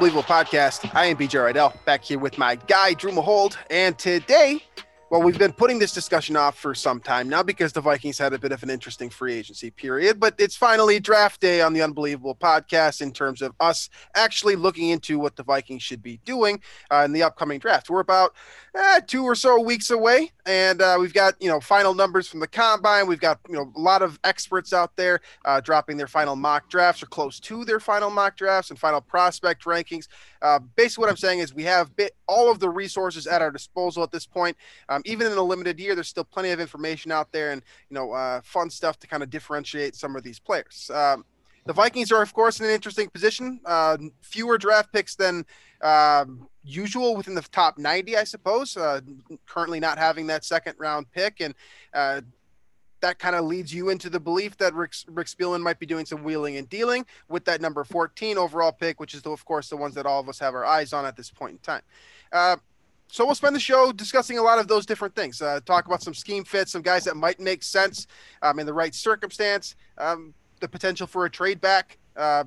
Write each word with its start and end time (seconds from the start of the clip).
Unbelievable 0.00 0.22
Podcast. 0.22 0.90
I 0.94 1.04
am 1.04 1.18
BJ 1.18 1.52
Rydell, 1.52 1.74
back 1.84 2.02
here 2.02 2.18
with 2.18 2.38
my 2.38 2.54
guy, 2.54 2.94
Drew 2.94 3.12
Mahold. 3.12 3.58
And 3.68 3.98
today, 3.98 4.62
well, 5.10 5.22
we've 5.22 5.38
been 5.38 5.52
putting 5.52 5.80
this 5.80 5.92
discussion 5.92 6.36
off 6.36 6.56
for 6.56 6.72
some 6.72 7.00
time 7.00 7.28
now 7.28 7.42
because 7.42 7.72
the 7.72 7.80
Vikings 7.80 8.16
had 8.16 8.32
a 8.32 8.38
bit 8.38 8.52
of 8.52 8.62
an 8.62 8.70
interesting 8.70 9.10
free 9.10 9.34
agency 9.34 9.68
period, 9.68 10.20
but 10.20 10.34
it's 10.38 10.54
finally 10.54 11.00
draft 11.00 11.40
day 11.40 11.60
on 11.62 11.72
the 11.72 11.82
Unbelievable 11.82 12.36
Podcast 12.36 13.00
in 13.00 13.12
terms 13.12 13.42
of 13.42 13.52
us 13.58 13.90
actually 14.14 14.54
looking 14.54 14.90
into 14.90 15.18
what 15.18 15.34
the 15.34 15.42
Vikings 15.42 15.82
should 15.82 16.00
be 16.00 16.20
doing 16.24 16.60
uh, 16.92 17.02
in 17.04 17.12
the 17.12 17.24
upcoming 17.24 17.58
draft. 17.58 17.90
We're 17.90 17.98
about 17.98 18.36
eh, 18.76 19.00
two 19.04 19.24
or 19.24 19.34
so 19.34 19.60
weeks 19.60 19.90
away, 19.90 20.30
and 20.46 20.80
uh, 20.80 20.96
we've 21.00 21.12
got, 21.12 21.34
you 21.42 21.48
know, 21.48 21.58
final 21.58 21.92
numbers 21.92 22.28
from 22.28 22.38
the 22.38 22.46
combine. 22.46 23.08
We've 23.08 23.18
got, 23.18 23.40
you 23.48 23.54
know, 23.54 23.72
a 23.74 23.80
lot 23.80 24.02
of 24.02 24.16
experts 24.22 24.72
out 24.72 24.94
there 24.94 25.22
uh, 25.44 25.60
dropping 25.60 25.96
their 25.96 26.06
final 26.06 26.36
mock 26.36 26.70
drafts 26.70 27.02
or 27.02 27.06
close 27.06 27.40
to 27.40 27.64
their 27.64 27.80
final 27.80 28.10
mock 28.10 28.36
drafts 28.36 28.70
and 28.70 28.78
final 28.78 29.00
prospect 29.00 29.64
rankings. 29.64 30.06
Uh, 30.42 30.58
basically, 30.76 31.02
what 31.02 31.10
I'm 31.10 31.16
saying 31.16 31.40
is 31.40 31.54
we 31.54 31.64
have 31.64 31.94
bit, 31.96 32.14
all 32.26 32.50
of 32.50 32.60
the 32.60 32.68
resources 32.68 33.26
at 33.26 33.42
our 33.42 33.50
disposal 33.50 34.02
at 34.02 34.10
this 34.10 34.26
point. 34.26 34.56
Um, 34.88 35.02
even 35.04 35.26
in 35.26 35.36
a 35.36 35.42
limited 35.42 35.78
year, 35.78 35.94
there's 35.94 36.08
still 36.08 36.24
plenty 36.24 36.50
of 36.50 36.60
information 36.60 37.12
out 37.12 37.32
there 37.32 37.52
and 37.52 37.62
you 37.88 37.94
know 37.94 38.12
uh, 38.12 38.40
fun 38.42 38.70
stuff 38.70 38.98
to 39.00 39.06
kind 39.06 39.22
of 39.22 39.30
differentiate 39.30 39.94
some 39.94 40.16
of 40.16 40.22
these 40.22 40.38
players. 40.38 40.90
Um, 40.92 41.24
the 41.66 41.72
Vikings 41.72 42.10
are, 42.10 42.22
of 42.22 42.32
course, 42.32 42.58
in 42.58 42.66
an 42.66 42.72
interesting 42.72 43.08
position. 43.10 43.60
Uh, 43.64 43.98
fewer 44.22 44.56
draft 44.58 44.92
picks 44.92 45.14
than 45.14 45.44
um, 45.82 46.48
usual 46.64 47.16
within 47.16 47.34
the 47.34 47.42
top 47.42 47.78
90, 47.78 48.16
I 48.16 48.24
suppose. 48.24 48.76
Uh, 48.76 49.00
currently, 49.46 49.78
not 49.78 49.98
having 49.98 50.26
that 50.28 50.44
second 50.44 50.74
round 50.78 51.10
pick, 51.12 51.40
and 51.40 51.54
uh, 51.92 52.22
that 53.00 53.18
kind 53.18 53.34
of 53.34 53.44
leads 53.44 53.72
you 53.72 53.88
into 53.88 54.10
the 54.10 54.20
belief 54.20 54.56
that 54.58 54.74
Rick, 54.74 54.92
Rick 55.08 55.26
Spielman 55.26 55.62
might 55.62 55.78
be 55.78 55.86
doing 55.86 56.06
some 56.06 56.22
wheeling 56.22 56.56
and 56.56 56.68
dealing 56.68 57.06
with 57.28 57.44
that 57.46 57.60
number 57.60 57.84
14 57.84 58.38
overall 58.38 58.72
pick, 58.72 59.00
which 59.00 59.14
is, 59.14 59.22
the, 59.22 59.30
of 59.30 59.44
course, 59.44 59.68
the 59.68 59.76
ones 59.76 59.94
that 59.94 60.06
all 60.06 60.20
of 60.20 60.28
us 60.28 60.38
have 60.38 60.54
our 60.54 60.64
eyes 60.64 60.92
on 60.92 61.04
at 61.06 61.16
this 61.16 61.30
point 61.30 61.52
in 61.52 61.58
time. 61.58 61.82
Uh, 62.32 62.56
so 63.08 63.24
we'll 63.24 63.34
spend 63.34 63.56
the 63.56 63.60
show 63.60 63.90
discussing 63.90 64.38
a 64.38 64.42
lot 64.42 64.58
of 64.58 64.68
those 64.68 64.86
different 64.86 65.14
things. 65.14 65.42
Uh, 65.42 65.60
talk 65.64 65.86
about 65.86 66.02
some 66.02 66.14
scheme 66.14 66.44
fits, 66.44 66.70
some 66.70 66.82
guys 66.82 67.04
that 67.04 67.16
might 67.16 67.40
make 67.40 67.62
sense 67.62 68.06
um, 68.42 68.60
in 68.60 68.66
the 68.66 68.72
right 68.72 68.94
circumstance, 68.94 69.74
um, 69.98 70.32
the 70.60 70.68
potential 70.68 71.06
for 71.06 71.24
a 71.24 71.30
trade 71.30 71.60
back, 71.60 71.98
uh, 72.16 72.44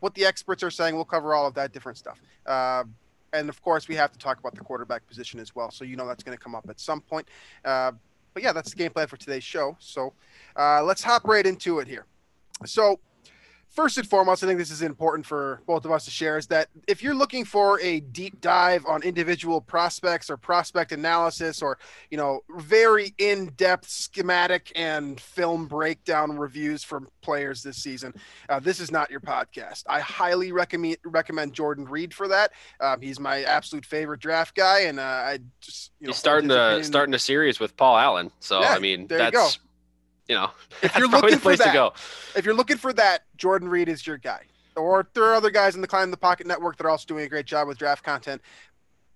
what 0.00 0.14
the 0.14 0.24
experts 0.24 0.62
are 0.62 0.70
saying. 0.70 0.94
We'll 0.94 1.04
cover 1.04 1.34
all 1.34 1.46
of 1.46 1.54
that 1.54 1.72
different 1.72 1.98
stuff. 1.98 2.20
Uh, 2.44 2.84
and 3.32 3.48
of 3.48 3.60
course, 3.62 3.88
we 3.88 3.96
have 3.96 4.12
to 4.12 4.18
talk 4.18 4.38
about 4.38 4.54
the 4.54 4.60
quarterback 4.60 5.06
position 5.08 5.40
as 5.40 5.54
well. 5.54 5.70
So 5.72 5.84
you 5.84 5.96
know 5.96 6.06
that's 6.06 6.22
going 6.22 6.36
to 6.36 6.42
come 6.42 6.54
up 6.54 6.66
at 6.68 6.78
some 6.78 7.00
point. 7.00 7.28
But 8.36 8.42
yeah, 8.42 8.52
that's 8.52 8.68
the 8.68 8.76
game 8.76 8.90
plan 8.90 9.06
for 9.06 9.16
today's 9.16 9.44
show. 9.44 9.78
So 9.80 10.12
uh, 10.56 10.82
let's 10.82 11.02
hop 11.02 11.24
right 11.24 11.46
into 11.46 11.78
it 11.78 11.88
here. 11.88 12.04
So 12.66 13.00
first 13.76 13.98
and 13.98 14.08
foremost, 14.08 14.42
I 14.42 14.46
think 14.46 14.58
this 14.58 14.70
is 14.70 14.82
important 14.82 15.26
for 15.26 15.60
both 15.66 15.84
of 15.84 15.92
us 15.92 16.06
to 16.06 16.10
share 16.10 16.38
is 16.38 16.46
that 16.48 16.68
if 16.88 17.02
you're 17.02 17.14
looking 17.14 17.44
for 17.44 17.78
a 17.80 18.00
deep 18.00 18.40
dive 18.40 18.86
on 18.86 19.02
individual 19.02 19.60
prospects 19.60 20.30
or 20.30 20.38
prospect 20.38 20.92
analysis 20.92 21.60
or, 21.60 21.78
you 22.10 22.16
know, 22.16 22.40
very 22.56 23.14
in-depth 23.18 23.88
schematic 23.88 24.72
and 24.74 25.20
film 25.20 25.66
breakdown 25.66 26.36
reviews 26.38 26.82
from 26.82 27.06
players 27.20 27.62
this 27.62 27.76
season, 27.76 28.14
uh, 28.48 28.58
this 28.58 28.80
is 28.80 28.90
not 28.90 29.10
your 29.10 29.20
podcast. 29.20 29.84
I 29.86 30.00
highly 30.00 30.52
recommend 30.52 30.96
recommend 31.04 31.52
Jordan 31.52 31.84
Reed 31.84 32.14
for 32.14 32.28
that. 32.28 32.52
Um, 32.80 33.02
he's 33.02 33.20
my 33.20 33.42
absolute 33.42 33.84
favorite 33.84 34.20
draft 34.20 34.54
guy, 34.54 34.80
and 34.80 34.98
uh, 34.98 35.02
I 35.02 35.38
just 35.60 35.92
you 36.00 36.06
know 36.06 36.12
He's 36.12 36.16
starting 36.16 36.48
to 36.48 36.82
starting 36.82 37.14
a 37.14 37.18
series 37.18 37.60
with 37.60 37.76
Paul 37.76 37.98
Allen. 37.98 38.30
So 38.40 38.60
Yeah, 38.60 38.74
I 38.74 38.78
mean, 38.78 39.06
that's. 39.06 39.58
You, 40.28 40.34
know, 40.34 40.50
If 40.82 40.96
you're 40.96 41.08
looking 41.08 41.38
for 41.38 41.52
to 41.52 41.58
that, 41.58 41.74
go. 41.74 41.92
if 42.34 42.44
you're 42.44 42.54
looking 42.54 42.76
for 42.76 42.92
that, 42.94 43.24
Jordan 43.36 43.68
Reed 43.68 43.88
is 43.88 44.06
your 44.06 44.18
guy. 44.18 44.42
Or 44.76 45.08
there 45.14 45.24
are 45.24 45.34
other 45.34 45.50
guys 45.50 45.74
in 45.74 45.80
the 45.80 45.86
Climb 45.86 46.10
the 46.10 46.16
Pocket 46.16 46.46
Network 46.46 46.76
that 46.76 46.84
are 46.84 46.90
also 46.90 47.06
doing 47.06 47.24
a 47.24 47.28
great 47.28 47.46
job 47.46 47.66
with 47.66 47.78
draft 47.78 48.04
content. 48.04 48.42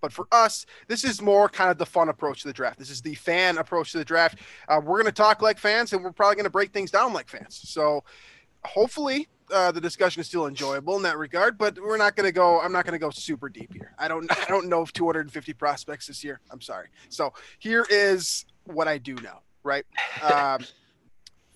But 0.01 0.13
for 0.13 0.27
us, 0.33 0.65
this 0.89 1.05
is 1.05 1.21
more 1.21 1.49
kind 1.49 1.71
of 1.71 1.79
the 1.79 1.87
fun 1.87 2.09
approach 2.09 2.43
to 2.43 2.49
the 2.49 2.55
draft. 2.55 2.79
This 2.79 2.91
is 2.91 3.03
the 3.03 3.15
fan 3.15 3.59
approach 3.59 3.93
to 3.93 3.99
the 3.99 4.05
draft. 4.05 4.39
Uh, 4.69 4.81
we're 4.83 4.97
going 4.97 5.05
to 5.05 5.13
talk 5.13 5.43
like 5.43 5.59
fans, 5.59 5.93
and 5.93 6.03
we're 6.03 6.13
probably 6.13 6.37
going 6.37 6.45
to 6.45 6.51
break 6.51 6.73
things 6.73 6.91
down 6.91 7.13
like 7.13 7.29
fans. 7.29 7.61
So 7.65 8.03
hopefully, 8.65 9.29
uh, 9.53 9.73
the 9.73 9.81
discussion 9.81 10.21
is 10.21 10.27
still 10.27 10.47
enjoyable 10.47 10.97
in 10.97 11.03
that 11.03 11.19
regard. 11.19 11.59
But 11.59 11.79
we're 11.79 11.99
not 11.99 12.17
going 12.17 12.27
to 12.27 12.33
go. 12.33 12.61
I'm 12.61 12.73
not 12.73 12.87
going 12.87 12.93
to 12.93 12.99
go 12.99 13.11
super 13.11 13.49
deep 13.51 13.75
here. 13.75 13.93
I 13.99 14.09
don't. 14.09 14.31
I 14.31 14.47
don't 14.47 14.69
know 14.69 14.83
if 14.83 14.93
250 14.93 15.53
prospects 15.55 16.07
this 16.07 16.25
year. 16.25 16.41
I'm 16.51 16.61
sorry. 16.61 16.89
So 17.11 17.35
here 17.59 17.87
is 17.91 18.47
what 18.65 18.89
I 18.89 18.97
do 18.99 19.15
know. 19.17 19.41
Right. 19.63 19.85
Um, 20.23 20.65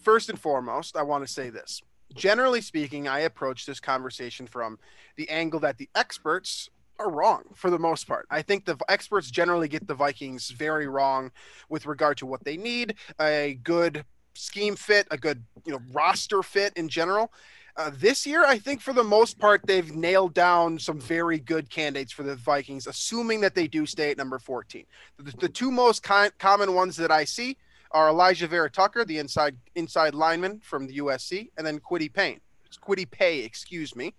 first 0.05 0.29
and 0.29 0.39
foremost, 0.39 0.97
I 0.97 1.03
want 1.03 1.27
to 1.27 1.33
say 1.33 1.51
this. 1.51 1.83
Generally 2.15 2.61
speaking, 2.61 3.09
I 3.09 3.21
approach 3.21 3.67
this 3.67 3.81
conversation 3.81 4.47
from 4.47 4.79
the 5.17 5.29
angle 5.31 5.59
that 5.61 5.79
the 5.79 5.89
experts 5.95 6.69
are 6.99 7.11
wrong 7.11 7.43
for 7.55 7.71
the 7.71 7.79
most 7.79 8.07
part. 8.07 8.27
I 8.31 8.43
think 8.43 8.67
the 8.67 8.77
experts 8.89 9.31
generally 9.31 9.67
get 9.67 9.89
the 9.89 9.95
Vikings 9.95 10.51
very 10.51 10.87
wrong 10.87 11.33
with 11.69 11.87
regard 11.87 12.19
to 12.19 12.27
what 12.27 12.45
they 12.45 12.57
need, 12.57 12.95
a 13.21 13.59
good 13.65 14.05
scheme 14.35 14.77
fit, 14.77 15.09
a 15.11 15.17
good, 15.17 15.43
you 15.65 15.73
know, 15.73 15.81
roster 15.93 16.43
fit 16.43 16.73
in 16.77 16.89
general. 16.89 17.33
Uh, 17.77 17.91
this 17.93 18.25
year, 18.25 18.45
I 18.45 18.59
think 18.59 18.81
for 18.81 18.93
the 18.93 19.03
most 19.03 19.41
part, 19.41 19.63
they've 19.67 19.93
nailed 19.93 20.35
down 20.35 20.79
some 20.79 21.01
very 21.01 21.41
good 21.41 21.69
candidates 21.71 22.13
for 22.13 22.23
the 22.23 22.37
Vikings, 22.37 22.87
assuming 22.87 23.41
that 23.41 23.57
they 23.57 23.67
do 23.67 23.85
stay 23.85 24.13
at 24.13 24.17
number 24.17 24.39
14. 24.39 24.85
The, 25.19 25.33
the 25.39 25.49
two 25.49 25.73
most 25.73 26.05
con- 26.05 26.31
common 26.39 26.75
ones 26.75 26.97
that 26.99 27.11
I 27.11 27.25
see 27.25 27.57
are 27.95 28.09
Alijah 28.09 28.49
Vera-Tucker, 28.49 29.05
the 29.05 29.19
inside 29.19 29.57
inside 29.77 30.15
lineman 30.15 30.61
from 30.61 30.87
the 30.87 30.99
USC, 30.99 31.51
and 31.57 31.67
then 31.67 31.79
Kwity 31.79 32.13
Paye, 32.13 32.41
Kwity 32.87 33.09
Paye, 33.09 33.39
excuse 33.45 33.97
me, 33.97 34.15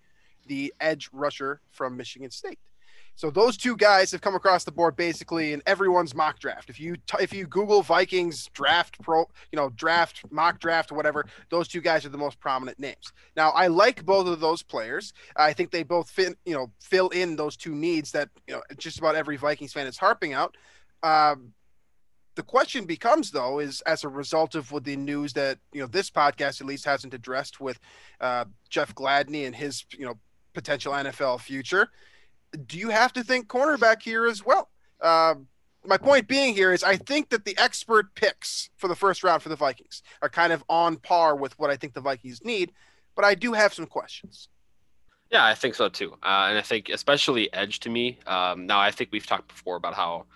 the 0.46 0.72
edge 0.80 1.10
rusher 1.12 1.60
from 1.70 1.96
Michigan 1.96 2.30
State. 2.30 2.58
So 3.16 3.30
those 3.30 3.56
two 3.56 3.76
guys 3.76 4.12
have 4.12 4.20
come 4.20 4.34
across 4.34 4.64
the 4.64 4.72
board 4.72 4.94
basically 4.94 5.54
in 5.54 5.62
everyone's 5.64 6.14
mock 6.14 6.38
draft. 6.38 6.68
If 6.68 6.78
you 6.78 6.96
t- 6.96 7.16
if 7.18 7.32
you 7.32 7.46
Google 7.46 7.80
Vikings 7.82 8.48
draft 8.52 9.00
pro, 9.00 9.20
you 9.50 9.56
know 9.56 9.70
draft 9.70 10.22
mock 10.30 10.60
draft 10.60 10.92
whatever, 10.92 11.24
those 11.50 11.66
two 11.66 11.80
guys 11.80 12.04
are 12.04 12.10
the 12.10 12.18
most 12.18 12.38
prominent 12.40 12.78
names. 12.78 13.12
Now 13.34 13.50
I 13.50 13.68
like 13.68 14.04
both 14.04 14.26
of 14.26 14.40
those 14.40 14.62
players. 14.62 15.14
I 15.34 15.54
think 15.54 15.70
they 15.70 15.82
both 15.82 16.10
fit 16.10 16.36
you 16.44 16.54
know 16.54 16.70
fill 16.80 17.08
in 17.08 17.36
those 17.36 17.56
two 17.56 17.74
needs 17.74 18.12
that 18.12 18.28
you 18.46 18.54
know 18.54 18.62
just 18.76 18.98
about 18.98 19.16
every 19.16 19.38
Vikings 19.38 19.72
fan 19.72 19.86
is 19.86 19.96
harping 19.96 20.34
out. 20.34 20.54
Um, 21.02 21.54
the 22.36 22.42
question 22.42 22.84
becomes 22.84 23.30
though 23.30 23.58
is 23.58 23.80
as 23.82 24.04
a 24.04 24.08
result 24.08 24.54
of 24.54 24.70
what 24.70 24.84
the 24.84 24.94
news 24.94 25.32
that 25.32 25.58
you 25.72 25.80
know 25.80 25.86
this 25.86 26.10
podcast 26.10 26.60
at 26.60 26.66
least 26.66 26.84
hasn't 26.84 27.14
addressed 27.14 27.60
with 27.60 27.80
uh, 28.20 28.44
Jeff 28.68 28.94
Gladney 28.94 29.46
and 29.46 29.56
his 29.56 29.84
you 29.90 30.06
know 30.06 30.14
potential 30.54 30.92
NFL 30.92 31.40
future. 31.40 31.88
Do 32.66 32.78
you 32.78 32.90
have 32.90 33.12
to 33.14 33.24
think 33.24 33.48
cornerback 33.48 34.02
here 34.02 34.26
as 34.26 34.44
well? 34.44 34.70
Uh, 35.00 35.34
my 35.84 35.96
point 35.96 36.28
being 36.28 36.54
here 36.54 36.72
is 36.72 36.84
I 36.84 36.96
think 36.96 37.30
that 37.30 37.44
the 37.44 37.56
expert 37.58 38.14
picks 38.14 38.70
for 38.76 38.88
the 38.88 38.94
first 38.94 39.22
round 39.24 39.42
for 39.42 39.48
the 39.48 39.56
Vikings 39.56 40.02
are 40.22 40.28
kind 40.28 40.52
of 40.52 40.62
on 40.68 40.96
par 40.96 41.36
with 41.36 41.58
what 41.58 41.70
I 41.70 41.76
think 41.76 41.94
the 41.94 42.00
Vikings 42.00 42.44
need, 42.44 42.72
but 43.14 43.24
I 43.24 43.34
do 43.34 43.52
have 43.52 43.72
some 43.72 43.86
questions. 43.86 44.48
Yeah, 45.30 45.44
I 45.44 45.54
think 45.54 45.74
so 45.74 45.88
too. 45.88 46.12
Uh, 46.22 46.48
and 46.48 46.58
I 46.58 46.62
think 46.62 46.88
especially 46.88 47.52
edge 47.52 47.80
to 47.80 47.90
me. 47.90 48.18
Um, 48.26 48.66
now 48.66 48.78
I 48.78 48.90
think 48.90 49.10
we've 49.12 49.26
talked 49.26 49.48
before 49.48 49.76
about 49.76 49.94
how 49.94 50.26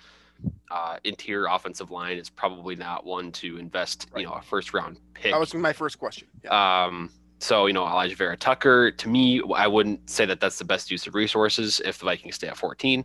uh, 0.71 0.99
interior 1.05 1.47
offensive 1.47 1.91
line 1.91 2.17
is 2.19 2.31
probably 2.31 2.77
not 2.77 3.05
one 3.05 3.33
to 3.33 3.59
invest, 3.59 4.07
Right. 4.13 4.21
you 4.23 4.27
know, 4.27 4.35
a 4.35 4.43
first 4.43 4.73
round 4.73 4.99
pick. 5.15 5.33
That 5.33 5.41
was 5.41 5.53
my 5.55 5.73
first 5.73 5.99
question. 5.99 6.29
Yeah. 6.45 6.85
Um, 6.85 7.11
so 7.39 7.67
you 7.67 7.73
know, 7.73 7.85
Alijah 7.85 8.17
Vera-Tucker. 8.17 8.91
To 8.93 9.09
me, 9.09 9.43
I 9.57 9.67
wouldn't 9.67 10.09
say 10.09 10.27
that 10.27 10.41
that's 10.41 10.59
the 10.59 10.65
best 10.65 10.91
use 10.91 11.07
of 11.07 11.15
resources 11.15 11.81
if 11.85 11.99
the 11.99 12.05
Vikings 12.05 12.35
stay 12.37 12.49
at 12.49 12.57
14. 12.57 13.05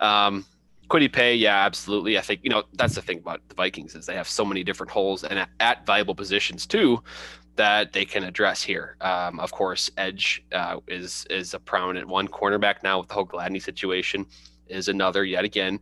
Um, 0.00 0.44
Kwity 0.88 1.12
Paye, 1.12 1.34
yeah, 1.34 1.64
absolutely. 1.64 2.16
I 2.18 2.20
think 2.20 2.40
you 2.44 2.50
know 2.50 2.62
that's 2.74 2.94
the 2.94 3.02
thing 3.02 3.18
about 3.18 3.40
the 3.48 3.54
Vikings 3.54 3.94
is 3.94 4.06
they 4.06 4.14
have 4.14 4.28
so 4.28 4.44
many 4.44 4.62
different 4.62 4.90
holes 4.92 5.24
and 5.24 5.38
at, 5.38 5.48
at 5.60 5.86
valuable 5.86 6.14
positions 6.14 6.66
too 6.66 7.02
that 7.56 7.92
they 7.92 8.04
can 8.04 8.22
address 8.22 8.62
here. 8.62 8.96
Um, 9.00 9.40
of 9.40 9.50
course, 9.50 9.90
edge 9.96 10.44
uh, 10.52 10.78
is 10.86 11.26
is 11.30 11.54
a 11.54 11.58
prominent 11.58 12.06
one. 12.06 12.28
Cornerback 12.28 12.82
now 12.84 12.98
with 13.00 13.08
the 13.08 13.14
whole 13.14 13.26
Gladney 13.26 13.60
situation 13.62 14.26
is 14.68 14.88
another 14.88 15.24
yet 15.24 15.44
again. 15.44 15.80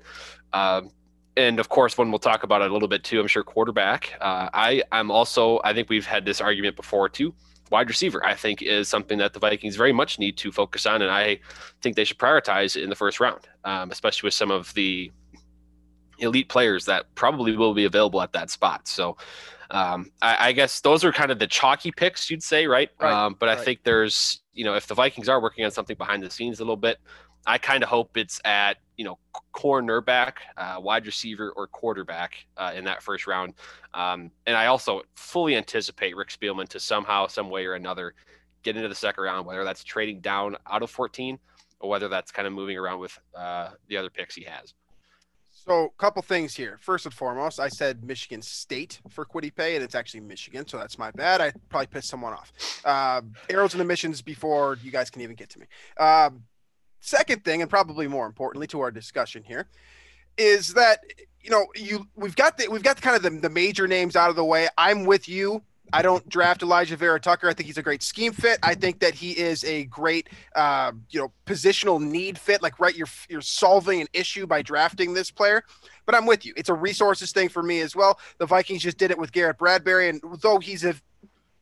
Um, 0.52 0.90
and 1.36 1.58
of 1.58 1.69
course, 1.69 1.98
one 1.98 2.10
we'll 2.10 2.19
talk 2.19 2.42
about 2.44 2.62
it 2.62 2.70
a 2.70 2.72
little 2.72 2.88
bit 2.88 3.04
too. 3.04 3.20
I'm 3.20 3.26
sure 3.26 3.42
quarterback. 3.42 4.12
Uh, 4.20 4.48
I 4.54 4.82
I'm 4.92 5.10
also 5.10 5.60
I 5.64 5.72
think 5.72 5.88
we've 5.88 6.06
had 6.06 6.25
this 6.25 6.40
argument 6.40 6.76
before 6.76 7.08
too. 7.08 7.34
Wide 7.70 7.88
receiver, 7.88 8.25
I 8.25 8.34
think, 8.34 8.62
is 8.62 8.88
something 8.88 9.19
that 9.19 9.32
the 9.32 9.40
Vikings 9.40 9.75
very 9.75 9.92
much 9.92 10.19
need 10.19 10.36
to 10.36 10.52
focus 10.52 10.86
on, 10.86 11.02
and 11.02 11.10
I 11.10 11.40
think 11.81 11.96
they 11.96 12.04
should 12.04 12.19
prioritize 12.19 12.81
in 12.81 12.88
the 12.88 12.94
first 12.94 13.20
round, 13.20 13.48
um, 13.64 13.90
especially 13.90 14.26
with 14.26 14.34
some 14.34 14.50
of 14.50 14.72
the 14.75 15.10
elite 16.19 16.48
players 16.48 16.84
that 16.84 17.12
probably 17.14 17.56
will 17.56 17.75
be 17.75 17.84
available 17.84 18.20
at 18.20 18.32
that 18.32 18.50
spot. 18.50 18.86
So, 18.86 19.16
um, 19.70 20.10
I, 20.22 20.48
I, 20.48 20.52
guess 20.52 20.81
those 20.81 21.04
are 21.04 21.12
kind 21.12 21.31
of 21.31 21.38
the 21.38 21.46
chalky 21.46 21.90
picks, 21.90 22.31
you'd 22.31 22.42
say, 22.42 22.66
right? 22.66 22.90
right 23.00 23.12
um, 23.12 23.36
but 23.38 23.48
right. 23.48 23.58
I 23.58 23.60
think 23.60 23.82
there's, 23.82 24.42
you 24.52 24.64
know, 24.64 24.75
if 24.75 24.86
the 24.86 24.94
Vikings 24.94 25.28
are 25.28 25.40
working 25.40 25.64
on 25.64 25.70
something 25.70 25.96
behind 25.96 26.22
the 26.22 26.31
scenes 26.31 26.60
a 26.60 26.62
little 26.62 26.76
bit, 26.76 26.98
I 27.46 27.58
kind 27.58 27.82
of 27.82 27.88
hope 27.88 28.17
it's 28.17 28.41
at 28.44 28.79
you 28.96 29.05
know 29.05 29.19
cornerback, 29.55 30.35
uh, 30.56 30.76
wide 30.81 31.06
receiver, 31.06 31.50
or 31.56 31.67
quarterback 31.67 32.46
uh, 32.56 32.73
in 32.75 32.85
that 32.85 33.02
first 33.02 33.26
round. 33.26 33.55
Um, 33.93 34.31
and 34.46 34.56
I 34.56 34.67
also 34.67 35.02
fully 35.14 35.56
anticipate 35.56 36.17
Rick 36.17 36.29
Spielman 36.29 36.69
to 36.69 36.81
somehow, 36.81 37.26
some 37.26 37.50
way 37.50 37.67
or 37.67 37.75
another, 37.75 38.14
get 38.62 38.76
into 38.76 38.88
the 38.88 38.94
second 38.94 39.25
round, 39.25 39.46
whether 39.46 39.64
that's 39.64 39.85
trading 39.85 40.20
down 40.20 40.56
out 40.70 40.82
of 40.82 40.91
14 40.91 41.38
or 41.81 41.91
whether 41.91 42.08
that's 42.08 42.31
kind 42.31 42.46
of 42.46 42.52
moving 42.52 42.76
around 42.76 42.99
with 42.99 43.19
uh, 43.37 43.70
the 43.88 43.96
other 43.96 44.11
picks 44.11 44.35
he 44.35 44.44
has. 44.44 44.75
So, 45.67 45.85
a 45.85 45.91
couple 45.99 46.20
things 46.20 46.55
here. 46.55 46.79
First 46.82 47.06
and 47.06 47.14
foremost, 47.14 47.58
I 47.58 47.69
said 47.69 48.05
Michigan 48.05 48.43
State 48.43 49.00
for 49.08 49.25
Kwity 49.25 49.55
Paye, 49.55 49.76
and 49.76 49.85
it's 49.85 49.94
actually 49.94 50.20
Michigan, 50.20 50.67
so 50.69 50.76
that's 50.76 50.99
my 50.99 51.11
bad. 51.12 51.41
I 51.41 51.52
probably 51.70 51.87
pissed 51.87 52.08
someone 52.08 52.35
off. 52.35 52.52
Uh, 52.85 53.23
arrows 53.49 53.73
and 53.73 53.81
emissions 53.81 54.20
before 54.20 54.79
you 54.82 54.91
guys 54.91 55.08
can 55.08 55.23
even 55.23 55.37
get 55.37 55.49
to 55.50 55.61
me. 55.61 55.67
Um, 55.99 56.43
second 57.04 57.44
thing, 57.44 57.60
and 57.60 57.70
probably 57.70 58.08
more 58.08 58.26
importantly 58.26 58.66
to 58.68 58.80
our 58.80 58.90
discussion 58.90 59.42
here, 59.42 59.68
is 60.36 60.74
that 60.74 61.00
you 61.40 61.50
know 61.50 61.66
you 61.74 62.06
we've 62.16 62.36
got 62.36 62.58
the 62.58 62.68
we've 62.68 62.82
got 62.82 62.96
the, 62.96 63.02
kind 63.02 63.16
of 63.16 63.22
the, 63.22 63.30
the 63.40 63.50
major 63.50 63.86
names 63.86 64.16
out 64.16 64.30
of 64.30 64.36
the 64.36 64.44
way. 64.44 64.68
I'm 64.76 65.04
with 65.04 65.28
you 65.28 65.62
I 65.92 66.02
don't 66.02 66.26
draft 66.28 66.62
Alijah 66.62 66.96
Vera-Tucker. 66.96 67.48
I 67.48 67.52
think 67.52 67.66
he's 67.66 67.78
a 67.78 67.82
great 67.82 68.02
scheme 68.02 68.32
fit. 68.32 68.58
I 68.62 68.74
think 68.74 69.00
that 69.00 69.14
he 69.14 69.32
is 69.32 69.62
a 69.64 69.84
great, 69.84 70.28
uh, 70.56 70.92
you 71.10 71.20
know, 71.20 71.32
positional 71.46 72.00
need 72.00 72.38
fit. 72.38 72.62
Like, 72.62 72.80
right, 72.80 72.96
you're 72.96 73.08
you're 73.28 73.40
solving 73.40 74.00
an 74.00 74.08
issue 74.12 74.46
by 74.46 74.62
drafting 74.62 75.14
this 75.14 75.30
player. 75.30 75.62
But 76.06 76.14
I'm 76.14 76.26
with 76.26 76.44
you. 76.44 76.52
It's 76.56 76.68
a 76.68 76.74
resources 76.74 77.32
thing 77.32 77.48
for 77.48 77.62
me 77.62 77.80
as 77.80 77.94
well. 77.94 78.18
The 78.38 78.46
Vikings 78.46 78.82
just 78.82 78.98
did 78.98 79.10
it 79.10 79.18
with 79.18 79.32
Garrett 79.32 79.58
Bradbury, 79.58 80.08
and 80.08 80.20
though 80.40 80.58
he's 80.58 80.84
a 80.84 80.94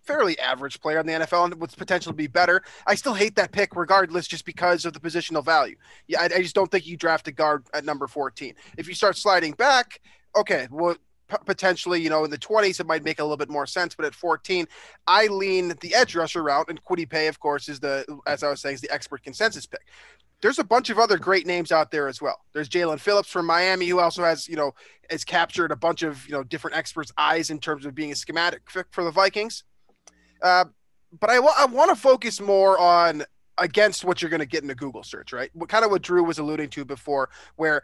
fairly 0.04 0.38
average 0.38 0.80
player 0.80 1.00
in 1.00 1.06
the 1.06 1.12
NFL 1.12 1.44
and 1.44 1.60
with 1.60 1.76
potential 1.76 2.12
to 2.12 2.16
be 2.16 2.26
better, 2.26 2.62
I 2.86 2.94
still 2.94 3.14
hate 3.14 3.36
that 3.36 3.52
pick 3.52 3.76
regardless, 3.76 4.26
just 4.26 4.44
because 4.44 4.84
of 4.84 4.92
the 4.92 5.00
positional 5.00 5.44
value. 5.44 5.76
Yeah, 6.06 6.22
I, 6.22 6.24
I 6.24 6.42
just 6.42 6.54
don't 6.54 6.70
think 6.70 6.86
you 6.86 6.96
draft 6.96 7.28
a 7.28 7.32
guard 7.32 7.66
at 7.74 7.84
number 7.84 8.06
14. 8.06 8.54
If 8.76 8.88
you 8.88 8.94
start 8.94 9.16
sliding 9.16 9.52
back, 9.52 10.00
okay, 10.36 10.68
well 10.70 10.96
potentially, 11.46 12.00
you 12.00 12.10
know, 12.10 12.24
in 12.24 12.30
the 12.30 12.38
20s, 12.38 12.80
it 12.80 12.86
might 12.86 13.04
make 13.04 13.18
a 13.18 13.22
little 13.22 13.36
bit 13.36 13.48
more 13.48 13.66
sense. 13.66 13.94
But 13.94 14.06
at 14.06 14.14
14, 14.14 14.66
I 15.06 15.26
lean 15.26 15.72
the 15.80 15.94
edge 15.94 16.14
rusher 16.14 16.42
route, 16.42 16.68
and 16.68 16.82
Kwity 16.84 17.08
Paye, 17.08 17.28
of 17.28 17.40
course, 17.40 17.68
is 17.68 17.80
the, 17.80 18.04
as 18.26 18.42
I 18.42 18.50
was 18.50 18.60
saying, 18.60 18.76
is 18.76 18.80
the 18.80 18.92
expert 18.92 19.22
consensus 19.22 19.66
pick. 19.66 19.86
There's 20.40 20.58
a 20.58 20.64
bunch 20.64 20.90
of 20.90 20.98
other 20.98 21.18
great 21.18 21.46
names 21.46 21.70
out 21.70 21.92
there 21.92 22.08
as 22.08 22.20
well. 22.20 22.40
There's 22.52 22.68
Jaelan 22.68 22.98
Phillips 22.98 23.30
from 23.30 23.46
Miami, 23.46 23.86
who 23.86 24.00
also 24.00 24.24
has, 24.24 24.48
you 24.48 24.56
know, 24.56 24.74
has 25.08 25.24
captured 25.24 25.70
a 25.70 25.76
bunch 25.76 26.02
of, 26.02 26.26
you 26.26 26.32
know, 26.32 26.42
different 26.42 26.76
experts' 26.76 27.12
eyes 27.16 27.50
in 27.50 27.60
terms 27.60 27.86
of 27.86 27.94
being 27.94 28.10
a 28.10 28.16
schematic 28.16 28.62
for 28.68 29.04
the 29.04 29.10
Vikings. 29.10 29.62
Uh, 30.42 30.64
but 31.20 31.30
I, 31.30 31.36
I 31.36 31.66
want 31.66 31.90
to 31.90 31.96
focus 31.96 32.40
more 32.40 32.78
on 32.78 33.24
against 33.58 34.04
what 34.04 34.22
you're 34.22 34.30
going 34.30 34.40
to 34.40 34.46
get 34.46 34.64
in 34.64 34.70
a 34.70 34.74
Google 34.74 35.02
search, 35.02 35.32
right? 35.32 35.50
What 35.52 35.68
kind 35.68 35.84
of 35.84 35.90
what 35.90 36.02
Drew 36.02 36.24
was 36.24 36.38
alluding 36.38 36.70
to 36.70 36.84
before, 36.84 37.28
where 37.56 37.82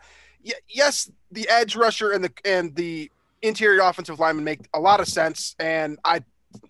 yes, 0.69 1.11
the 1.31 1.49
edge 1.49 1.77
rusher 1.77 2.13
and 2.13 2.25
the 2.25 2.33
and 2.45 2.75
the 2.75 3.11
interior 3.43 3.83
offensive 3.83 4.19
lineman 4.19 4.45
make 4.45 4.61
a 4.75 4.81
lot 4.81 5.01
of 5.01 5.09
sense, 5.09 5.55
and 5.59 5.99
I, 6.05 6.23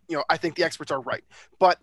you 0.08 0.16
know, 0.16 0.24
I 0.28 0.36
think 0.36 0.56
the 0.56 0.64
experts 0.64 0.90
are 0.90 1.00
right. 1.00 1.24
But 1.58 1.78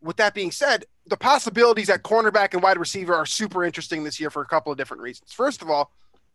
with 0.00 0.16
that 0.16 0.34
being 0.34 0.50
said, 0.50 0.84
the 1.06 1.16
possibilities 1.16 1.90
at 1.90 2.02
cornerback 2.02 2.54
and 2.54 2.62
wide 2.62 2.78
receiver 2.78 3.14
are 3.14 3.26
super 3.26 3.64
interesting 3.64 4.04
this 4.04 4.18
year 4.18 4.30
for 4.30 4.42
a 4.42 4.46
couple 4.46 4.72
of 4.72 4.78
different 4.78 5.02
reasons. 5.02 5.32
First 5.32 5.62
of 5.62 5.70
all, 5.70 5.92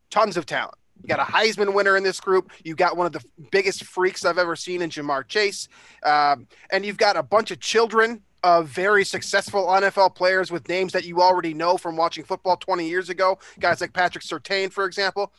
tons 0.10 0.38
of 0.38 0.45
talent. 0.45 0.75
You 1.01 1.07
got 1.07 1.19
a 1.19 1.31
Heisman 1.31 1.74
winner 1.74 1.96
in 1.98 2.04
this 2.04 2.19
group. 2.19 2.51
You 2.63 2.75
got 2.75 2.98
one 2.98 3.06
of 3.06 3.13
the 3.13 3.24
biggest 3.51 3.84
freaks 3.86 4.25
I've 4.25 4.38
ever 4.38 4.56
seen 4.56 4.81
in 4.81 4.90
Ja'Marr 4.90 5.28
Chase, 5.28 5.68
um, 6.04 6.48
and 6.72 6.86
you've 6.86 6.98
got 6.98 7.16
a 7.16 7.24
bunch 7.24 7.51
of 7.51 7.60
children 7.60 8.22
of 8.44 8.68
very 8.68 9.04
successful 9.04 9.66
NFL 9.68 10.16
players 10.16 10.51
with 10.51 10.68
names 10.69 10.94
that 10.94 11.06
you 11.06 11.22
already 11.22 11.54
know 11.54 11.78
from 11.78 11.98
watching 11.98 12.24
football 12.24 12.56
20 12.57 12.88
years 12.88 13.10
ago. 13.10 13.38
Guys 13.60 13.81
like 13.81 13.94
Patrick 13.94 14.24
Surtain, 14.24 14.72
for 14.72 14.86
example. 14.86 15.34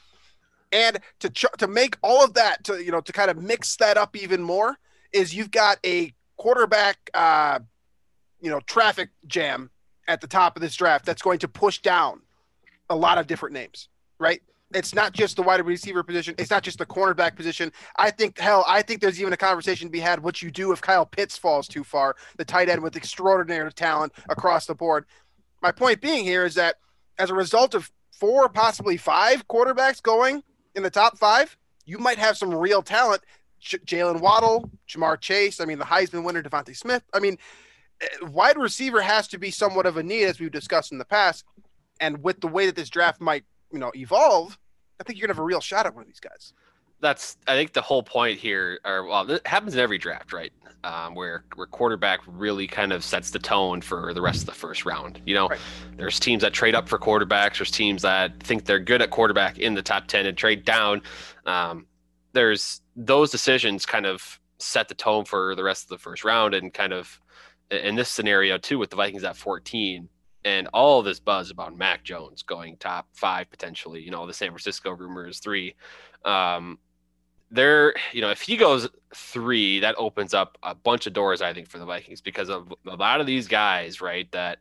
And 0.73 0.99
to 1.21 1.31
ch- 1.31 1.47
to 1.59 1.67
make 1.67 1.97
all 2.03 2.23
of 2.23 2.35
that 2.35 2.63
to 2.65 2.83
you 2.85 2.93
know 2.93 3.01
to 3.01 3.13
kind 3.13 3.31
of 3.31 3.37
mix 3.39 3.77
that 3.77 3.97
up 3.97 4.17
even 4.17 4.43
more 4.43 4.79
is 5.13 5.35
you've 5.35 5.51
got 5.51 5.79
a 5.85 6.15
quarterback 6.37 7.11
uh, 7.13 7.59
you 8.41 8.51
know 8.51 8.61
traffic 8.61 9.11
jam 9.27 9.71
at 10.07 10.21
the 10.21 10.27
top 10.27 10.57
of 10.57 10.63
this 10.63 10.77
draft 10.77 11.05
that's 11.05 11.23
going 11.23 11.39
to 11.39 11.49
push 11.49 11.81
down 11.81 12.21
a 12.89 12.97
lot 12.97 13.19
of 13.19 13.27
different 13.27 13.55
names, 13.55 13.89
right? 14.19 14.43
It's 14.73 14.95
not 14.95 15.13
just 15.13 15.37
the 15.37 15.43
wide 15.43 15.65
receiver 15.65 16.03
position. 16.03 16.35
It's 16.39 16.51
not 16.51 16.63
just 16.63 16.79
the 16.79 16.87
cornerback 16.87 17.35
position. 17.35 17.73
I 17.97 18.11
think, 18.11 18.39
hell, 18.39 18.65
I 18.69 18.83
think 18.83 19.01
there's 19.01 19.21
even 19.21 19.33
a 19.33 19.37
conversation 19.37 19.89
to 19.89 19.93
be 19.93 20.01
had 20.01 20.23
what 20.23 20.43
you 20.43 20.51
do 20.51 20.71
if 20.73 20.81
Kyle 20.81 21.07
Pitts 21.07 21.37
falls 21.37 21.67
too 21.67 21.83
far, 21.83 22.15
the 22.37 22.45
tight 22.45 22.69
end 22.69 22.83
with 22.83 22.97
extraordinary 22.97 23.73
talent 23.73 24.13
across 24.29 24.67
the 24.67 24.75
board. 24.75 25.07
My 25.61 25.73
point 25.73 26.01
being 26.01 26.25
here 26.25 26.45
is 26.45 26.55
that 26.55 26.77
as 27.19 27.31
a 27.31 27.35
result 27.35 27.75
of 27.75 27.91
four, 28.13 28.49
possibly 28.49 28.97
five 28.97 29.47
quarterbacks 29.49 30.03
going 30.03 30.43
in 30.75 30.83
the 30.83 30.91
top 30.91 31.19
five, 31.19 31.57
you 31.85 31.99
might 31.99 32.19
have 32.19 32.37
some 32.37 32.55
real 32.55 32.83
talent. 32.83 33.23
J- 33.59 33.79
Jaylen 33.79 34.21
Waddle, 34.21 34.71
Ja'Marr 34.89 35.21
Chase. 35.21 35.61
I 35.61 35.65
mean, 35.65 35.79
the 35.79 35.85
Heisman 35.85 36.25
winner, 36.25 36.43
DeVonta 36.43 36.77
Smith. 36.77 37.03
I 37.13 37.19
mean, 37.19 37.39
eh, 38.01 38.07
wide 38.23 38.57
receiver 38.57 39.01
has 39.01 39.29
to 39.29 39.39
be 39.39 39.51
somewhat 39.51 39.87
of 39.87 39.97
a 39.97 40.03
need, 40.03 40.25
as 40.25 40.41
we've 40.41 40.51
discussed 40.51 40.93
in 40.93 40.99
the 40.99 41.05
past. 41.05 41.45
And 42.01 42.23
with 42.23 42.41
the 42.41 42.49
way 42.49 42.67
that 42.67 42.77
this 42.77 42.89
draft 42.89 43.21
might, 43.21 43.45
you 43.73 43.79
know, 43.79 43.91
evolve, 43.95 44.59
I 45.01 45.05
think 45.05 45.19
you're 45.19 45.27
gonna 45.27 45.37
have 45.37 45.43
a 45.43 45.47
real 45.47 45.61
shot 45.61 45.87
at 45.87 45.95
one 45.95 46.03
of 46.03 46.09
these 46.09 46.21
guys. 46.21 46.53
That's, 47.01 47.39
I 47.49 47.55
think, 47.57 47.73
the 47.73 47.81
whole 47.81 48.03
point 48.03 48.39
here, 48.39 48.79
or 48.85 49.07
well, 49.07 49.31
it 49.31 49.47
happens 49.47 49.75
in 49.75 49.81
every 49.81 49.97
draft, 49.97 50.33
right? 50.33 50.53
um, 50.85 51.15
where 51.15 51.45
where 51.55 51.67
quarterback 51.67 52.21
really 52.27 52.67
kind 52.67 52.93
of 52.93 53.05
sets 53.05 53.31
the 53.31 53.39
tone 53.39 53.81
for 53.81 54.15
the 54.15 54.23
rest 54.23 54.41
of 54.41 54.47
the 54.47 54.53
first 54.53 54.85
round. 54.85 55.21
You 55.27 55.35
know, 55.35 55.49
right. 55.49 55.59
there's 55.97 56.19
teams 56.19 56.43
that 56.43 56.53
trade 56.53 56.75
up 56.75 56.89
for 56.89 56.99
quarterbacks. 56.99 57.59
There's 57.59 57.71
teams 57.71 58.03
that 58.03 58.43
think 58.43 58.65
they're 58.65 58.81
good 58.81 59.03
at 59.03 59.11
quarterback 59.11 59.59
in 59.59 59.75
the 59.75 59.83
top 59.83 60.07
ten 60.07 60.27
and 60.27 60.37
trade 60.37 60.65
down. 60.65 61.03
Um, 61.47 61.87
there's 62.33 62.81
those 62.97 63.31
decisions 63.31 63.85
kind 63.85 64.07
of 64.07 64.41
set 64.59 64.89
the 64.89 64.95
tone 64.95 65.25
for 65.25 65.55
the 65.55 65.65
rest 65.65 65.85
of 65.85 65.89
the 65.91 65.99
first 65.99 66.25
round, 66.25 66.55
and 66.55 66.73
kind 66.73 66.93
of 66.93 67.21
in 67.71 67.95
this 67.95 68.09
scenario 68.09 68.59
too 68.59 68.79
with 68.79 68.91
the 68.91 68.97
Vikings 68.97 69.25
at 69.25 69.37
14 69.37 70.09
and 70.45 70.69
all 70.73 71.03
this 71.03 71.21
buzz 71.21 71.51
about 71.51 71.77
Mac 71.77 72.03
Jones 72.03 72.43
going 72.43 72.77
top 72.77 73.07
five 73.13 73.51
potentially. 73.51 74.01
You 74.01 74.11
know, 74.11 74.27
the 74.27 74.35
San 74.35 74.51
Francisco 74.51 74.91
rumors 74.91 75.39
three. 75.39 75.75
Um, 76.25 76.79
there, 77.51 77.95
you 78.13 78.21
know, 78.21 78.31
if 78.31 78.41
he 78.41 78.57
goes 78.57 78.89
three, 79.15 79.81
that 79.81 79.97
opens 79.99 80.35
up 80.35 80.57
a 80.63 80.75
bunch 80.75 81.07
of 81.07 81.13
doors, 81.13 81.43
I 81.43 81.53
think, 81.53 81.69
for 81.69 81.79
the 81.79 81.85
Vikings 81.85 82.21
because 82.21 82.49
of 82.49 82.73
a 82.87 82.95
lot 82.97 83.21
of 83.21 83.27
these 83.27 83.49
guys, 83.49 84.01
right? 84.01 84.31
That 84.31 84.59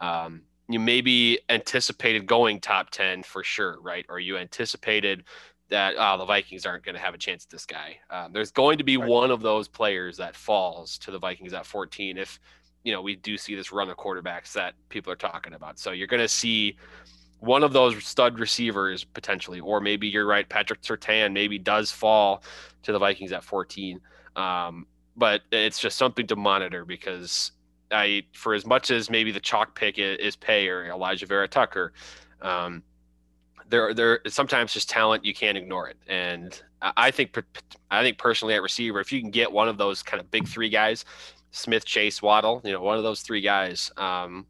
um, 0.00 0.42
you 0.68 0.80
maybe 0.80 1.38
anticipated 1.48 2.26
going 2.26 2.60
top 2.60 2.90
10 2.90 3.22
for 3.22 3.44
sure, 3.44 3.80
right? 3.80 4.04
Or 4.08 4.18
you 4.18 4.38
anticipated 4.38 5.24
that 5.68 5.94
oh, 5.96 6.18
the 6.18 6.24
Vikings 6.24 6.66
aren't 6.66 6.84
going 6.84 6.94
to 6.94 7.00
have 7.00 7.14
a 7.14 7.18
chance 7.18 7.44
at 7.44 7.50
this 7.50 7.64
guy. 7.64 7.96
Um, 8.10 8.32
there's 8.32 8.50
going 8.50 8.78
to 8.78 8.84
be 8.84 8.96
right. 8.96 9.08
one 9.08 9.30
of 9.30 9.40
those 9.40 9.68
players 9.68 10.16
that 10.18 10.36
falls 10.36 10.98
to 10.98 11.10
the 11.10 11.18
Vikings 11.18 11.52
at 11.52 11.64
14 11.64 12.18
if, 12.18 12.38
you 12.84 12.92
know, 12.92 13.00
we 13.00 13.16
do 13.16 13.36
see 13.36 13.54
this 13.54 13.72
run 13.72 13.88
of 13.88 13.96
quarterbacks 13.96 14.52
that 14.52 14.74
people 14.88 15.12
are 15.12 15.16
talking 15.16 15.54
about. 15.54 15.78
So 15.78 15.92
you're 15.92 16.06
going 16.06 16.22
to 16.22 16.28
see 16.28 16.76
one 17.40 17.64
of 17.64 17.72
those 17.72 18.04
stud 18.04 18.38
receivers 18.38 19.04
potentially, 19.04 19.60
or 19.60 19.80
maybe 19.80 20.08
you're 20.08 20.26
right, 20.26 20.48
Patrick 20.48 20.82
Surtain 20.82 21.32
maybe 21.32 21.58
does 21.58 21.90
fall 21.90 22.42
to 22.82 22.92
the 22.92 22.98
Vikings 22.98 23.32
at 23.32 23.42
14. 23.44 24.00
Um, 24.36 24.86
but 25.16 25.42
it's 25.50 25.78
just 25.78 25.98
something 25.98 26.26
to 26.28 26.36
monitor 26.36 26.84
because 26.84 27.52
I, 27.90 28.22
for 28.32 28.54
as 28.54 28.64
much 28.64 28.90
as 28.90 29.10
maybe 29.10 29.32
the 29.32 29.40
chalk 29.40 29.74
pick 29.74 29.96
is, 29.98 30.36
Paye 30.36 30.68
or 30.68 30.84
Alijah 30.88 31.28
Vera-Tucker, 31.28 31.92
um, 32.40 32.82
there, 33.68 33.92
there 33.92 34.20
sometimes 34.28 34.72
just 34.72 34.88
talent 34.88 35.24
you 35.24 35.34
can't 35.34 35.56
ignore 35.56 35.88
it, 35.88 35.96
and 36.06 36.62
I 36.82 37.10
think, 37.10 37.36
I 37.90 38.02
think 38.02 38.18
personally 38.18 38.54
at 38.54 38.62
receiver, 38.62 39.00
if 39.00 39.12
you 39.12 39.20
can 39.20 39.30
get 39.30 39.50
one 39.50 39.68
of 39.68 39.78
those 39.78 40.02
kind 40.02 40.20
of 40.20 40.30
big 40.30 40.46
three 40.46 40.68
guys, 40.68 41.04
Smith, 41.52 41.84
Chase, 41.84 42.20
Waddle, 42.20 42.62
you 42.64 42.72
know, 42.72 42.80
one 42.80 42.96
of 42.96 43.04
those 43.04 43.20
three 43.20 43.42
guys, 43.42 43.92
um, 43.98 44.46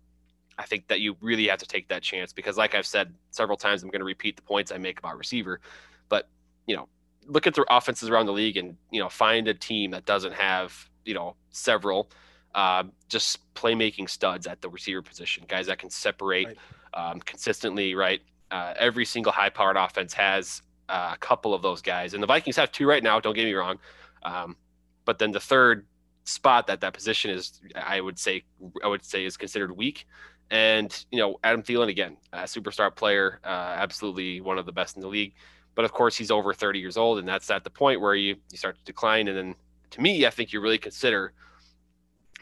I 0.57 0.65
think 0.65 0.87
that 0.89 1.01
you 1.01 1.17
really 1.21 1.49
have 1.49 1.59
to 1.59 1.67
take 1.67 1.89
that 1.89 2.03
chance 2.03 2.33
because, 2.33 2.57
like 2.57 2.75
I've 2.75 2.87
said 2.87 3.13
several 3.31 3.57
times, 3.57 3.83
I'm 3.83 3.91
going 3.91 4.01
to 4.01 4.07
repeat 4.07 4.37
the 4.37 4.43
points 4.43 4.71
I 4.71 4.79
make 4.79 4.99
about 4.99 5.19
receiver. 5.19 5.61
But 6.09 6.29
you 6.67 6.77
know, 6.77 6.89
look 7.27 7.47
at 7.47 7.55
the 7.55 7.67
offenses 7.69 8.09
around 8.09 8.27
the 8.27 8.33
league 8.33 8.57
and 8.57 8.77
you 8.91 9.01
know 9.01 9.09
find 9.09 9.49
a 9.49 9.55
team 9.55 9.91
that 9.91 10.05
doesn't 10.07 10.33
have 10.33 10.89
you 11.05 11.15
know 11.15 11.35
several 11.51 12.11
uh, 12.55 12.85
just 13.09 13.53
playmaking 13.55 14.09
studs 14.09 14.47
at 14.47 14.61
the 14.61 14.69
receiver 14.69 15.03
position, 15.03 15.45
guys 15.49 15.67
that 15.67 15.79
can 15.79 15.91
separate 15.91 16.47
right. 16.47 16.57
um, 16.95 17.21
consistently. 17.21 17.97
Right, 17.97 18.21
uh, 18.53 18.75
every 18.77 19.05
single 19.05 19.33
high-powered 19.33 19.77
offense 19.77 20.13
has 20.15 20.63
uh, 20.89 21.11
a 21.15 21.19
couple 21.19 21.53
of 21.53 21.63
those 21.63 21.83
guys, 21.83 22.15
and 22.15 22.23
the 22.23 22.29
Vikings 22.29 22.57
have 22.57 22.71
two 22.71 22.87
right 22.87 23.03
now. 23.03 23.19
Don't 23.19 23.35
get 23.35 23.45
me 23.45 23.55
wrong, 23.55 23.79
um, 24.23 24.57
but 25.05 25.19
then 25.19 25.33
the 25.33 25.41
third 25.41 25.85
spot 26.25 26.67
that 26.67 26.81
that 26.81 26.95
position 26.95 27.31
is, 27.31 27.61
I 27.75 28.01
would 28.01 28.19
say, 28.19 28.45
I 28.85 28.89
would 28.89 29.05
say 29.05 29.25
is 29.25 29.37
considered 29.37 29.77
weak. 29.77 30.07
And 30.51 31.05
you 31.11 31.19
know, 31.19 31.39
Adam 31.43 31.63
Thielen 31.63 31.89
again, 31.89 32.17
a 32.33 32.41
superstar 32.41 32.95
player, 32.95 33.41
uh, 33.45 33.75
absolutely 33.77 34.41
one 34.41 34.59
of 34.59 34.67
the 34.67 34.73
best 34.73 34.97
in 34.97 35.03
the 35.03 35.09
league. 35.09 35.35
But 35.75 35.85
of 35.87 35.93
course, 35.93 36.17
he's 36.17 36.31
over 36.31 36.53
30 36.53 36.79
years 36.79 36.97
old, 36.99 37.19
and 37.19 37.27
that's 37.27 37.51
at 37.51 37.65
the 37.65 37.71
point 37.71 38.01
where 38.01 38.15
you 38.15 38.37
you 38.51 38.59
start 38.59 38.77
to 38.77 38.85
decline. 38.85 39.29
And 39.29 39.37
then, 39.37 39.55
to 39.93 40.01
me, 40.01 40.27
I 40.27 40.31
think 40.31 40.53
you 40.53 40.61
really 40.61 40.79
consider 40.79 41.33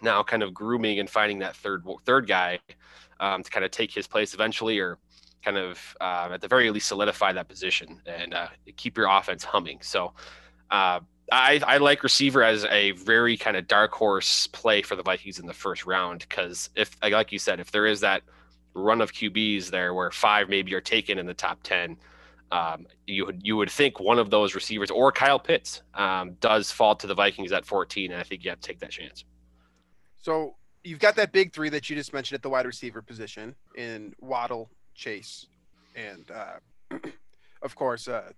now 0.03 0.23
kind 0.23 0.43
of 0.43 0.53
grooming 0.53 0.99
and 0.99 1.09
finding 1.09 1.39
that 1.39 1.55
third 1.55 1.85
third 2.05 2.27
guy 2.27 2.59
um, 3.21 3.43
to 3.45 3.51
kind 3.51 3.65
of 3.65 3.71
take 3.71 3.93
his 3.93 4.09
place 4.09 4.35
eventually, 4.35 4.81
or 4.81 4.99
kind 5.45 5.57
of 5.57 5.97
uh, 6.01 6.31
at 6.33 6.41
the 6.41 6.49
very 6.49 6.69
least 6.71 6.89
solidify 6.89 7.33
that 7.33 7.49
position 7.49 8.01
and 8.07 8.35
uh, 8.35 8.49
keep 8.77 8.97
your 8.97 9.07
offense 9.09 9.45
humming. 9.45 9.79
So. 9.83 10.13
I, 11.33 11.61
I 11.67 11.77
like 11.79 12.03
receiver 12.03 12.43
as 12.43 12.65
a 12.65 12.93
very 12.93 13.37
kind 13.37 13.57
of 13.57 13.69
dark 13.69 13.93
horse 13.93 14.47
play 14.49 14.83
for 14.83 14.97
the 14.97 15.03
Vikings 15.03 15.39
in 15.39 15.47
the 15.47 15.53
first 15.53 15.87
round 15.87 16.27
because 16.29 16.71
if 16.75 16.97
like 17.03 17.33
you 17.33 17.39
said, 17.39 17.61
if 17.61 17.71
there 17.71 17.87
is 17.87 18.01
that 18.01 18.23
run 18.75 19.01
of 19.01 19.13
QBs 19.13 19.71
there 19.71 19.95
where 19.95 20.11
five 20.11 20.49
maybe 20.49 20.75
are 20.75 20.81
taken 20.81 21.19
in 21.19 21.27
the 21.27 21.35
top 21.35 21.63
ten, 21.63 21.97
um, 22.53 22.87
you 23.07 23.27
would 23.27 23.41
you 23.45 23.57
would 23.57 23.71
think 23.71 24.01
one 24.01 24.19
of 24.19 24.31
those 24.31 24.55
receivers 24.55 24.91
or 24.91 25.13
Kyle 25.13 25.39
Pitts 25.39 25.83
um, 25.95 26.33
does 26.41 26.71
fall 26.71 26.97
to 26.97 27.07
the 27.07 27.15
Vikings 27.15 27.53
at 27.53 27.65
14, 27.65 28.11
and 28.11 28.21
I 28.21 28.25
think 28.25 28.45
you 28.45 28.51
have 28.51 28.61
to 28.61 28.67
take 28.67 28.81
that 28.81 28.91
chance. 28.91 29.25
So 30.17 30.57
you've 30.83 30.99
got 30.99 31.17
that 31.17 31.33
big 31.33 31.53
three 31.53 31.69
that 31.69 31.89
you 31.89 31.97
just 31.97 32.13
mentioned 32.13 32.37
at 32.37 32.43
the 32.43 32.51
wide 32.51 32.67
receiver 32.67 33.03
position 33.03 33.55
in 33.77 34.15
Waddle, 34.21 34.71
Chase, 34.95 35.47
and 35.95 36.31
uh, 36.31 36.99
of 37.63 37.75
course 37.77 38.09
uh, 38.09 38.33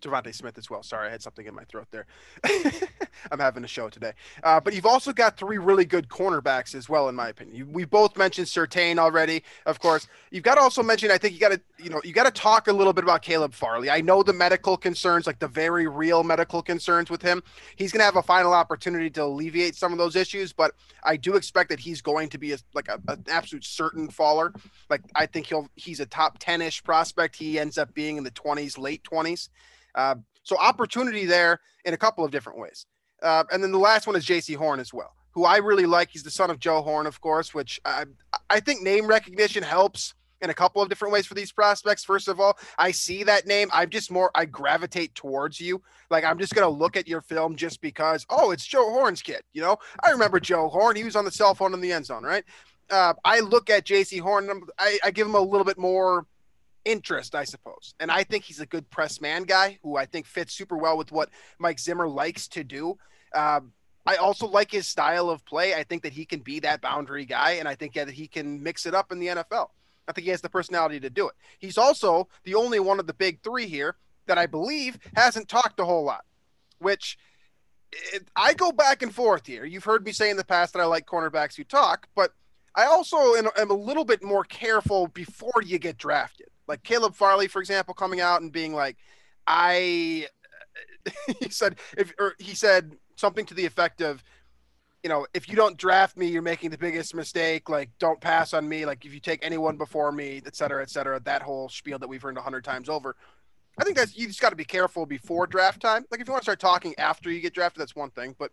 DeVonta 0.00 0.34
Smith 0.34 0.58
as 0.58 0.70
well. 0.70 0.82
Sorry, 0.82 1.08
I 1.08 1.10
had 1.10 1.22
something 1.22 1.46
in 1.46 1.54
my 1.54 1.64
throat 1.64 1.86
there. 1.90 2.06
I'm 3.30 3.38
having 3.38 3.64
a 3.64 3.68
show 3.68 3.88
today. 3.88 4.12
Uh, 4.42 4.60
but 4.60 4.74
you've 4.74 4.86
also 4.86 5.12
got 5.12 5.36
three 5.36 5.58
really 5.58 5.84
good 5.84 6.08
cornerbacks 6.08 6.74
as 6.74 6.88
well, 6.88 7.08
in 7.08 7.14
my 7.14 7.28
opinion. 7.28 7.56
You, 7.56 7.66
we 7.66 7.84
both 7.84 8.16
mentioned 8.16 8.46
Surtain 8.46 8.98
already, 8.98 9.42
of 9.66 9.80
course. 9.80 10.06
You've 10.30 10.44
got 10.44 10.56
to 10.56 10.60
also 10.60 10.82
mention, 10.82 11.10
I 11.10 11.18
think 11.18 11.34
you 11.34 11.40
got 11.40 11.52
to, 11.52 11.60
you 11.78 11.90
know, 11.90 12.00
you 12.04 12.12
got 12.12 12.24
to 12.24 12.30
talk 12.30 12.68
a 12.68 12.72
little 12.72 12.92
bit 12.92 13.04
about 13.04 13.22
Caleb 13.22 13.54
Farley. 13.54 13.90
I 13.90 14.00
know 14.00 14.22
the 14.22 14.32
medical 14.32 14.76
concerns, 14.76 15.26
like 15.26 15.38
the 15.38 15.48
very 15.48 15.86
real 15.86 16.22
medical 16.22 16.62
concerns 16.62 17.10
with 17.10 17.22
him. 17.22 17.42
He's 17.76 17.92
going 17.92 18.00
to 18.00 18.04
have 18.04 18.16
a 18.16 18.22
final 18.22 18.52
opportunity 18.52 19.10
to 19.10 19.24
alleviate 19.24 19.74
some 19.74 19.92
of 19.92 19.98
those 19.98 20.16
issues, 20.16 20.52
but 20.52 20.74
I 21.04 21.16
do 21.16 21.34
expect 21.34 21.70
that 21.70 21.80
he's 21.80 22.00
going 22.00 22.28
to 22.30 22.38
be 22.38 22.52
a, 22.52 22.58
like 22.74 22.88
a, 22.88 23.00
an 23.08 23.24
absolute 23.28 23.64
certain 23.64 24.08
faller. 24.08 24.52
Like 24.90 25.02
I 25.14 25.26
think 25.26 25.46
he'll 25.46 25.68
he's 25.76 26.00
a 26.00 26.06
top 26.06 26.38
10ish 26.38 26.84
prospect. 26.84 27.36
He 27.36 27.58
ends 27.58 27.78
up 27.78 27.94
being 27.94 28.16
in 28.16 28.24
the 28.24 28.30
20s, 28.30 28.78
late 28.78 29.02
20s. 29.04 29.48
Uh, 29.94 30.16
so 30.42 30.56
opportunity 30.58 31.26
there 31.26 31.60
in 31.84 31.94
a 31.94 31.96
couple 31.96 32.24
of 32.24 32.30
different 32.30 32.58
ways. 32.58 32.86
Uh, 33.22 33.44
and 33.52 33.62
then 33.62 33.72
the 33.72 33.78
last 33.78 34.06
one 34.06 34.16
is 34.16 34.24
Jaycee 34.24 34.56
Horn 34.56 34.80
as 34.80 34.92
well, 34.92 35.14
who 35.32 35.44
I 35.44 35.56
really 35.58 35.86
like. 35.86 36.10
He's 36.10 36.22
the 36.22 36.30
son 36.30 36.50
of 36.50 36.58
Joe 36.58 36.82
Horn, 36.82 37.06
of 37.06 37.20
course, 37.20 37.52
which 37.52 37.80
I, 37.84 38.04
I 38.48 38.60
think 38.60 38.82
name 38.82 39.06
recognition 39.06 39.62
helps 39.62 40.14
in 40.40 40.50
a 40.50 40.54
couple 40.54 40.80
of 40.80 40.88
different 40.88 41.12
ways 41.12 41.26
for 41.26 41.34
these 41.34 41.50
prospects. 41.50 42.04
First 42.04 42.28
of 42.28 42.38
all, 42.40 42.56
I 42.78 42.92
see 42.92 43.24
that 43.24 43.46
name. 43.46 43.68
I'm 43.72 43.90
just 43.90 44.10
more, 44.10 44.30
I 44.34 44.44
gravitate 44.44 45.14
towards 45.14 45.60
you. 45.60 45.82
Like, 46.10 46.24
I'm 46.24 46.38
just 46.38 46.54
going 46.54 46.64
to 46.64 46.74
look 46.74 46.96
at 46.96 47.08
your 47.08 47.20
film 47.20 47.56
just 47.56 47.80
because, 47.80 48.24
oh, 48.30 48.52
it's 48.52 48.64
Joe 48.64 48.90
Horn's 48.90 49.20
kid. 49.20 49.42
You 49.52 49.62
know, 49.62 49.78
I 50.02 50.10
remember 50.10 50.38
Joe 50.38 50.68
Horn. 50.68 50.96
He 50.96 51.04
was 51.04 51.16
on 51.16 51.24
the 51.24 51.30
cell 51.30 51.54
phone 51.54 51.74
in 51.74 51.80
the 51.80 51.92
end 51.92 52.06
zone, 52.06 52.22
right? 52.22 52.44
Uh, 52.88 53.14
I 53.24 53.40
look 53.40 53.68
at 53.68 53.84
Jaycee 53.84 54.20
Horn 54.20 54.48
I, 54.78 54.98
I 55.04 55.10
give 55.10 55.26
him 55.26 55.34
a 55.34 55.40
little 55.40 55.64
bit 55.64 55.76
more 55.76 56.24
interest, 56.88 57.34
I 57.34 57.44
suppose. 57.44 57.94
And 58.00 58.10
I 58.10 58.24
think 58.24 58.44
he's 58.44 58.60
a 58.60 58.66
good 58.66 58.88
press 58.90 59.20
man 59.20 59.42
guy 59.42 59.78
who 59.82 59.96
I 59.96 60.06
think 60.06 60.26
fits 60.26 60.54
super 60.54 60.76
well 60.76 60.96
with 60.96 61.12
what 61.12 61.28
Mike 61.58 61.78
Zimmer 61.78 62.08
likes 62.08 62.48
to 62.48 62.64
do. 62.64 62.98
Um, 63.34 63.72
I 64.06 64.16
also 64.16 64.46
like 64.46 64.70
his 64.70 64.88
style 64.88 65.28
of 65.28 65.44
play. 65.44 65.74
I 65.74 65.84
think 65.84 66.02
that 66.02 66.14
he 66.14 66.24
can 66.24 66.40
be 66.40 66.60
that 66.60 66.80
boundary 66.80 67.26
guy, 67.26 67.52
and 67.52 67.68
I 67.68 67.74
think 67.74 67.92
that 67.94 68.08
he 68.08 68.26
can 68.26 68.62
mix 68.62 68.86
it 68.86 68.94
up 68.94 69.12
in 69.12 69.18
the 69.18 69.26
NFL. 69.26 69.68
I 70.08 70.12
think 70.12 70.24
he 70.24 70.30
has 70.30 70.40
the 70.40 70.48
personality 70.48 70.98
to 71.00 71.10
do 71.10 71.28
it. 71.28 71.34
He's 71.58 71.76
also 71.76 72.28
the 72.44 72.54
only 72.54 72.80
one 72.80 72.98
of 72.98 73.06
the 73.06 73.12
big 73.12 73.42
three 73.42 73.66
here 73.66 73.96
that 74.26 74.38
I 74.38 74.46
believe 74.46 74.98
hasn't 75.14 75.48
talked 75.48 75.78
a 75.78 75.84
whole 75.84 76.04
lot, 76.04 76.24
which 76.78 77.18
it, 78.14 78.26
I 78.34 78.54
go 78.54 78.72
back 78.72 79.02
and 79.02 79.14
forth 79.14 79.46
here. 79.46 79.66
You've 79.66 79.84
heard 79.84 80.06
me 80.06 80.12
say 80.12 80.30
in 80.30 80.38
the 80.38 80.44
past 80.44 80.72
that 80.72 80.80
I 80.80 80.86
like 80.86 81.04
cornerbacks 81.04 81.56
who 81.56 81.64
talk, 81.64 82.08
but 82.14 82.32
I 82.74 82.84
also 82.84 83.34
am, 83.34 83.48
am 83.58 83.70
a 83.70 83.74
little 83.74 84.04
bit 84.04 84.22
more 84.22 84.44
careful 84.44 85.08
before 85.08 85.62
you 85.62 85.78
get 85.78 85.98
drafted. 85.98 86.48
Like 86.68 86.82
Caleb 86.82 87.14
Farley, 87.14 87.48
for 87.48 87.60
example, 87.60 87.94
coming 87.94 88.20
out 88.20 88.42
and 88.42 88.52
being 88.52 88.74
like, 88.74 88.96
I, 89.46 90.26
he 91.40 91.48
said, 91.48 91.76
if, 91.96 92.12
or 92.18 92.34
he 92.38 92.54
said 92.54 92.96
something 93.16 93.46
to 93.46 93.54
the 93.54 93.66
effect 93.66 94.00
of, 94.02 94.22
you 95.02 95.08
know, 95.08 95.26
if 95.32 95.48
you 95.48 95.56
don't 95.56 95.76
draft 95.76 96.16
me, 96.16 96.26
you're 96.26 96.42
making 96.42 96.70
the 96.70 96.78
biggest 96.78 97.14
mistake. 97.14 97.68
Like, 97.68 97.90
don't 97.98 98.20
pass 98.20 98.52
on 98.52 98.68
me. 98.68 98.84
Like, 98.84 99.04
if 99.04 99.14
you 99.14 99.20
take 99.20 99.44
anyone 99.44 99.76
before 99.76 100.12
me, 100.12 100.42
et 100.44 100.56
cetera, 100.56 100.82
et 100.82 100.90
cetera, 100.90 101.20
that 101.20 101.40
whole 101.40 101.68
spiel 101.68 101.98
that 102.00 102.08
we've 102.08 102.22
heard 102.22 102.36
a 102.36 102.42
hundred 102.42 102.64
times 102.64 102.88
over. 102.88 103.16
I 103.78 103.84
think 103.84 103.96
that's 103.96 104.16
you 104.18 104.26
just 104.26 104.40
got 104.40 104.50
to 104.50 104.56
be 104.56 104.64
careful 104.64 105.06
before 105.06 105.46
draft 105.46 105.80
time. 105.80 106.04
Like, 106.10 106.20
if 106.20 106.26
you 106.26 106.32
want 106.32 106.42
to 106.42 106.46
start 106.46 106.60
talking 106.60 106.94
after 106.98 107.30
you 107.30 107.40
get 107.40 107.54
drafted, 107.54 107.80
that's 107.80 107.94
one 107.94 108.10
thing, 108.10 108.34
but 108.38 108.50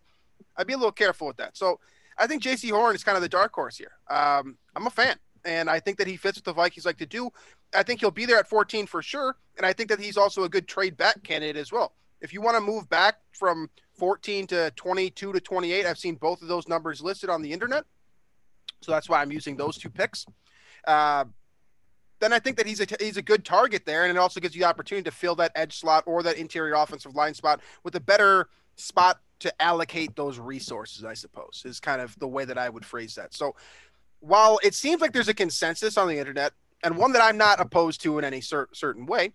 I'd 0.56 0.68
be 0.68 0.72
a 0.72 0.78
little 0.78 0.92
careful 0.92 1.26
with 1.26 1.36
that. 1.38 1.56
So, 1.56 1.80
I 2.16 2.26
think 2.26 2.42
Jaycee 2.42 2.70
Horn 2.70 2.94
is 2.94 3.04
kind 3.04 3.16
of 3.16 3.22
the 3.22 3.28
dark 3.28 3.52
horse 3.52 3.76
here. 3.76 3.92
Um, 4.08 4.56
I'm 4.74 4.86
a 4.86 4.90
fan, 4.90 5.16
and 5.44 5.68
I 5.68 5.80
think 5.80 5.98
that 5.98 6.06
he 6.06 6.16
fits 6.16 6.38
what 6.38 6.44
the 6.44 6.52
Vikings 6.52 6.86
like 6.86 6.98
to 6.98 7.06
do. 7.06 7.30
I 7.74 7.82
think 7.82 8.00
he'll 8.00 8.10
be 8.10 8.26
there 8.26 8.38
at 8.38 8.48
14 8.48 8.86
for 8.86 9.02
sure, 9.02 9.36
and 9.56 9.66
I 9.66 9.72
think 9.72 9.88
that 9.90 10.00
he's 10.00 10.16
also 10.16 10.44
a 10.44 10.48
good 10.48 10.68
trade 10.68 10.96
back 10.96 11.22
candidate 11.22 11.56
as 11.56 11.72
well. 11.72 11.92
If 12.20 12.32
you 12.32 12.40
want 12.40 12.56
to 12.56 12.60
move 12.60 12.88
back 12.88 13.16
from 13.32 13.68
14 13.98 14.46
to 14.48 14.70
22 14.76 15.32
to 15.32 15.40
28, 15.40 15.86
I've 15.86 15.98
seen 15.98 16.14
both 16.14 16.42
of 16.42 16.48
those 16.48 16.68
numbers 16.68 17.02
listed 17.02 17.30
on 17.30 17.42
the 17.42 17.52
internet, 17.52 17.84
so 18.80 18.92
that's 18.92 19.08
why 19.08 19.20
I'm 19.20 19.32
using 19.32 19.56
those 19.56 19.76
two 19.76 19.90
picks. 19.90 20.26
Uh, 20.86 21.24
then 22.20 22.32
I 22.32 22.38
think 22.38 22.56
that 22.56 22.66
he's 22.66 22.80
a 22.80 22.86
he's 22.98 23.16
a 23.16 23.22
good 23.22 23.44
target 23.44 23.84
there, 23.84 24.04
and 24.04 24.16
it 24.16 24.18
also 24.18 24.40
gives 24.40 24.54
you 24.54 24.60
the 24.62 24.68
opportunity 24.68 25.04
to 25.04 25.14
fill 25.14 25.34
that 25.36 25.52
edge 25.54 25.78
slot 25.78 26.04
or 26.06 26.22
that 26.22 26.36
interior 26.36 26.74
offensive 26.74 27.14
line 27.14 27.34
spot 27.34 27.60
with 27.84 27.94
a 27.94 28.00
better 28.00 28.48
spot 28.76 29.20
to 29.40 29.62
allocate 29.62 30.16
those 30.16 30.38
resources. 30.38 31.04
I 31.04 31.14
suppose 31.14 31.62
is 31.66 31.80
kind 31.80 32.00
of 32.00 32.18
the 32.18 32.28
way 32.28 32.44
that 32.44 32.56
I 32.56 32.68
would 32.70 32.84
phrase 32.84 33.14
that. 33.16 33.34
So 33.34 33.54
while 34.20 34.58
it 34.62 34.74
seems 34.74 35.00
like 35.00 35.12
there's 35.12 35.28
a 35.28 35.34
consensus 35.34 35.98
on 35.98 36.08
the 36.08 36.18
internet 36.18 36.52
and 36.82 36.96
one 36.96 37.12
that 37.12 37.22
I'm 37.22 37.36
not 37.36 37.60
opposed 37.60 38.02
to 38.02 38.18
in 38.18 38.24
any 38.24 38.40
cer- 38.40 38.68
certain 38.72 39.06
way, 39.06 39.32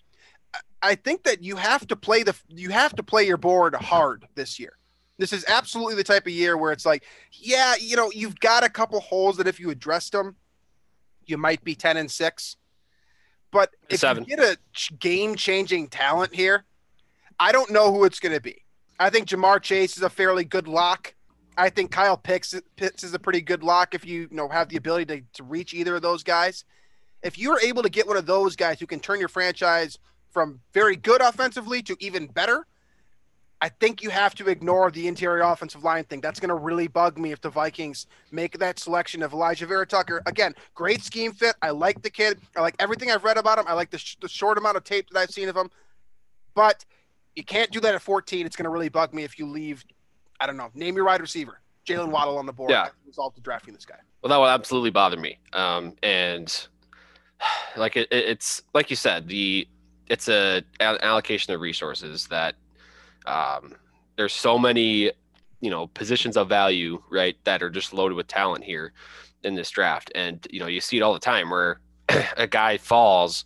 I 0.81 0.95
think 0.95 1.23
that 1.23 1.43
you 1.43 1.55
have 1.55 1.87
to 1.87 1.95
play 1.95 2.23
the 2.23 2.35
you 2.49 2.69
have 2.69 2.95
to 2.95 3.03
play 3.03 3.25
your 3.25 3.37
board 3.37 3.75
hard 3.75 4.27
this 4.35 4.59
year. 4.59 4.77
This 5.17 5.33
is 5.33 5.45
absolutely 5.47 5.95
the 5.95 6.03
type 6.03 6.25
of 6.25 6.33
year 6.33 6.57
where 6.57 6.71
it's 6.71 6.85
like, 6.85 7.03
yeah, 7.31 7.75
you 7.79 7.95
know, 7.95 8.11
you've 8.11 8.39
got 8.39 8.63
a 8.63 8.69
couple 8.69 8.99
holes 8.99 9.37
that 9.37 9.47
if 9.47 9.59
you 9.59 9.69
addressed 9.69 10.13
them, 10.13 10.35
you 11.25 11.37
might 11.37 11.63
be 11.63 11.75
10 11.75 11.97
and 11.97 12.09
6. 12.09 12.57
But 13.51 13.69
if 13.89 13.99
Seven. 13.99 14.23
you 14.23 14.35
get 14.35 14.39
a 14.39 14.57
game 14.99 15.35
changing 15.35 15.89
talent 15.89 16.33
here, 16.33 16.65
I 17.39 17.51
don't 17.51 17.69
know 17.69 17.93
who 17.93 18.05
it's 18.05 18.19
going 18.19 18.33
to 18.33 18.41
be. 18.41 18.63
I 18.99 19.09
think 19.09 19.27
Ja'Marr 19.27 19.61
Chase 19.61 19.97
is 19.97 20.03
a 20.03 20.09
fairly 20.09 20.43
good 20.43 20.67
lock. 20.67 21.13
I 21.57 21.69
think 21.69 21.91
Kyle 21.91 22.17
Pitts, 22.17 22.55
Pitts 22.75 23.03
is 23.03 23.13
a 23.13 23.19
pretty 23.19 23.41
good 23.41 23.61
lock 23.61 23.93
if 23.93 24.05
you, 24.05 24.21
you 24.21 24.27
know 24.31 24.47
have 24.47 24.69
the 24.69 24.77
ability 24.77 25.05
to, 25.05 25.21
to 25.33 25.43
reach 25.43 25.73
either 25.73 25.95
of 25.95 26.01
those 26.01 26.23
guys. 26.23 26.63
If 27.23 27.37
you're 27.37 27.59
able 27.59 27.83
to 27.83 27.89
get 27.89 28.07
one 28.07 28.17
of 28.17 28.25
those 28.25 28.55
guys 28.55 28.79
who 28.79 28.87
can 28.87 28.99
turn 28.99 29.19
your 29.19 29.29
franchise 29.29 29.99
from 30.31 30.59
very 30.73 30.95
good 30.95 31.21
offensively 31.21 31.81
to 31.83 31.95
even 31.99 32.27
better, 32.27 32.65
I 33.63 33.69
think 33.69 34.01
you 34.01 34.09
have 34.09 34.33
to 34.35 34.49
ignore 34.49 34.89
the 34.89 35.07
interior 35.07 35.43
offensive 35.43 35.83
line 35.83 36.03
thing. 36.05 36.19
That's 36.19 36.39
going 36.39 36.49
to 36.49 36.55
really 36.55 36.87
bug 36.87 37.19
me 37.19 37.31
if 37.31 37.41
the 37.41 37.49
Vikings 37.51 38.07
make 38.31 38.57
that 38.57 38.79
selection 38.79 39.21
of 39.21 39.33
Alijah 39.33 39.67
Vera-Tucker. 39.67 40.23
Again, 40.25 40.55
great 40.73 41.03
scheme 41.03 41.31
fit. 41.31 41.55
I 41.61 41.69
like 41.69 42.01
the 42.01 42.09
kid. 42.09 42.39
I 42.57 42.61
like 42.61 42.75
everything 42.79 43.11
I've 43.11 43.23
read 43.23 43.37
about 43.37 43.59
him. 43.59 43.65
I 43.67 43.73
like 43.73 43.91
the, 43.91 43.99
sh- 43.99 44.17
the 44.19 44.27
short 44.27 44.57
amount 44.57 44.77
of 44.77 44.83
tape 44.83 45.09
that 45.11 45.19
I've 45.19 45.29
seen 45.29 45.47
of 45.47 45.55
him. 45.55 45.69
But 46.55 46.83
you 47.35 47.43
can't 47.43 47.69
do 47.69 47.79
that 47.81 47.93
at 47.93 48.01
14. 48.01 48.47
It's 48.47 48.55
going 48.55 48.63
to 48.63 48.71
really 48.71 48.89
bug 48.89 49.13
me 49.13 49.23
if 49.23 49.37
you 49.37 49.45
leave, 49.45 49.85
I 50.39 50.47
don't 50.47 50.57
know, 50.57 50.69
name 50.73 50.95
your 50.95 51.05
wide 51.05 51.21
receiver, 51.21 51.59
Jaylen 51.85 52.09
Waddle 52.09 52.39
on 52.39 52.47
the 52.47 52.53
board 52.53 52.71
Yeah. 52.71 52.87
result 53.05 53.37
of 53.37 53.43
drafting 53.43 53.75
this 53.75 53.85
guy. 53.85 53.99
Well, 54.23 54.31
that 54.31 54.37
would 54.39 54.47
absolutely 54.47 54.89
bother 54.89 55.17
me. 55.17 55.37
Um, 55.53 55.93
and 56.01 56.67
like 57.77 57.95
it, 57.97 58.07
it- 58.11 58.25
it's 58.25 58.61
like 58.73 58.89
you 58.89 58.95
said, 58.95 59.27
the 59.27 59.67
it's 60.07 60.27
a 60.27 60.63
an 60.79 60.97
allocation 61.01 61.53
of 61.53 61.61
resources 61.61 62.27
that 62.27 62.55
um, 63.25 63.75
there's 64.17 64.33
so 64.33 64.57
many 64.57 65.11
you 65.61 65.69
know 65.69 65.87
positions 65.87 66.37
of 66.37 66.49
value 66.49 67.01
right 67.09 67.37
that 67.43 67.61
are 67.63 67.69
just 67.69 67.93
loaded 67.93 68.15
with 68.15 68.27
talent 68.27 68.63
here 68.63 68.93
in 69.43 69.55
this 69.55 69.69
draft, 69.69 70.11
and 70.15 70.45
you 70.49 70.59
know 70.59 70.67
you 70.67 70.81
see 70.81 70.97
it 70.97 71.01
all 71.01 71.13
the 71.13 71.19
time 71.19 71.49
where 71.49 71.79
a 72.37 72.47
guy 72.47 72.77
falls, 72.77 73.45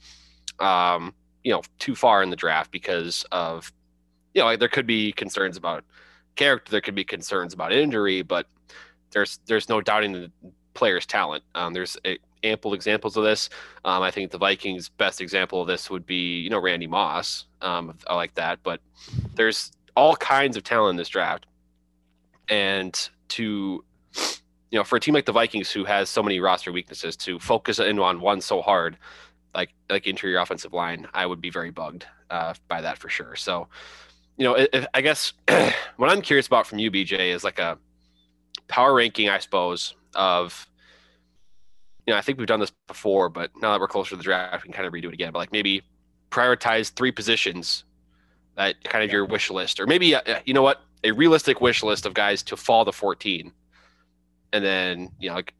um, 0.60 1.14
you 1.44 1.52
know, 1.52 1.62
too 1.80 1.96
far 1.96 2.24
in 2.24 2.30
the 2.30 2.36
draft 2.36 2.72
because 2.72 3.26
of 3.32 3.72
you 4.34 4.42
know 4.42 4.46
like 4.46 4.60
there 4.60 4.70
could 4.70 4.88
be 4.88 5.12
concerns 5.12 5.58
about 5.58 5.84
character, 6.36 6.72
there 6.72 6.82
could 6.82 6.96
be 6.96 7.04
concerns 7.04 7.54
about 7.54 7.72
injury, 7.72 8.22
but 8.22 8.48
there's 9.12 9.40
there's 9.46 9.70
no 9.70 9.82
doubting 9.82 10.12
the 10.14 10.32
player's 10.74 11.06
talent. 11.06 11.44
Um, 11.54 11.74
there's 11.74 11.98
a, 12.06 12.18
ample 12.46 12.74
examples 12.74 13.18
of 13.18 13.24
this. 13.24 13.50
Um, 13.84 14.02
I 14.02 14.12
think 14.12 14.32
the 14.32 14.38
Vikings' 14.38 14.90
best 14.90 15.22
example 15.22 15.62
of 15.62 15.68
this 15.68 15.90
would 15.90 16.06
be, 16.06 16.40
you 16.40 16.50
know, 16.50 16.60
Randy 16.60 16.88
Moss. 16.88 17.46
Um, 17.62 17.98
I 18.08 18.16
like 18.16 18.36
that, 18.36 18.60
but 18.64 18.80
there's 19.36 19.72
all 19.96 20.16
kinds 20.16 20.58
of 20.58 20.64
talent 20.64 20.92
in 20.92 20.96
this 20.98 21.10
draft, 21.10 21.46
and 22.48 23.10
to 23.30 23.84
you 24.76 24.80
know, 24.80 24.84
for 24.84 24.98
a 24.98 25.00
team 25.00 25.14
like 25.14 25.26
the 25.26 25.32
Vikings 25.32 25.72
who 25.72 25.86
has 25.86 26.10
so 26.10 26.22
many 26.22 26.40
roster 26.40 26.72
weaknesses, 26.72 27.16
to 27.16 27.40
focus 27.40 27.80
in 27.80 27.98
on 28.00 28.20
one 28.20 28.42
so 28.42 28.62
hard, 28.62 28.98
like 29.54 29.74
like 29.90 30.06
interior 30.06 30.40
offensive 30.40 30.74
line, 30.74 31.08
I 31.14 31.26
would 31.26 31.40
be 31.40 31.50
very 31.50 31.72
bugged 31.72 32.06
uh, 32.30 32.54
by 32.68 32.82
that 32.82 32.98
for 32.98 33.08
sure. 33.08 33.36
So, 33.36 33.68
you 34.38 34.44
know, 34.44 34.56
if, 34.56 34.86
I 34.94 35.02
guess 35.02 35.34
what 35.96 36.10
I'm 36.10 36.22
curious 36.22 36.48
about 36.48 36.68
from 36.68 36.80
you, 36.80 36.92
BJ, 36.92 37.34
is 37.34 37.44
like 37.44 37.60
a 37.60 37.78
power 38.68 38.94
ranking, 38.94 39.30
I 39.30 39.40
suppose, 39.40 39.96
of 40.14 40.68
you 42.06 42.14
know, 42.14 42.18
I 42.18 42.22
think 42.22 42.38
we've 42.38 42.48
done 42.48 42.60
this 42.60 42.72
before, 42.88 43.30
but 43.30 43.52
now 43.62 43.72
that 43.72 43.80
we're 43.80 43.88
closer 43.88 44.12
to 44.12 44.16
the 44.16 44.24
draft, 44.24 44.64
we 44.64 44.68
can 44.68 44.74
kind 44.74 44.88
of 44.88 44.94
redo 44.94 45.06
it 45.06 45.14
again. 45.14 45.32
But 45.32 45.40
like 45.40 45.52
maybe 45.52 45.84
prioritize 46.30 46.92
three 46.92 47.12
positions 47.12 47.84
that 48.56 48.82
kind 48.84 49.04
of 49.04 49.12
your 49.12 49.26
wish 49.26 49.50
list, 49.50 49.80
or 49.80 49.88
maybe 49.88 50.16
uh, 50.16 50.40
you 50.46 50.54
know 50.54 50.62
what, 50.62 50.82
a 51.04 51.12
realistic 51.12 51.62
wish 51.62 51.84
list 51.84 52.06
of 52.06 52.14
guys 52.14 52.44
to 52.44 52.58
fall 52.58 52.86
to 52.86 52.92
14, 52.92 53.52
and 54.54 54.64
then 54.64 55.12
you 55.20 55.30
know 55.30 55.36
like 55.36 55.54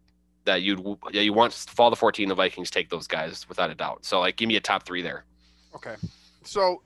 that 0.46 0.62
you'd 0.62 0.86
yeah 1.12 1.22
you 1.22 1.34
want 1.34 1.52
to 1.52 1.72
fall 1.74 1.90
to 1.90 1.96
14. 1.96 2.30
The 2.30 2.36
Vikings 2.36 2.70
take 2.70 2.90
those 2.90 3.08
guys 3.08 3.48
without 3.50 3.70
a 3.72 3.76
doubt. 3.76 4.06
So 4.06 4.20
like, 4.20 4.36
give 4.36 4.48
me 4.48 4.56
a 4.56 4.62
top 4.62 4.86
three 4.86 5.02
there. 5.02 5.26
Okay, 5.76 5.96
so 6.44 6.82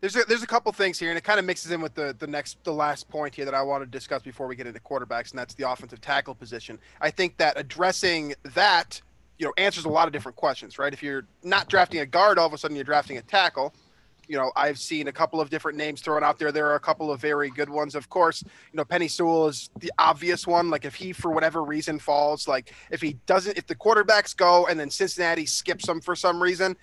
there's 0.00 0.16
a, 0.16 0.24
there's 0.24 0.42
a 0.42 0.46
couple 0.46 0.70
things 0.72 0.98
here, 0.98 1.08
and 1.08 1.18
it 1.18 1.24
kind 1.24 1.38
of 1.38 1.44
mixes 1.44 1.72
in 1.72 1.80
with 1.80 1.94
the 1.94 2.14
the 2.18 2.26
next 2.26 2.62
the 2.64 2.72
last 2.72 3.08
point 3.08 3.34
here 3.34 3.44
that 3.44 3.54
I 3.54 3.62
want 3.62 3.82
to 3.82 3.86
discuss 3.86 4.22
before 4.22 4.46
we 4.46 4.56
get 4.56 4.66
into 4.66 4.80
quarterbacks, 4.80 5.30
and 5.30 5.38
that's 5.38 5.54
the 5.54 5.68
offensive 5.70 6.00
tackle 6.00 6.34
position. 6.34 6.78
I 7.00 7.10
think 7.10 7.36
that 7.38 7.58
addressing 7.58 8.34
that, 8.54 9.00
you 9.38 9.46
know, 9.46 9.54
answers 9.56 9.84
a 9.84 9.88
lot 9.88 10.06
of 10.06 10.12
different 10.12 10.36
questions, 10.36 10.78
right? 10.78 10.92
If 10.92 11.02
you're 11.02 11.26
not 11.42 11.68
drafting 11.68 12.00
a 12.00 12.06
guard, 12.06 12.38
all 12.38 12.46
of 12.46 12.52
a 12.52 12.58
sudden 12.58 12.76
you're 12.76 12.84
drafting 12.84 13.16
a 13.16 13.22
tackle. 13.22 13.72
You 14.28 14.36
know, 14.36 14.50
I've 14.56 14.78
seen 14.78 15.06
a 15.06 15.12
couple 15.12 15.40
of 15.40 15.50
different 15.50 15.78
names 15.78 16.00
thrown 16.00 16.24
out 16.24 16.38
there. 16.38 16.50
There 16.50 16.66
are 16.66 16.74
a 16.74 16.80
couple 16.80 17.12
of 17.12 17.20
very 17.20 17.48
good 17.48 17.70
ones, 17.70 17.94
of 17.94 18.08
course. 18.08 18.42
You 18.44 18.76
know, 18.76 18.84
Penei 18.84 19.08
Sewell 19.08 19.46
is 19.46 19.70
the 19.78 19.92
obvious 19.98 20.48
one. 20.48 20.68
Like 20.68 20.84
if 20.84 20.96
he, 20.96 21.12
for 21.12 21.30
whatever 21.30 21.62
reason, 21.62 22.00
falls, 22.00 22.48
like 22.48 22.74
if 22.90 23.00
he 23.00 23.14
doesn't, 23.26 23.56
if 23.56 23.68
the 23.68 23.76
quarterbacks 23.76 24.36
go 24.36 24.66
and 24.66 24.80
then 24.80 24.90
Cincinnati 24.90 25.46
skips 25.46 25.88
him 25.88 26.00
for 26.00 26.16
some 26.16 26.42
reason, 26.42 26.76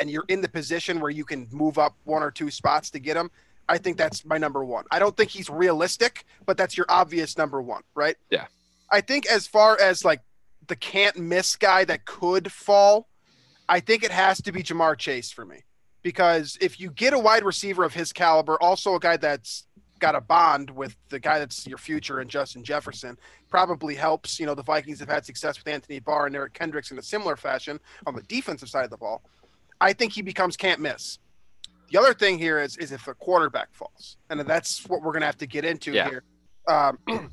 and 0.00 0.10
you're 0.10 0.24
in 0.28 0.40
the 0.40 0.48
position 0.48 0.98
where 0.98 1.10
you 1.10 1.24
can 1.24 1.46
move 1.52 1.78
up 1.78 1.94
one 2.04 2.22
or 2.22 2.30
two 2.30 2.50
spots 2.50 2.90
to 2.90 2.98
get 2.98 3.16
him, 3.16 3.30
I 3.68 3.78
think 3.78 3.98
that's 3.98 4.24
my 4.24 4.38
number 4.38 4.64
one. 4.64 4.84
I 4.90 4.98
don't 4.98 5.16
think 5.16 5.30
he's 5.30 5.48
realistic, 5.48 6.24
but 6.46 6.56
that's 6.56 6.76
your 6.76 6.86
obvious 6.88 7.38
number 7.38 7.62
one, 7.62 7.82
right? 7.94 8.16
Yeah. 8.30 8.46
I 8.90 9.00
think 9.02 9.26
as 9.26 9.46
far 9.46 9.78
as 9.80 10.04
like 10.04 10.22
the 10.66 10.74
can't 10.74 11.16
miss 11.18 11.54
guy 11.54 11.84
that 11.84 12.04
could 12.06 12.50
fall, 12.50 13.08
I 13.68 13.78
think 13.78 14.02
it 14.02 14.10
has 14.10 14.40
to 14.42 14.50
be 14.50 14.62
Ja'Marr 14.64 14.98
Chase 14.98 15.30
for 15.30 15.44
me. 15.44 15.62
Because 16.02 16.56
if 16.62 16.80
you 16.80 16.90
get 16.90 17.12
a 17.12 17.18
wide 17.18 17.44
receiver 17.44 17.84
of 17.84 17.92
his 17.92 18.12
caliber, 18.12 18.60
also 18.60 18.94
a 18.94 19.00
guy 19.00 19.18
that's 19.18 19.66
got 20.00 20.14
a 20.14 20.20
bond 20.20 20.70
with 20.70 20.96
the 21.10 21.20
guy 21.20 21.38
that's 21.38 21.66
your 21.66 21.76
future 21.78 22.20
and 22.20 22.30
Justin 22.30 22.64
Jefferson, 22.64 23.18
probably 23.50 23.94
helps. 23.94 24.40
You 24.40 24.46
know, 24.46 24.54
the 24.54 24.62
Vikings 24.62 24.98
have 25.00 25.10
had 25.10 25.26
success 25.26 25.58
with 25.58 25.72
Anthony 25.72 26.00
Barr 26.00 26.26
and 26.26 26.34
Eric 26.34 26.54
Kendricks 26.54 26.90
in 26.90 26.98
a 26.98 27.02
similar 27.02 27.36
fashion 27.36 27.78
on 28.06 28.14
the 28.14 28.22
defensive 28.22 28.70
side 28.70 28.84
of 28.84 28.90
the 28.90 28.96
ball. 28.96 29.22
I 29.80 29.92
think 29.92 30.12
he 30.12 30.22
becomes 30.22 30.56
can't 30.56 30.80
miss. 30.80 31.18
The 31.90 31.98
other 31.98 32.14
thing 32.14 32.38
here 32.38 32.60
is 32.60 32.76
is 32.76 32.92
if 32.92 33.08
a 33.08 33.14
quarterback 33.14 33.68
falls, 33.74 34.16
and 34.28 34.40
that's 34.40 34.86
what 34.86 35.02
we're 35.02 35.12
gonna 35.12 35.26
have 35.26 35.38
to 35.38 35.46
get 35.46 35.64
into 35.64 35.92
Yeah. 35.92 36.08
here 36.08 36.22
um, 36.68 36.98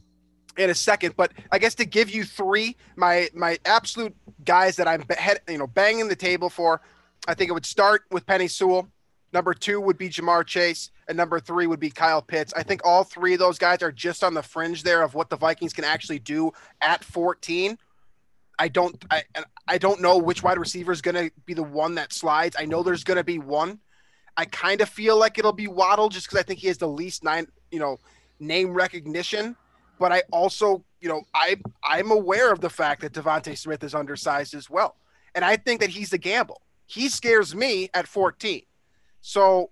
in 0.57 0.69
a 0.69 0.75
second. 0.75 1.15
But 1.15 1.31
I 1.51 1.59
guess 1.59 1.75
to 1.75 1.85
give 1.85 2.09
you 2.09 2.23
three, 2.23 2.75
my 2.95 3.29
my 3.33 3.59
absolute 3.65 4.15
guys 4.45 4.75
that 4.77 4.87
I'm 4.87 5.03
head, 5.17 5.41
you 5.47 5.57
know 5.57 5.67
banging 5.67 6.07
the 6.07 6.15
table 6.15 6.49
for, 6.49 6.81
I 7.27 7.33
think 7.35 7.49
it 7.49 7.53
would 7.53 7.65
start 7.65 8.03
with 8.11 8.25
Penei 8.25 8.49
Sewell. 8.49 8.87
Number 9.33 9.53
two 9.53 9.81
would 9.81 9.97
be 9.97 10.09
Ja'Marr 10.09 10.45
Chase, 10.45 10.89
and 11.09 11.17
number 11.17 11.39
three 11.41 11.67
would 11.67 11.81
be 11.81 11.89
Kyle 11.91 12.21
Pitts. 12.21 12.53
I 12.55 12.63
think 12.63 12.81
all 12.85 13.03
three 13.03 13.33
of 13.33 13.39
those 13.39 13.59
guys 13.59 13.83
are 13.83 13.91
just 13.91 14.23
on 14.23 14.33
the 14.33 14.41
fringe 14.41 14.83
there 14.83 15.03
of 15.03 15.13
what 15.15 15.29
the 15.29 15.35
Vikings 15.35 15.73
can 15.73 15.83
actually 15.83 16.19
do 16.19 16.51
at 16.81 17.03
14. 17.03 17.77
I 18.59 18.67
don't 18.67 19.03
I 19.11 19.23
I 19.67 19.77
don't 19.77 20.01
know 20.01 20.17
which 20.17 20.43
wide 20.43 20.57
receiver 20.57 20.91
is 20.91 21.01
going 21.01 21.15
to 21.15 21.31
be 21.45 21.53
the 21.53 21.63
one 21.63 21.95
that 21.95 22.11
slides. 22.13 22.55
I 22.57 22.65
know 22.65 22.83
there's 22.83 23.03
going 23.03 23.17
to 23.17 23.23
be 23.23 23.39
one. 23.39 23.79
I 24.35 24.45
kind 24.45 24.81
of 24.81 24.89
feel 24.89 25.17
like 25.17 25.37
it'll 25.39 25.53
be 25.53 25.67
Waddle 25.67 26.09
just 26.09 26.27
because 26.27 26.39
I 26.39 26.43
think 26.43 26.59
he 26.59 26.67
has 26.67 26.77
the 26.77 26.87
least 26.87 27.23
nine, 27.23 27.47
you 27.71 27.79
know, 27.79 27.99
name 28.39 28.73
recognition. 28.73 29.55
But 29.99 30.11
I 30.11 30.21
also, 30.31 30.83
you 31.01 31.09
know, 31.09 31.23
I 31.33 31.57
I'm 31.83 32.11
aware 32.11 32.51
of 32.51 32.61
the 32.61 32.69
fact 32.69 33.01
that 33.01 33.13
DeVonta 33.13 33.57
Smith 33.57 33.83
is 33.83 33.95
undersized 33.95 34.53
as 34.53 34.69
well, 34.69 34.95
and 35.33 35.43
I 35.43 35.57
think 35.57 35.79
that 35.81 35.89
he's 35.89 36.13
a 36.13 36.17
gamble. 36.19 36.61
He 36.85 37.09
scares 37.09 37.53
me 37.55 37.89
at 37.93 38.07
14. 38.07 38.61
So, 39.21 39.71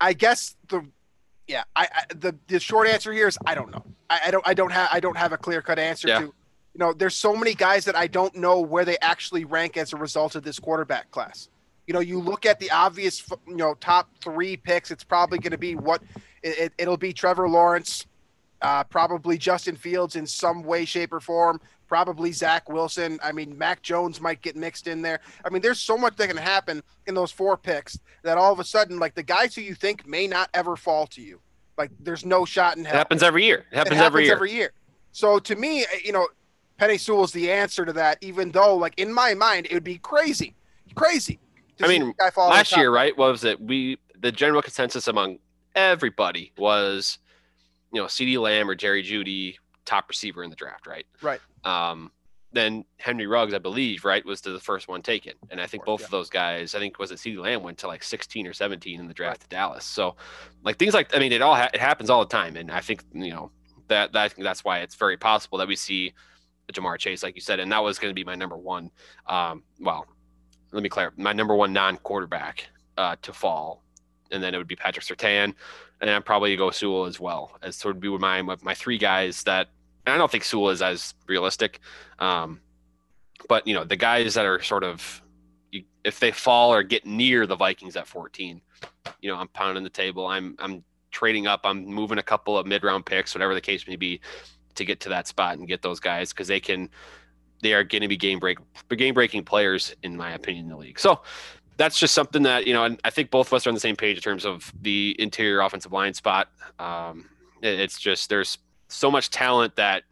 I 0.00 0.14
guess 0.14 0.56
the 0.68 0.86
yeah, 1.46 1.64
I, 1.76 1.88
I 1.94 2.14
the 2.14 2.34
the 2.48 2.58
short 2.58 2.88
answer 2.88 3.12
here 3.12 3.28
is 3.28 3.38
I 3.46 3.54
don't 3.54 3.70
know. 3.70 3.84
I, 4.08 4.20
I 4.26 4.30
don't 4.30 4.48
I 4.48 4.54
don't 4.54 4.72
have 4.72 4.88
I 4.92 5.00
don't 5.00 5.16
have 5.16 5.32
a 5.32 5.38
clear 5.38 5.60
cut 5.62 5.78
answer 5.78 6.08
Yeah. 6.08 6.20
to 6.20 6.34
you 6.78 6.84
know, 6.84 6.92
there's 6.92 7.16
so 7.16 7.34
many 7.34 7.54
guys 7.54 7.84
that 7.86 7.96
I 7.96 8.06
don't 8.06 8.36
know 8.36 8.60
where 8.60 8.84
they 8.84 8.96
actually 9.02 9.44
rank 9.44 9.76
as 9.76 9.92
a 9.92 9.96
result 9.96 10.36
of 10.36 10.44
this 10.44 10.60
quarterback 10.60 11.10
class. 11.10 11.48
You 11.88 11.94
know, 11.94 11.98
you 11.98 12.20
look 12.20 12.46
at 12.46 12.60
the 12.60 12.70
obvious, 12.70 13.28
you 13.48 13.56
know, 13.56 13.74
top 13.74 14.08
three 14.22 14.56
picks. 14.56 14.92
It's 14.92 15.02
probably 15.02 15.40
going 15.40 15.50
to 15.50 15.58
be 15.58 15.74
what 15.74 16.02
it, 16.44 16.72
it, 16.78 16.86
will 16.86 16.96
be 16.96 17.12
Trevor 17.12 17.48
Lawrence, 17.48 18.06
uh, 18.62 18.84
probably 18.84 19.38
Justin 19.38 19.74
Fields 19.74 20.14
in 20.14 20.24
some 20.24 20.62
way, 20.62 20.84
shape, 20.84 21.12
or 21.12 21.18
form. 21.18 21.60
Probably 21.88 22.30
Zach 22.30 22.68
Wilson. 22.68 23.18
I 23.24 23.32
mean, 23.32 23.58
Mac 23.58 23.82
Jones 23.82 24.20
might 24.20 24.40
get 24.40 24.54
mixed 24.54 24.86
in 24.86 25.02
there. 25.02 25.18
I 25.44 25.50
mean, 25.50 25.62
there's 25.62 25.80
so 25.80 25.98
much 25.98 26.14
that 26.16 26.28
can 26.28 26.36
happen 26.36 26.80
in 27.08 27.14
those 27.14 27.32
four 27.32 27.56
picks 27.56 27.98
that 28.22 28.38
all 28.38 28.52
of 28.52 28.60
a 28.60 28.64
sudden, 28.64 29.00
like 29.00 29.16
the 29.16 29.22
guys 29.24 29.52
who 29.56 29.62
you 29.62 29.74
think 29.74 30.06
may 30.06 30.28
not 30.28 30.48
ever 30.54 30.76
fall 30.76 31.08
to 31.08 31.22
you, 31.22 31.40
like 31.76 31.90
there's 31.98 32.24
no 32.24 32.44
shot 32.44 32.76
in 32.76 32.84
hell. 32.84 32.94
It 32.94 32.98
happens 32.98 33.22
every 33.24 33.44
year. 33.46 33.66
It 33.72 33.76
happens, 33.78 33.96
It 33.96 33.96
happens 33.96 34.06
every 34.06 34.24
year. 34.26 34.34
every 34.34 34.52
year. 34.52 34.72
So 35.10 35.38
to 35.40 35.56
me, 35.56 35.84
you 36.04 36.12
know, 36.12 36.28
Penei 36.78 36.98
Sewell 36.98 37.24
is 37.24 37.32
the 37.32 37.50
answer 37.50 37.84
to 37.84 37.92
that. 37.94 38.18
Even 38.20 38.50
though, 38.50 38.76
like 38.76 38.94
in 38.96 39.12
my 39.12 39.34
mind, 39.34 39.66
it 39.66 39.74
would 39.74 39.84
be 39.84 39.98
crazy, 39.98 40.54
crazy. 40.94 41.38
I 41.80 41.88
mean, 41.88 42.02
a 42.02 42.12
guy 42.14 42.30
fall 42.30 42.44
on 42.44 42.50
last 42.50 42.76
year, 42.76 42.90
right? 42.90 43.16
What 43.16 43.30
was 43.30 43.44
it? 43.44 43.60
We 43.60 43.98
the 44.20 44.32
general 44.32 44.62
consensus 44.62 45.08
among 45.08 45.38
everybody 45.74 46.52
was, 46.58 47.18
you 47.92 48.00
know, 48.00 48.06
CeeDee 48.06 48.40
Lamb 48.40 48.68
or 48.68 48.74
Jerry 48.74 49.02
Jeudy, 49.02 49.56
top 49.84 50.08
receiver 50.08 50.42
in 50.42 50.50
the 50.50 50.56
draft, 50.56 50.86
right? 50.86 51.06
Right. 51.22 51.40
Um, 51.64 52.10
then 52.52 52.84
Henry 52.96 53.26
Ruggs, 53.26 53.52
I 53.52 53.58
believe, 53.58 54.04
right, 54.04 54.24
was 54.24 54.40
the 54.40 54.58
first 54.58 54.88
one 54.88 55.02
taken, 55.02 55.34
and 55.50 55.60
I 55.60 55.66
think 55.66 55.84
both 55.84 56.02
of 56.02 56.10
those 56.10 56.30
guys, 56.30 56.74
I 56.74 56.78
think 56.78 56.98
was 56.98 57.10
it 57.10 57.18
CeeDee 57.18 57.42
Lamb 57.42 57.62
went 57.62 57.78
to 57.78 57.86
like 57.86 58.02
16 58.02 58.46
or 58.46 58.52
17 58.52 58.98
in 58.98 59.06
the 59.06 59.14
draft 59.14 59.42
to 59.42 59.48
Dallas. 59.48 59.84
So, 59.84 60.16
like 60.64 60.78
things 60.78 60.94
like, 60.94 61.14
I 61.14 61.18
mean, 61.18 61.32
it 61.32 61.42
all 61.42 61.54
ha- 61.54 61.70
it 61.74 61.80
happens 61.80 62.08
all 62.08 62.20
the 62.20 62.30
time, 62.30 62.56
and 62.56 62.70
I 62.70 62.80
think 62.80 63.04
you 63.12 63.30
know 63.30 63.50
that, 63.88 64.12
that 64.12 64.22
I 64.22 64.28
think 64.28 64.44
that's 64.44 64.64
why 64.64 64.78
it's 64.78 64.94
very 64.94 65.16
possible 65.16 65.58
that 65.58 65.68
we 65.68 65.76
see 65.76 66.14
Ja'Marr 66.72 66.98
Chase, 66.98 67.22
like 67.22 67.34
you 67.34 67.40
said, 67.40 67.60
and 67.60 67.70
that 67.72 67.82
was 67.82 67.98
going 67.98 68.10
to 68.10 68.14
be 68.14 68.24
my 68.24 68.34
number 68.34 68.56
one. 68.56 68.90
Um, 69.26 69.62
well, 69.80 70.06
let 70.72 70.82
me 70.82 70.88
clarify 70.88 71.20
my 71.20 71.32
number 71.32 71.54
one 71.54 71.72
non-quarterback 71.72 72.66
uh, 72.96 73.16
to 73.22 73.32
fall, 73.32 73.82
and 74.30 74.42
then 74.42 74.54
it 74.54 74.58
would 74.58 74.68
be 74.68 74.76
Patrick 74.76 75.04
Surtain, 75.04 75.54
and 76.00 76.10
I'd 76.10 76.24
probably 76.24 76.54
go 76.56 76.70
Sewell 76.70 77.06
as 77.06 77.18
well 77.18 77.58
as 77.62 77.76
sort 77.76 77.96
of 77.96 78.00
be 78.00 78.08
my 78.08 78.42
my 78.42 78.74
three 78.74 78.98
guys 78.98 79.42
that. 79.44 79.68
And 80.06 80.14
I 80.14 80.18
don't 80.18 80.30
think 80.30 80.44
Sewell 80.44 80.70
is 80.70 80.80
as 80.80 81.12
realistic, 81.26 81.80
um, 82.18 82.60
but 83.46 83.66
you 83.66 83.74
know 83.74 83.84
the 83.84 83.96
guys 83.96 84.34
that 84.34 84.46
are 84.46 84.62
sort 84.62 84.84
of 84.84 85.22
if 86.04 86.18
they 86.18 86.32
fall 86.32 86.72
or 86.72 86.82
get 86.82 87.04
near 87.04 87.46
the 87.46 87.56
Vikings 87.56 87.94
at 87.94 88.06
14, 88.06 88.60
you 89.20 89.30
know 89.30 89.36
I'm 89.36 89.48
pounding 89.48 89.84
the 89.84 89.90
table. 89.90 90.26
I'm 90.26 90.56
I'm 90.58 90.82
trading 91.10 91.46
up. 91.46 91.60
I'm 91.64 91.84
moving 91.84 92.18
a 92.18 92.22
couple 92.22 92.56
of 92.56 92.66
mid-round 92.66 93.06
picks, 93.06 93.34
whatever 93.34 93.54
the 93.54 93.60
case 93.60 93.86
may 93.86 93.96
be, 93.96 94.20
to 94.78 94.84
get 94.84 95.00
to 95.00 95.08
that 95.10 95.28
spot 95.28 95.58
and 95.58 95.68
get 95.68 95.82
those 95.82 96.00
guys 96.00 96.32
because 96.32 96.48
they 96.48 96.60
can 96.60 96.88
they 97.62 97.74
are 97.74 97.84
going 97.84 98.02
to 98.02 98.08
be 98.08 98.16
game 98.16 98.38
break 98.38 98.58
game 98.96 99.14
breaking 99.14 99.44
players 99.44 99.94
in 100.02 100.16
my 100.16 100.32
opinion 100.32 100.66
in 100.66 100.70
the 100.70 100.76
league. 100.76 100.98
So 100.98 101.20
that's 101.76 101.98
just 101.98 102.14
something 102.14 102.42
that 102.42 102.66
you 102.66 102.72
know, 102.72 102.84
and 102.84 103.00
I 103.04 103.10
think 103.10 103.30
both 103.30 103.46
of 103.48 103.52
us 103.54 103.66
are 103.66 103.70
on 103.70 103.74
the 103.74 103.80
same 103.80 103.96
page 103.96 104.16
in 104.16 104.22
terms 104.22 104.44
of 104.44 104.72
the 104.82 105.16
interior 105.18 105.60
offensive 105.60 105.92
line 105.92 106.14
spot. 106.14 106.48
Um, 106.78 107.28
it's 107.62 107.98
just 107.98 108.28
there's 108.28 108.58
so 108.88 109.10
much 109.10 109.30
talent 109.30 109.76
that 109.76 110.02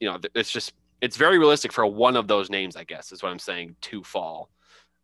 you 0.00 0.08
know 0.08 0.18
it's 0.34 0.50
just 0.50 0.74
it's 1.00 1.16
very 1.16 1.38
realistic 1.38 1.72
for 1.72 1.86
one 1.86 2.16
of 2.16 2.28
those 2.28 2.50
names. 2.50 2.76
I 2.76 2.84
guess 2.84 3.10
is 3.10 3.22
what 3.22 3.30
I'm 3.30 3.38
saying 3.38 3.76
to 3.82 4.02
fall 4.02 4.50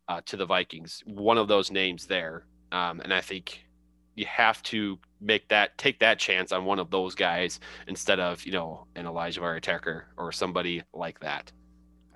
uh, 0.07 0.21
to 0.25 0.37
the 0.37 0.45
Vikings. 0.45 1.03
One 1.05 1.37
of 1.37 1.47
those 1.47 1.71
names 1.71 2.05
there, 2.05 2.45
um, 2.71 3.01
and 3.01 3.13
I 3.13 3.21
think 3.21 3.65
you 4.15 4.25
have 4.25 4.61
to 4.63 4.99
make 5.21 5.47
that 5.49 5.77
take 5.77 5.99
that 5.99 6.19
chance 6.19 6.51
on 6.51 6.65
one 6.65 6.79
of 6.79 6.89
those 6.89 7.15
guys 7.15 7.59
instead 7.87 8.19
of 8.19 8.45
you 8.45 8.51
know 8.51 8.85
an 8.95 9.05
Alijah 9.05 9.39
Vera-Tucker 9.39 10.07
or 10.17 10.31
somebody 10.31 10.83
like 10.93 11.19
that. 11.19 11.51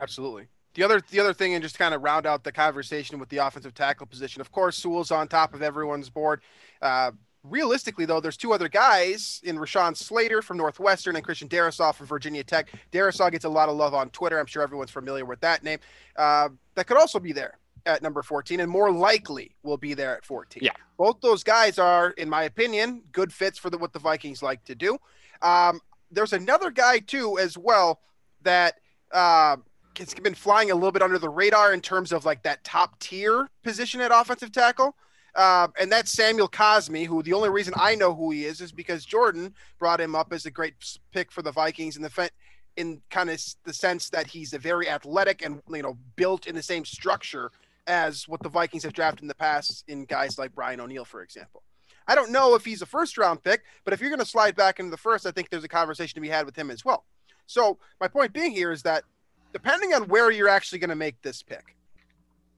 Absolutely. 0.01 0.47
The 0.73 0.84
other 0.84 1.01
the 1.12 1.19
other 1.19 1.34
thing, 1.34 1.53
and 1.53 1.63
just 1.63 1.77
kind 1.77 1.93
of 1.93 2.01
round 2.01 2.25
out 2.25 2.43
the 2.43 2.51
conversation 2.51 3.19
with 3.19 3.29
the 3.29 3.38
offensive 3.38 3.73
tackle 3.73 4.08
position. 4.08 4.41
Of 4.41 4.51
course, 4.51 4.77
Sewell's 4.77 5.12
on 5.12 5.27
top 5.27 5.53
of 5.53 5.62
everyone's 5.62 6.10
board. 6.10 6.41
Uh, 6.82 7.12
realistically, 7.43 8.06
though, 8.06 8.19
there's 8.19 8.38
two 8.38 8.53
other 8.53 8.67
guys 8.67 9.39
in 9.43 9.58
Rashawn 9.58 9.95
Slater 9.95 10.41
from 10.41 10.58
Northwestern 10.58 11.15
and 11.15 11.23
Christian 11.23 11.47
Darrisaw 11.47 11.93
from 11.93 12.08
Virginia 12.08 12.43
Tech. 12.43 12.69
Darrisaw 12.91 13.32
gets 13.32 13.45
a 13.45 13.49
lot 13.49 13.69
of 13.69 13.75
love 13.75 13.93
on 13.93 14.10
Twitter. 14.10 14.39
I'm 14.39 14.47
sure 14.47 14.63
everyone's 14.63 14.91
familiar 14.91 15.25
with 15.25 15.41
that 15.41 15.63
name. 15.63 15.79
Uh, 16.15 16.49
that 16.75 16.88
could 16.88 16.97
also 16.97 17.19
be 17.19 17.34
there 17.34 17.60
at 17.85 18.01
number 18.01 18.21
14 18.21 18.59
and 18.59 18.69
more 18.69 18.91
likely 18.91 19.55
will 19.63 19.77
be 19.77 19.93
there 19.93 20.15
at 20.15 20.25
14. 20.25 20.63
Yeah. 20.63 20.71
Both 20.97 21.21
those 21.21 21.43
guys 21.43 21.79
are, 21.79 22.11
in 22.11 22.29
my 22.29 22.43
opinion, 22.43 23.03
good 23.11 23.33
fits 23.33 23.57
for 23.57 23.69
the, 23.69 23.77
what 23.77 23.93
the 23.93 23.99
Vikings 23.99 24.41
like 24.41 24.63
to 24.65 24.75
do. 24.75 24.97
Um, 25.41 25.81
there's 26.11 26.33
another 26.33 26.71
guy, 26.71 26.99
too, 26.99 27.37
as 27.39 27.57
well, 27.57 27.99
that 28.43 28.75
uh, 29.11 29.57
has 29.97 30.13
been 30.13 30.35
flying 30.35 30.71
a 30.71 30.75
little 30.75 30.91
bit 30.91 31.01
under 31.01 31.19
the 31.19 31.29
radar 31.29 31.73
in 31.73 31.81
terms 31.81 32.11
of 32.11 32.25
like 32.25 32.43
that 32.43 32.63
top 32.63 32.99
tier 32.99 33.49
position 33.63 34.01
at 34.01 34.11
offensive 34.13 34.51
tackle. 34.51 34.95
Uh, 35.35 35.67
and 35.79 35.91
that's 35.91 36.11
Samuel 36.11 36.47
Cosmi, 36.47 37.07
who 37.07 37.23
the 37.23 37.33
only 37.33 37.49
reason 37.49 37.73
I 37.75 37.95
know 37.95 38.13
who 38.13 38.29
he 38.31 38.45
is 38.45 38.61
is 38.61 38.71
because 38.71 39.03
Jordan 39.03 39.55
brought 39.79 39.99
him 39.99 40.13
up 40.13 40.31
as 40.31 40.45
a 40.45 40.51
great 40.51 40.75
pick 41.11 41.31
for 41.31 41.41
the 41.41 41.51
Vikings 41.51 41.97
in 41.97 42.03
the 42.03 42.29
in 42.77 43.01
kind 43.09 43.29
of 43.29 43.43
the 43.65 43.73
sense 43.73 44.09
that 44.09 44.27
he's 44.27 44.53
a 44.53 44.59
very 44.59 44.89
athletic 44.89 45.43
and 45.43 45.61
you 45.69 45.81
know 45.81 45.97
built 46.15 46.47
in 46.47 46.55
the 46.55 46.61
same 46.61 46.85
structure 46.85 47.51
as 47.87 48.27
what 48.27 48.41
the 48.41 48.49
Vikings 48.49 48.83
have 48.83 48.93
drafted 48.93 49.23
in 49.23 49.27
the 49.27 49.35
past 49.35 49.83
in 49.87 50.05
guys 50.05 50.37
like 50.37 50.53
Brian 50.55 50.79
O'Neill, 50.79 51.05
for 51.05 51.21
example. 51.21 51.63
I 52.07 52.15
don't 52.15 52.31
know 52.31 52.55
if 52.55 52.65
he's 52.65 52.81
a 52.81 52.85
first 52.85 53.17
round 53.17 53.43
pick, 53.43 53.63
but 53.83 53.93
if 53.93 54.01
you're 54.01 54.09
going 54.09 54.19
to 54.19 54.25
slide 54.25 54.55
back 54.55 54.79
into 54.79 54.91
the 54.91 54.97
first, 54.97 55.25
I 55.25 55.31
think 55.31 55.49
there's 55.49 55.63
a 55.63 55.69
conversation 55.69 56.15
to 56.15 56.21
be 56.21 56.29
had 56.29 56.45
with 56.45 56.55
him 56.55 56.69
as 56.69 56.83
well. 56.83 57.05
So 57.45 57.77
my 57.99 58.07
point 58.07 58.33
being 58.33 58.51
here 58.51 58.71
is 58.71 58.83
that 58.83 59.03
depending 59.51 59.93
on 59.93 60.07
where 60.07 60.31
you're 60.31 60.49
actually 60.49 60.79
going 60.79 60.89
to 60.89 60.95
make 60.95 61.21
this 61.21 61.43
pick, 61.43 61.75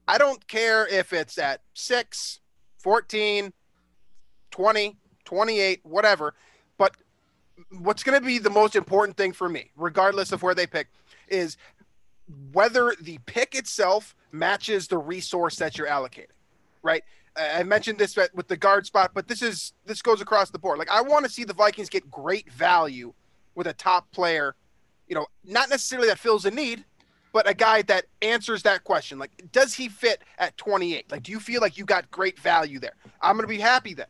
I 0.07 0.17
don't 0.17 0.47
care 0.47 0.87
if 0.87 1.13
it's 1.13 1.37
at 1.37 1.61
six, 1.73 2.39
14, 2.79 3.51
20, 4.51 4.97
28, 5.25 5.79
whatever. 5.83 6.35
But 6.77 6.95
what's 7.79 8.03
going 8.03 8.19
to 8.19 8.25
be 8.25 8.37
the 8.37 8.49
most 8.49 8.75
important 8.75 9.17
thing 9.17 9.33
for 9.33 9.49
me, 9.49 9.71
regardless 9.75 10.31
of 10.31 10.43
where 10.43 10.55
they 10.55 10.67
pick, 10.67 10.87
is 11.27 11.57
whether 12.51 12.95
the 13.01 13.19
pick 13.25 13.55
itself 13.55 14.15
matches 14.31 14.87
the 14.87 14.97
resource 14.97 15.55
that 15.57 15.77
you're 15.77 15.87
allocating, 15.87 16.27
right? 16.81 17.03
I 17.37 17.63
mentioned 17.63 17.97
this 17.97 18.17
with 18.33 18.47
the 18.47 18.57
guard 18.57 18.85
spot, 18.85 19.11
but 19.13 19.27
this 19.27 19.41
is 19.41 19.73
this 19.85 20.01
goes 20.01 20.21
across 20.21 20.51
the 20.51 20.59
board. 20.59 20.79
Like 20.79 20.89
I 20.89 21.01
want 21.01 21.25
to 21.25 21.31
see 21.31 21.43
the 21.43 21.53
Vikings 21.53 21.89
get 21.89 22.09
great 22.09 22.49
value 22.51 23.13
with 23.55 23.67
a 23.67 23.73
top 23.73 24.09
player, 24.11 24.55
you 25.07 25.15
know, 25.15 25.27
not 25.43 25.69
necessarily 25.69 26.07
that 26.07 26.19
fills 26.19 26.45
a 26.45 26.51
need, 26.51 26.85
but 27.33 27.49
a 27.49 27.53
guy 27.53 27.81
that 27.83 28.05
answers 28.21 28.63
that 28.63 28.85
question. 28.85 29.19
Like, 29.19 29.31
does 29.51 29.73
he 29.73 29.89
fit 29.89 30.21
at 30.37 30.55
28? 30.55 31.11
Like, 31.11 31.23
do 31.23 31.33
you 31.33 31.39
feel 31.41 31.59
like 31.59 31.77
you 31.77 31.83
got 31.83 32.09
great 32.09 32.39
value 32.39 32.79
there? 32.79 32.95
I'm 33.21 33.37
to 33.37 33.47
be 33.47 33.59
happy 33.59 33.93
then. 33.93 34.07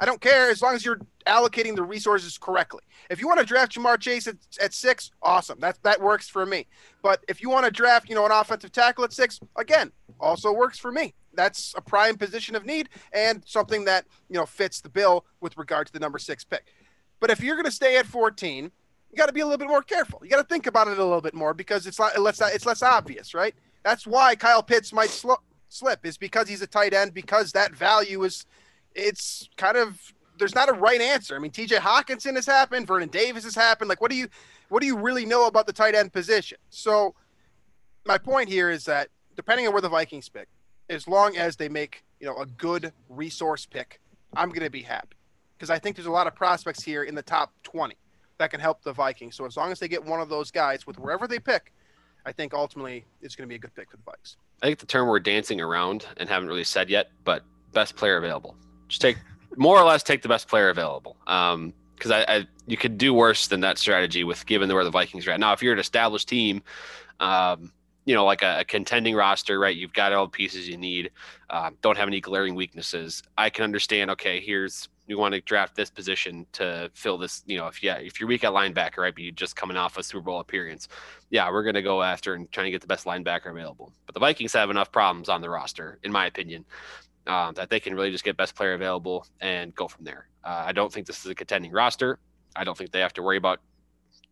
I 0.00 0.06
don't 0.06 0.20
care 0.20 0.50
as 0.50 0.62
long 0.62 0.74
as 0.74 0.84
you're 0.84 1.00
allocating 1.26 1.76
the 1.76 1.82
resources 1.82 2.38
correctly. 2.38 2.80
If 3.10 3.20
you 3.20 3.28
want 3.28 3.38
to 3.38 3.46
draft 3.46 3.76
Ja'Marr 3.76 4.00
Chase 4.00 4.26
at, 4.26 4.36
at 4.60 4.72
six, 4.72 5.10
awesome. 5.22 5.60
That 5.60 5.78
that 5.82 6.00
works 6.00 6.28
for 6.28 6.46
me. 6.46 6.66
But 7.02 7.22
if 7.28 7.42
you 7.42 7.50
want 7.50 7.66
to 7.66 7.70
draft, 7.70 8.08
you 8.08 8.14
know, 8.14 8.24
an 8.24 8.32
offensive 8.32 8.72
tackle 8.72 9.04
at 9.04 9.12
six, 9.12 9.38
again, 9.56 9.92
also 10.18 10.52
works 10.52 10.78
for 10.78 10.90
me. 10.90 11.14
That's 11.34 11.74
a 11.76 11.80
prime 11.80 12.16
position 12.16 12.56
of 12.56 12.64
need 12.64 12.88
and 13.12 13.42
something 13.46 13.84
that 13.84 14.06
you 14.28 14.36
know 14.36 14.46
fits 14.46 14.80
the 14.80 14.88
bill 14.88 15.26
with 15.40 15.56
regard 15.58 15.86
to 15.88 15.92
the 15.92 16.00
number 16.00 16.18
six 16.18 16.44
pick. 16.44 16.64
But 17.20 17.30
if 17.30 17.42
you're 17.42 17.56
going 17.56 17.66
to 17.66 17.70
stay 17.70 17.98
at 17.98 18.06
14 18.06 18.72
you 19.10 19.16
got 19.16 19.26
to 19.26 19.32
be 19.32 19.40
a 19.40 19.44
little 19.44 19.58
bit 19.58 19.68
more 19.68 19.82
careful. 19.82 20.20
You 20.22 20.30
got 20.30 20.36
to 20.36 20.44
think 20.44 20.66
about 20.66 20.88
it 20.88 20.98
a 20.98 21.04
little 21.04 21.20
bit 21.20 21.34
more 21.34 21.52
because 21.52 21.86
it's 21.86 21.98
less 21.98 22.40
it's 22.40 22.66
less 22.66 22.82
obvious, 22.82 23.34
right? 23.34 23.54
That's 23.82 24.06
why 24.06 24.36
Kyle 24.36 24.62
Pitts 24.62 24.92
might 24.92 25.10
sl- 25.10 25.42
slip 25.68 26.06
is 26.06 26.16
because 26.16 26.48
he's 26.48 26.62
a 26.62 26.66
tight 26.66 26.94
end 26.94 27.14
because 27.14 27.52
that 27.52 27.74
value 27.74 28.22
is 28.22 28.46
it's 28.94 29.48
kind 29.56 29.76
of 29.76 29.98
there's 30.38 30.54
not 30.54 30.68
a 30.68 30.72
right 30.72 31.00
answer. 31.00 31.36
I 31.36 31.38
mean, 31.38 31.50
T.J. 31.50 31.76
Hockenson 31.76 32.34
has 32.34 32.46
happened, 32.46 32.86
Vernon 32.86 33.10
Davis 33.10 33.44
has 33.44 33.54
happened. 33.54 33.88
Like, 33.88 34.00
what 34.00 34.10
do 34.10 34.16
you 34.16 34.28
what 34.68 34.80
do 34.80 34.86
you 34.86 34.96
really 34.96 35.26
know 35.26 35.46
about 35.46 35.66
the 35.66 35.72
tight 35.72 35.94
end 35.94 36.12
position? 36.12 36.58
So, 36.70 37.14
my 38.06 38.18
point 38.18 38.48
here 38.48 38.70
is 38.70 38.84
that 38.84 39.08
depending 39.36 39.66
on 39.66 39.72
where 39.72 39.82
the 39.82 39.88
Vikings 39.88 40.28
pick, 40.28 40.48
as 40.88 41.06
long 41.06 41.36
as 41.36 41.56
they 41.56 41.68
make 41.68 42.04
you 42.18 42.26
know 42.26 42.36
a 42.38 42.46
good 42.46 42.92
resource 43.08 43.66
pick, 43.66 44.00
I'm 44.34 44.48
going 44.48 44.64
to 44.64 44.70
be 44.70 44.82
happy 44.82 45.16
because 45.56 45.70
I 45.70 45.78
think 45.78 45.96
there's 45.96 46.06
a 46.06 46.10
lot 46.10 46.26
of 46.26 46.34
prospects 46.34 46.82
here 46.82 47.04
in 47.04 47.14
the 47.14 47.22
top 47.22 47.52
20 47.64 47.94
that 48.38 48.50
can 48.50 48.60
help 48.60 48.82
the 48.82 48.92
Vikings. 48.92 49.36
So 49.36 49.44
as 49.44 49.56
long 49.56 49.70
as 49.70 49.78
they 49.78 49.88
get 49.88 50.02
one 50.02 50.20
of 50.20 50.30
those 50.30 50.50
guys 50.50 50.86
with 50.86 50.98
wherever 50.98 51.28
they 51.28 51.38
pick, 51.38 51.72
I 52.24 52.32
think 52.32 52.54
ultimately 52.54 53.04
it's 53.20 53.36
going 53.36 53.46
to 53.46 53.48
be 53.48 53.56
a 53.56 53.58
good 53.58 53.74
pick 53.74 53.90
for 53.90 53.98
the 53.98 54.02
Vikes. 54.02 54.36
I 54.62 54.66
think 54.66 54.78
the 54.78 54.86
term 54.86 55.08
we're 55.08 55.20
dancing 55.20 55.60
around 55.60 56.06
and 56.16 56.28
haven't 56.28 56.48
really 56.48 56.64
said 56.64 56.88
yet, 56.88 57.10
but 57.24 57.44
best 57.72 57.96
player 57.96 58.16
available. 58.16 58.56
Just 58.90 59.00
take 59.00 59.16
more 59.56 59.78
or 59.78 59.84
less 59.84 60.02
take 60.02 60.22
the 60.22 60.28
best 60.28 60.48
player 60.48 60.68
available. 60.68 61.16
Um, 61.26 61.72
because 61.94 62.12
I, 62.12 62.22
I, 62.22 62.46
you 62.66 62.78
could 62.78 62.96
do 62.96 63.12
worse 63.12 63.48
than 63.48 63.60
that 63.60 63.76
strategy 63.76 64.24
with 64.24 64.46
given 64.46 64.72
where 64.72 64.84
the 64.84 64.90
Vikings 64.90 65.26
are 65.26 65.32
at 65.32 65.40
now. 65.40 65.52
If 65.52 65.62
you're 65.62 65.74
an 65.74 65.78
established 65.78 66.28
team, 66.28 66.62
um, 67.20 67.72
you 68.06 68.14
know, 68.14 68.24
like 68.24 68.42
a, 68.42 68.60
a, 68.60 68.64
contending 68.64 69.14
roster, 69.14 69.58
right? 69.58 69.76
You've 69.76 69.92
got 69.92 70.14
all 70.14 70.24
the 70.24 70.30
pieces 70.30 70.66
you 70.66 70.78
need. 70.78 71.10
Uh, 71.50 71.72
don't 71.82 71.98
have 71.98 72.08
any 72.08 72.22
glaring 72.22 72.54
weaknesses. 72.54 73.22
I 73.36 73.50
can 73.50 73.64
understand. 73.64 74.10
Okay, 74.12 74.40
here's 74.40 74.88
you 75.10 75.18
want 75.18 75.34
to 75.34 75.40
draft 75.42 75.74
this 75.74 75.90
position 75.90 76.46
to 76.52 76.90
fill 76.94 77.18
this, 77.18 77.42
you 77.46 77.58
know, 77.58 77.66
if 77.66 77.82
yeah, 77.82 77.96
if 77.96 78.20
you're 78.20 78.28
weak 78.28 78.44
at 78.44 78.52
linebacker, 78.52 78.98
right, 78.98 79.14
but 79.14 79.22
you're 79.22 79.32
just 79.32 79.56
coming 79.56 79.76
off 79.76 79.98
a 79.98 80.02
Super 80.02 80.22
Bowl 80.22 80.40
appearance, 80.40 80.88
yeah, 81.30 81.50
we're 81.50 81.64
gonna 81.64 81.82
go 81.82 82.00
after 82.00 82.34
and 82.34 82.50
trying 82.52 82.66
to 82.66 82.70
get 82.70 82.80
the 82.80 82.86
best 82.86 83.04
linebacker 83.04 83.50
available. 83.50 83.92
But 84.06 84.14
the 84.14 84.20
Vikings 84.20 84.52
have 84.52 84.70
enough 84.70 84.92
problems 84.92 85.28
on 85.28 85.42
the 85.42 85.50
roster, 85.50 85.98
in 86.04 86.12
my 86.12 86.26
opinion, 86.26 86.64
um, 87.30 87.54
that 87.54 87.70
they 87.70 87.78
can 87.78 87.94
really 87.94 88.10
just 88.10 88.24
get 88.24 88.36
best 88.36 88.56
player 88.56 88.74
available 88.74 89.24
and 89.40 89.72
go 89.76 89.86
from 89.86 90.04
there. 90.04 90.26
Uh, 90.42 90.64
I 90.66 90.72
don't 90.72 90.92
think 90.92 91.06
this 91.06 91.24
is 91.24 91.30
a 91.30 91.34
contending 91.34 91.70
roster. 91.70 92.18
I 92.56 92.64
don't 92.64 92.76
think 92.76 92.90
they 92.90 93.00
have 93.00 93.12
to 93.14 93.22
worry 93.22 93.36
about 93.36 93.60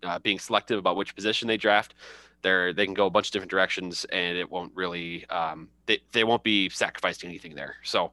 uh, 0.03 0.19
being 0.19 0.41
selective 0.41 0.81
about 0.81 0.97
which 0.97 1.15
position 1.15 1.47
they 1.47 1.57
draft. 1.57 1.95
They're 2.43 2.73
they 2.73 2.85
can 2.85 2.95
go 2.95 3.07
a 3.07 3.11
bunch 3.11 3.29
of 3.29 3.33
different 3.33 3.53
directions, 3.53 4.05
and 4.07 4.37
it 4.37 4.51
won't 4.51 4.73
really 4.75 5.27
um, 5.31 5.69
they 5.87 6.01
they 6.13 6.25
won't 6.25 6.43
be 6.43 6.69
sacrificing 6.71 7.29
anything 7.29 7.55
there. 7.55 7.77
So 7.85 8.11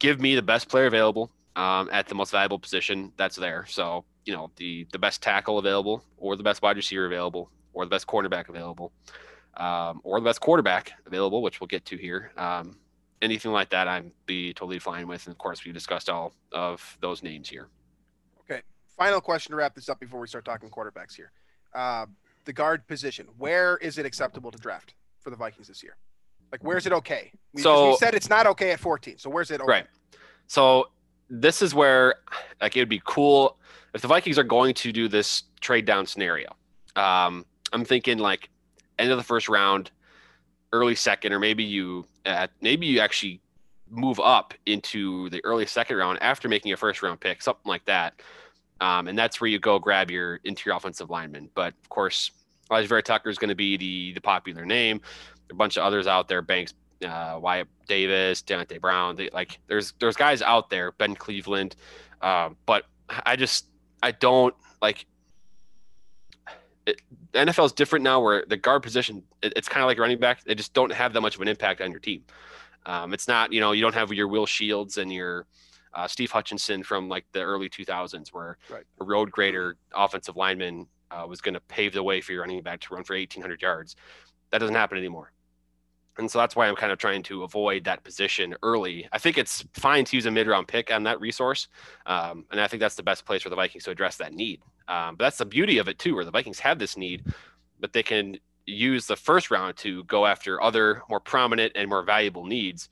give 0.00 0.20
me 0.20 0.34
the 0.34 0.42
best 0.42 0.68
player 0.68 0.86
available 0.86 1.30
um, 1.54 1.88
at 1.92 2.08
the 2.08 2.14
most 2.16 2.32
valuable 2.32 2.58
position 2.58 3.12
that's 3.16 3.36
there. 3.36 3.64
So, 3.68 4.04
you 4.24 4.32
know, 4.32 4.50
the 4.56 4.88
the 4.90 4.98
best 4.98 5.22
tackle 5.22 5.58
available, 5.58 6.02
or 6.16 6.36
the 6.36 6.42
best 6.42 6.62
wide 6.62 6.76
receiver 6.76 7.06
available, 7.06 7.50
or 7.74 7.84
the 7.84 7.90
best 7.90 8.08
cornerback 8.08 8.48
available, 8.48 8.92
um, 9.56 10.00
or 10.02 10.18
the 10.18 10.24
best 10.24 10.40
quarterback 10.40 10.92
available, 11.06 11.42
which 11.42 11.60
we'll 11.60 11.68
get 11.68 11.84
to 11.86 11.96
here. 11.96 12.32
Um, 12.36 12.76
anything 13.22 13.52
like 13.52 13.70
that, 13.70 13.88
I'd 13.88 14.10
be 14.26 14.52
totally 14.52 14.78
fine 14.78 15.08
with. 15.08 15.26
And 15.26 15.34
of 15.34 15.38
course, 15.38 15.64
we 15.64 15.72
discussed 15.72 16.08
all 16.08 16.32
of 16.52 16.96
those 17.00 17.22
names 17.22 17.48
here. 17.48 17.68
Okay. 18.40 18.62
Final 18.96 19.20
question 19.20 19.50
to 19.52 19.56
wrap 19.56 19.74
this 19.74 19.88
up 19.88 20.00
before 20.00 20.20
we 20.20 20.26
start 20.26 20.44
talking 20.44 20.70
quarterbacks 20.70 21.14
here. 21.14 21.32
Uh, 21.74 22.06
the 22.44 22.52
guard 22.52 22.86
position. 22.86 23.26
Where 23.38 23.76
is 23.78 23.98
it 23.98 24.06
acceptable 24.06 24.50
to 24.50 24.58
draft 24.58 24.94
for 25.20 25.30
the 25.30 25.36
Vikings 25.36 25.68
this 25.68 25.82
year? 25.82 25.96
Like, 26.52 26.62
where's 26.62 26.86
it 26.86 26.92
okay? 26.92 27.32
We, 27.52 27.62
so 27.62 27.90
we 27.90 27.96
said 27.96 28.14
it's 28.14 28.30
not 28.30 28.46
okay 28.46 28.70
at 28.70 28.80
14. 28.80 29.18
So 29.18 29.28
where's 29.28 29.50
it 29.50 29.60
okay? 29.60 29.70
Right. 29.70 29.86
So 30.46 30.88
this 31.28 31.60
is 31.60 31.74
where 31.74 32.16
like 32.60 32.76
it 32.76 32.80
would 32.80 32.88
be 32.88 33.02
cool 33.04 33.58
if 33.94 34.00
the 34.00 34.08
Vikings 34.08 34.38
are 34.38 34.44
going 34.44 34.74
to 34.74 34.92
do 34.92 35.08
this 35.08 35.44
trade 35.60 35.84
down 35.84 36.06
scenario. 36.06 36.54
Um, 36.94 37.44
I'm 37.72 37.84
thinking 37.84 38.18
like 38.18 38.48
end 38.98 39.10
of 39.10 39.18
the 39.18 39.24
first 39.24 39.48
round, 39.48 39.90
early 40.72 40.94
second, 40.94 41.32
or 41.32 41.38
maybe 41.38 41.64
you 41.64 42.06
uh, 42.24 42.46
maybe 42.60 42.86
you 42.86 43.00
actually 43.00 43.40
move 43.88 44.18
up 44.20 44.54
into 44.66 45.30
the 45.30 45.44
early 45.44 45.66
second 45.66 45.96
round 45.96 46.18
after 46.20 46.48
making 46.48 46.72
a 46.72 46.76
first 46.76 47.02
round 47.02 47.20
pick, 47.20 47.42
something 47.42 47.68
like 47.68 47.84
that. 47.84 48.20
Um, 48.80 49.08
and 49.08 49.18
that's 49.18 49.40
where 49.40 49.48
you 49.48 49.58
go 49.58 49.78
grab 49.78 50.10
your 50.10 50.40
interior 50.44 50.76
offensive 50.76 51.08
lineman. 51.08 51.48
But 51.54 51.74
of 51.82 51.88
course, 51.88 52.30
Alijah 52.70 52.88
Vera-Tucker 52.88 53.30
is 53.30 53.38
going 53.38 53.48
to 53.48 53.54
be 53.54 53.76
the 53.76 54.12
the 54.12 54.20
popular 54.20 54.64
name. 54.64 55.00
A 55.50 55.54
bunch 55.54 55.76
of 55.76 55.84
others 55.84 56.06
out 56.06 56.28
there, 56.28 56.42
Banks 56.42 56.74
uh, 57.04 57.38
Wyatt 57.40 57.68
Davis, 57.86 58.42
Deonte 58.42 58.80
Brown. 58.80 59.16
They, 59.16 59.30
like 59.30 59.58
there's 59.66 59.92
there's 60.00 60.16
guys 60.16 60.42
out 60.42 60.70
there, 60.70 60.92
Ben 60.92 61.14
Cleveland, 61.14 61.76
uh, 62.20 62.50
but 62.66 62.84
I 63.24 63.36
just 63.36 63.66
I 64.02 64.12
don't 64.12 64.54
like. 64.80 65.06
It, 66.86 67.02
the 67.32 67.40
NFL 67.40 67.66
is 67.66 67.72
different 67.72 68.04
now, 68.04 68.20
where 68.20 68.44
the 68.46 68.56
guard 68.56 68.82
position 68.82 69.22
it, 69.42 69.52
it's 69.56 69.68
kind 69.68 69.82
of 69.82 69.88
like 69.88 69.98
running 69.98 70.18
back. 70.18 70.44
They 70.44 70.54
just 70.54 70.72
don't 70.72 70.92
have 70.92 71.12
that 71.12 71.20
much 71.20 71.34
of 71.34 71.40
an 71.40 71.48
impact 71.48 71.80
on 71.80 71.90
your 71.90 72.00
team. 72.00 72.24
Um, 72.86 73.12
it's 73.12 73.28
not 73.28 73.52
you 73.52 73.60
know 73.60 73.72
you 73.72 73.82
don't 73.82 73.94
have 73.94 74.12
your 74.12 74.28
Will 74.28 74.46
Shields 74.46 74.98
and 74.98 75.12
your 75.12 75.46
uh, 75.94 76.06
Steve 76.06 76.30
Hutchinson 76.30 76.82
from 76.82 77.08
like 77.08 77.24
the 77.32 77.40
early 77.40 77.68
2000s, 77.68 78.28
where 78.28 78.58
right. 78.70 78.84
a 79.00 79.04
road 79.04 79.30
grader 79.30 79.76
offensive 79.94 80.36
lineman 80.36 80.86
uh, 81.10 81.26
was 81.28 81.40
going 81.40 81.54
to 81.54 81.60
pave 81.60 81.94
the 81.94 82.02
way 82.02 82.20
for 82.20 82.32
your 82.32 82.42
running 82.42 82.62
back 82.62 82.80
to 82.80 82.94
run 82.94 83.04
for 83.04 83.14
1,800 83.14 83.62
yards. 83.62 83.96
That 84.50 84.58
doesn't 84.58 84.74
happen 84.74 84.98
anymore. 84.98 85.32
And 86.18 86.30
so 86.30 86.38
that's 86.38 86.56
why 86.56 86.66
I'm 86.66 86.76
kind 86.76 86.92
of 86.92 86.98
trying 86.98 87.22
to 87.24 87.42
avoid 87.42 87.84
that 87.84 88.02
position 88.02 88.54
early. 88.62 89.06
I 89.12 89.18
think 89.18 89.36
it's 89.36 89.64
fine 89.74 90.04
to 90.06 90.16
use 90.16 90.26
a 90.26 90.30
mid 90.30 90.46
round 90.46 90.66
pick 90.68 90.92
on 90.92 91.02
that 91.04 91.20
resource. 91.20 91.68
Um, 92.06 92.44
and 92.50 92.60
I 92.60 92.68
think 92.68 92.80
that's 92.80 92.94
the 92.94 93.02
best 93.02 93.26
place 93.26 93.42
for 93.42 93.50
the 93.50 93.56
Vikings 93.56 93.84
to 93.84 93.90
address 93.90 94.16
that 94.16 94.32
need. 94.32 94.60
Um, 94.88 95.16
but 95.16 95.24
that's 95.24 95.38
the 95.38 95.46
beauty 95.46 95.78
of 95.78 95.88
it, 95.88 95.98
too, 95.98 96.14
where 96.14 96.24
the 96.24 96.30
Vikings 96.30 96.60
have 96.60 96.78
this 96.78 96.96
need, 96.96 97.24
but 97.80 97.92
they 97.92 98.02
can 98.02 98.38
use 98.66 99.06
the 99.06 99.16
first 99.16 99.50
round 99.50 99.76
to 99.76 100.04
go 100.04 100.26
after 100.26 100.62
other 100.62 101.02
more 101.08 101.20
prominent 101.20 101.72
and 101.74 101.88
more 101.88 102.02
valuable 102.02 102.44
needs 102.44 102.88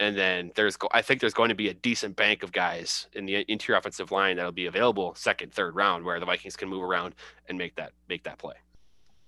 and 0.00 0.16
then 0.16 0.52
there's 0.54 0.76
I 0.92 1.02
think 1.02 1.20
there's 1.20 1.34
going 1.34 1.48
to 1.48 1.54
be 1.54 1.68
a 1.68 1.74
decent 1.74 2.16
bank 2.16 2.42
of 2.42 2.52
guys 2.52 3.08
in 3.14 3.26
the 3.26 3.44
interior 3.50 3.78
offensive 3.78 4.12
line 4.12 4.36
that'll 4.36 4.52
be 4.52 4.66
available 4.66 5.14
second, 5.14 5.52
third 5.52 5.74
round, 5.74 6.04
where 6.04 6.20
the 6.20 6.26
Vikings 6.26 6.56
can 6.56 6.68
move 6.68 6.82
around 6.82 7.14
and 7.48 7.58
make 7.58 7.74
that 7.76 7.92
make 8.08 8.22
that 8.24 8.38
play. 8.38 8.54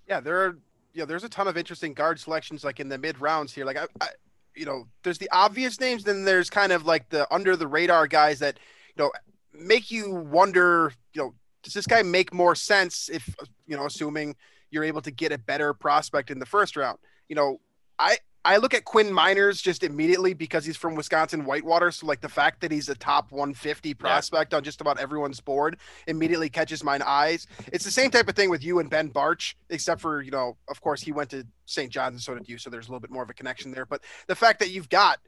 Yeah, 0.09 0.21
there 0.21 0.45
are 0.45 0.59
you 0.93 1.01
know, 1.01 1.07
there's 1.07 1.25
a 1.25 1.29
ton 1.29 1.49
of 1.49 1.57
interesting 1.57 1.95
guard 1.95 2.19
selections 2.19 2.65
like 2.65 2.81
in 2.81 2.89
the 2.89 2.99
mid 2.99 3.21
rounds 3.21 3.53
here. 3.53 3.65
Like 3.65 3.77
I, 3.77 3.87
I 4.01 4.09
you 4.55 4.65
know, 4.65 4.87
there's 5.03 5.19
the 5.19 5.31
obvious 5.33 5.81
names, 5.81 6.05
then 6.05 6.25
there's 6.25 6.51
kind 6.51 6.73
of 6.73 6.87
like 6.87 7.09
the 7.09 7.33
under 7.33 7.57
the 7.57 7.67
radar 7.67 8.07
guys 8.07 8.39
that 8.39 8.59
you 8.97 9.05
know 9.05 9.13
make 9.53 9.91
you 9.91 10.15
wonder. 10.15 10.93
You 11.15 11.23
know, 11.23 11.35
does 11.63 11.73
this 11.73 11.87
guy 11.87 12.03
make 12.03 12.33
more 12.33 12.55
sense 12.55 13.09
if 13.13 13.35
you 13.67 13.77
know, 13.77 13.87
assuming 13.87 14.37
you're 14.71 14.85
able 14.85 15.03
to 15.03 15.11
get 15.11 15.33
a 15.33 15.39
better 15.39 15.75
prospect 15.75 16.31
in 16.31 16.39
the 16.39 16.47
first 16.47 16.77
round? 16.77 16.99
You 17.29 17.37
know, 17.37 17.61
I 17.99 18.19
I 18.43 18.57
look 18.57 18.73
at 18.73 18.87
Quinn 18.87 19.09
Meinerz 19.09 19.63
just 19.63 19.83
immediately 19.83 20.33
because 20.33 20.65
he's 20.65 20.77
from 20.77 20.95
Wisconsin 20.95 21.45
Whitewater. 21.45 21.91
So 21.91 22.07
like 22.07 22.23
the 22.23 22.29
fact 22.29 22.63
that 22.63 22.73
he's 22.73 22.89
a 22.89 22.95
top 22.95 23.33
150 23.33 23.93
prospect 23.95 24.53
yeah. 24.53 24.57
on 24.57 24.65
just 24.65 24.81
about 24.81 24.99
everyone's 24.99 25.41
board 25.41 25.77
immediately 26.07 26.49
catches 26.49 26.83
my 26.83 26.99
eyes. 27.07 27.47
It's 27.71 27.85
the 27.85 27.91
same 27.91 28.11
type 28.11 28.29
of 28.29 28.37
thing 28.37 28.49
with 28.49 28.65
you 28.65 28.79
and 28.79 28.89
Ben 28.89 29.11
Bartch 29.11 29.55
except 29.69 30.01
for, 30.01 30.23
you 30.23 30.31
know, 30.31 30.57
of 30.69 30.81
course 30.81 31.03
he 31.03 31.13
went 31.13 31.29
to 31.31 31.47
St. 31.67 31.93
John's 31.93 32.15
and 32.15 32.23
so 32.23 32.35
did 32.35 32.49
you. 32.49 32.57
So 32.57 32.71
there's 32.71 32.89
a 32.89 32.91
little 32.91 33.01
bit 33.01 33.11
more 33.11 33.23
of 33.23 33.29
a 33.29 33.35
connection 33.35 33.73
there. 33.73 33.85
But 33.85 34.01
the 34.27 34.35
fact 34.35 34.59
that 34.61 34.71
you've 34.71 34.89
got 34.89 35.19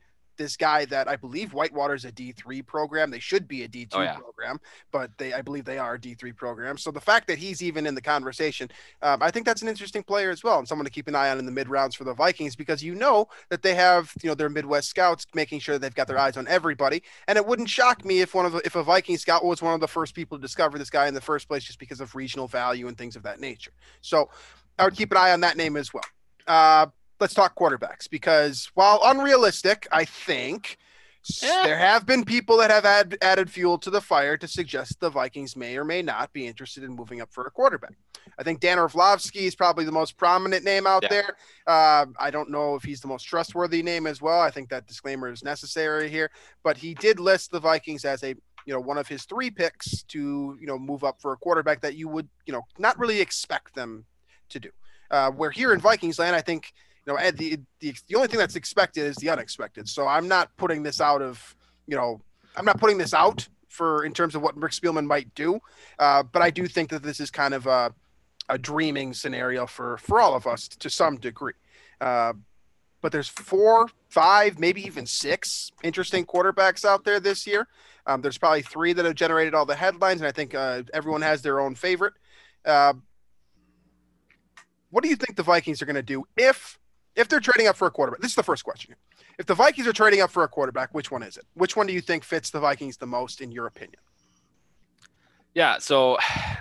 this 0.42 0.56
guy 0.56 0.84
that 0.86 1.08
I 1.08 1.16
believe 1.16 1.54
Whitewater's 1.54 2.04
a 2.04 2.12
D3 2.12 2.66
program. 2.66 3.10
They 3.10 3.20
should 3.20 3.46
be 3.46 3.62
a 3.62 3.68
D2 3.68 3.88
oh, 3.92 4.02
yeah. 4.02 4.16
program, 4.16 4.60
but 4.90 5.10
they 5.18 5.32
I 5.32 5.40
believe 5.40 5.64
they 5.64 5.78
are 5.78 5.94
a 5.94 5.98
D3 5.98 6.34
program. 6.34 6.76
So 6.76 6.90
the 6.90 7.00
fact 7.00 7.28
that 7.28 7.38
he's 7.38 7.62
even 7.62 7.86
in 7.86 7.94
the 7.94 8.00
conversation, 8.00 8.68
um, 9.02 9.22
I 9.22 9.30
think 9.30 9.46
that's 9.46 9.62
an 9.62 9.68
interesting 9.68 10.02
player 10.02 10.30
as 10.30 10.42
well, 10.42 10.58
and 10.58 10.66
someone 10.66 10.84
to 10.84 10.90
keep 10.90 11.06
an 11.06 11.14
eye 11.14 11.30
on 11.30 11.38
in 11.38 11.46
the 11.46 11.52
mid 11.52 11.68
rounds 11.68 11.94
for 11.94 12.04
the 12.04 12.14
Vikings 12.14 12.56
because 12.56 12.82
you 12.82 12.94
know 12.94 13.28
that 13.50 13.62
they 13.62 13.74
have 13.74 14.12
you 14.22 14.28
know 14.28 14.34
their 14.34 14.48
Midwest 14.48 14.88
scouts 14.88 15.26
making 15.34 15.60
sure 15.60 15.78
they've 15.78 15.94
got 15.94 16.08
their 16.08 16.18
eyes 16.18 16.36
on 16.36 16.48
everybody. 16.48 17.02
And 17.28 17.38
it 17.38 17.46
wouldn't 17.46 17.70
shock 17.70 18.04
me 18.04 18.20
if 18.20 18.34
one 18.34 18.46
of 18.46 18.52
the, 18.52 18.58
if 18.64 18.74
a 18.74 18.82
Viking 18.82 19.16
scout 19.16 19.44
was 19.44 19.62
one 19.62 19.74
of 19.74 19.80
the 19.80 19.88
first 19.88 20.14
people 20.14 20.36
to 20.38 20.42
discover 20.42 20.78
this 20.78 20.90
guy 20.90 21.06
in 21.06 21.14
the 21.14 21.20
first 21.20 21.46
place 21.46 21.62
just 21.62 21.78
because 21.78 22.00
of 22.00 22.14
regional 22.14 22.48
value 22.48 22.88
and 22.88 22.98
things 22.98 23.14
of 23.14 23.22
that 23.22 23.40
nature. 23.40 23.72
So 24.00 24.28
I 24.78 24.84
would 24.84 24.96
keep 24.96 25.12
an 25.12 25.18
eye 25.18 25.32
on 25.32 25.40
that 25.40 25.56
name 25.56 25.76
as 25.76 25.94
well. 25.94 26.04
Uh, 26.46 26.86
let's 27.22 27.34
talk 27.34 27.54
quarterbacks 27.54 28.10
because 28.10 28.68
while 28.74 29.00
unrealistic, 29.04 29.86
I 29.92 30.04
think 30.04 30.76
yeah. 31.40 31.62
there 31.62 31.78
have 31.78 32.04
been 32.04 32.24
people 32.24 32.56
that 32.56 32.72
have 32.72 32.84
add, 32.84 33.16
added 33.22 33.48
fuel 33.48 33.78
to 33.78 33.90
the 33.90 34.00
fire 34.00 34.36
to 34.36 34.48
suggest 34.48 34.98
the 34.98 35.08
Vikings 35.08 35.54
may 35.56 35.76
or 35.76 35.84
may 35.84 36.02
not 36.02 36.32
be 36.32 36.48
interested 36.48 36.82
in 36.82 36.96
moving 36.96 37.20
up 37.20 37.32
for 37.32 37.46
a 37.46 37.50
quarterback. 37.52 37.94
I 38.40 38.42
think 38.42 38.58
Dan 38.58 38.80
Orlovsky 38.80 39.46
is 39.46 39.54
probably 39.54 39.84
the 39.84 39.92
most 39.92 40.16
prominent 40.16 40.64
name 40.64 40.84
out 40.84 41.04
yeah. 41.04 41.08
there. 41.10 41.36
Uh, 41.64 42.06
I 42.18 42.32
don't 42.32 42.50
know 42.50 42.74
if 42.74 42.82
he's 42.82 43.00
the 43.00 43.06
most 43.06 43.22
trustworthy 43.22 43.84
name 43.84 44.08
as 44.08 44.20
well. 44.20 44.40
I 44.40 44.50
think 44.50 44.68
that 44.70 44.88
disclaimer 44.88 45.30
is 45.30 45.44
necessary 45.44 46.10
here, 46.10 46.28
but 46.64 46.76
he 46.76 46.94
did 46.94 47.20
list 47.20 47.52
the 47.52 47.60
Vikings 47.60 48.04
as 48.04 48.24
a 48.24 48.34
you 48.64 48.72
know 48.72 48.80
one 48.80 48.98
of 48.98 49.06
his 49.06 49.24
three 49.24 49.50
picks 49.50 50.02
to 50.04 50.56
you 50.60 50.66
know 50.66 50.78
move 50.78 51.04
up 51.04 51.20
for 51.20 51.32
a 51.32 51.36
quarterback 51.36 51.80
that 51.82 51.96
you 51.96 52.08
would 52.08 52.28
you 52.46 52.52
know 52.52 52.62
not 52.78 52.98
really 52.98 53.20
expect 53.20 53.76
them 53.76 54.06
to 54.48 54.58
do. 54.58 54.70
Uh, 55.10 55.30
where 55.30 55.50
here 55.50 55.72
in 55.72 55.78
Vikings 55.78 56.18
land, 56.18 56.34
I 56.34 56.40
think 56.40 56.72
you 57.06 57.12
know, 57.12 57.30
the, 57.32 57.58
the 57.80 57.94
the 58.08 58.14
only 58.14 58.28
thing 58.28 58.38
that's 58.38 58.56
expected 58.56 59.04
is 59.04 59.16
the 59.16 59.30
unexpected. 59.30 59.88
So 59.88 60.06
I'm 60.06 60.28
not 60.28 60.56
putting 60.56 60.82
this 60.82 61.00
out 61.00 61.22
of, 61.22 61.56
you 61.86 61.96
know, 61.96 62.20
I'm 62.56 62.64
not 62.64 62.78
putting 62.78 62.98
this 62.98 63.14
out 63.14 63.48
for 63.68 64.04
in 64.04 64.12
terms 64.12 64.34
of 64.34 64.42
what 64.42 64.56
Rick 64.60 64.72
Spielman 64.72 65.06
might 65.06 65.34
do, 65.34 65.58
uh, 65.98 66.22
but 66.22 66.42
I 66.42 66.50
do 66.50 66.66
think 66.66 66.90
that 66.90 67.02
this 67.02 67.20
is 67.20 67.30
kind 67.30 67.54
of 67.54 67.66
a, 67.66 67.92
a 68.48 68.58
dreaming 68.58 69.14
scenario 69.14 69.66
for 69.66 69.96
for 69.98 70.20
all 70.20 70.34
of 70.34 70.46
us 70.46 70.68
to 70.68 70.90
some 70.90 71.16
degree. 71.16 71.54
Uh, 72.00 72.34
but 73.00 73.10
there's 73.10 73.28
four, 73.28 73.88
five, 74.08 74.60
maybe 74.60 74.84
even 74.86 75.06
six 75.06 75.72
interesting 75.82 76.24
quarterbacks 76.24 76.84
out 76.84 77.04
there 77.04 77.18
this 77.18 77.46
year. 77.46 77.66
Um, 78.06 78.22
there's 78.22 78.38
probably 78.38 78.62
three 78.62 78.92
that 78.92 79.04
have 79.04 79.16
generated 79.16 79.54
all 79.54 79.66
the 79.66 79.74
headlines, 79.74 80.20
and 80.20 80.28
I 80.28 80.32
think 80.32 80.54
uh, 80.54 80.82
everyone 80.94 81.22
has 81.22 81.42
their 81.42 81.60
own 81.60 81.74
favorite. 81.74 82.14
Uh, 82.64 82.94
what 84.90 85.02
do 85.02 85.10
you 85.10 85.16
think 85.16 85.36
the 85.36 85.42
Vikings 85.42 85.82
are 85.82 85.86
going 85.86 85.96
to 85.96 86.02
do 86.02 86.24
if 86.36 86.78
if 87.16 87.28
they're 87.28 87.40
trading 87.40 87.68
up 87.68 87.76
for 87.76 87.86
a 87.86 87.90
quarterback, 87.90 88.20
this 88.20 88.32
is 88.32 88.36
the 88.36 88.42
first 88.42 88.64
question. 88.64 88.94
If 89.38 89.46
the 89.46 89.54
Vikings 89.54 89.86
are 89.86 89.92
trading 89.92 90.20
up 90.20 90.30
for 90.30 90.44
a 90.44 90.48
quarterback, 90.48 90.94
which 90.94 91.10
one 91.10 91.22
is 91.22 91.36
it? 91.36 91.44
Which 91.54 91.76
one 91.76 91.86
do 91.86 91.92
you 91.92 92.00
think 92.00 92.24
fits 92.24 92.50
the 92.50 92.60
Vikings 92.60 92.96
the 92.96 93.06
most, 93.06 93.40
in 93.40 93.52
your 93.52 93.66
opinion? 93.66 94.00
Yeah, 95.54 95.78
so 95.78 96.18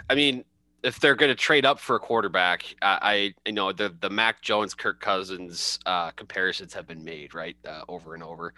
I 0.09 0.15
mean, 0.15 0.43
if 0.83 0.99
they're 0.99 1.15
going 1.15 1.29
to 1.29 1.35
trade 1.35 1.65
up 1.65 1.79
for 1.79 1.95
a 1.95 1.99
quarterback, 1.99 2.63
I, 2.81 2.99
I 3.01 3.33
you 3.45 3.53
know 3.53 3.71
the 3.71 3.95
the 3.99 4.09
Mac 4.09 4.41
Jones, 4.41 4.73
Kirk 4.73 4.99
Cousins 4.99 5.79
uh, 5.85 6.11
comparisons 6.11 6.73
have 6.73 6.87
been 6.87 7.03
made 7.03 7.33
right 7.33 7.55
uh, 7.67 7.81
over 7.87 8.13
and 8.13 8.23
over. 8.23 8.53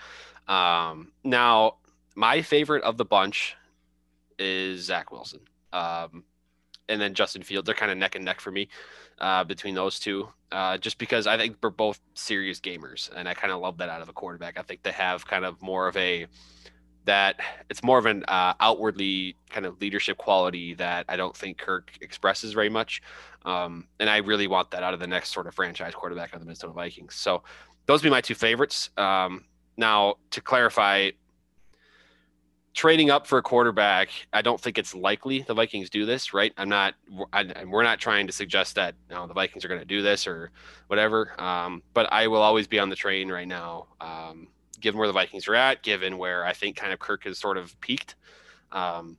Um, 0.48 1.12
now, 1.24 1.78
my 2.16 2.42
favorite 2.42 2.84
of 2.84 2.98
the 2.98 3.06
bunch 3.06 3.56
is 4.40 4.86
Zach 4.86 5.12
Wilson, 5.12 5.42
um, 5.72 6.24
and 6.90 7.02
then 7.02 7.14
Justin 7.14 7.44
Fields. 7.44 7.66
They're 7.66 7.76
kind 7.76 7.92
of 7.92 7.98
neck 7.98 8.16
and 8.16 8.26
neck 8.26 8.40
for 8.40 8.52
me 8.52 8.68
uh, 9.20 9.44
between 9.44 9.76
those 9.76 10.00
two, 10.00 10.28
uh, 10.52 10.78
just 10.78 10.98
because 10.98 11.28
I 11.28 11.38
think 11.38 11.58
we're 11.62 11.70
both 11.70 12.00
serious 12.14 12.60
gamers, 12.60 13.10
and 13.16 13.28
I 13.28 13.34
kind 13.34 13.54
of 13.54 13.62
love 13.62 13.78
that 13.78 13.90
out 13.90 14.02
of 14.02 14.10
a 14.10 14.14
quarterback. 14.14 14.58
I 14.58 14.62
think 14.62 14.84
they 14.84 14.92
have 14.92 15.26
kind 15.26 15.46
of 15.46 15.62
more 15.62 15.88
of 15.88 15.98
a 15.98 16.28
that 17.06 17.36
it's 17.70 17.84
more 17.84 17.98
of 17.98 18.06
an 18.06 18.24
uh, 18.30 18.54
outwardly 18.62 19.36
kind 19.50 19.66
of 19.66 19.80
leadership 19.82 20.18
quality 20.18 20.74
that 20.76 21.06
I 21.10 21.18
don't 21.18 21.36
think 21.36 21.58
Kirk 21.58 21.92
expresses 22.02 22.54
very 22.54 22.70
much, 22.70 23.02
um, 23.46 23.88
and 24.00 24.10
I 24.10 24.18
really 24.18 24.48
want 24.48 24.72
that 24.72 24.84
out 24.84 24.94
of 24.94 25.00
the 25.00 25.08
next 25.08 25.34
sort 25.34 25.48
of 25.48 25.54
franchise 25.54 25.94
quarterback 25.96 26.34
of 26.34 26.40
the 26.40 26.46
Minnesota 26.46 26.74
Vikings. 26.74 27.16
So 27.16 27.44
those 27.86 28.02
would 28.02 28.08
be 28.08 28.12
my 28.12 28.22
two 28.22 28.36
favorites. 28.36 28.90
Um, 28.98 29.46
now 29.76 30.16
to 30.32 30.42
clarify, 30.42 31.12
trading 32.74 33.12
up 33.12 33.28
for 33.28 33.38
a 33.38 33.42
quarterback, 33.42 34.10
I 34.32 34.42
don't 34.42 34.60
think 34.60 34.78
it's 34.78 34.96
likely 34.96 35.42
the 35.42 35.54
Vikings 35.54 35.90
do 35.90 36.06
this, 36.06 36.34
right? 36.34 36.52
I'm 36.58 36.70
not, 36.70 36.96
I, 37.32 37.64
we're 37.66 37.84
not 37.84 38.00
trying 38.00 38.26
to 38.28 38.34
suggest 38.34 38.76
that 38.76 38.96
you 39.10 39.16
know, 39.16 39.28
the 39.28 39.34
Vikings 39.34 39.64
are 39.64 39.68
going 39.68 39.80
to 39.80 39.86
do 39.86 40.02
this 40.02 40.26
or 40.26 40.52
whatever. 40.88 41.40
Um, 41.40 41.84
but 41.94 42.12
I 42.12 42.28
will 42.28 42.42
always 42.42 42.68
be 42.68 42.80
on 42.80 42.90
the 42.90 42.96
train 42.96 43.32
right 43.32 43.48
now, 43.48 43.88
um, 44.02 44.48
given 44.80 44.98
where 44.98 45.08
the 45.08 45.14
Vikings 45.14 45.48
are 45.48 45.56
at, 45.56 45.84
given 45.84 46.18
where 46.18 46.46
I 46.46 46.54
think 46.54 46.76
kind 46.76 46.92
of 46.92 47.00
Kirk 47.00 47.26
has 47.26 47.38
sort 47.38 47.58
of 47.58 47.80
peaked. 47.80 48.16
Um, 48.72 49.18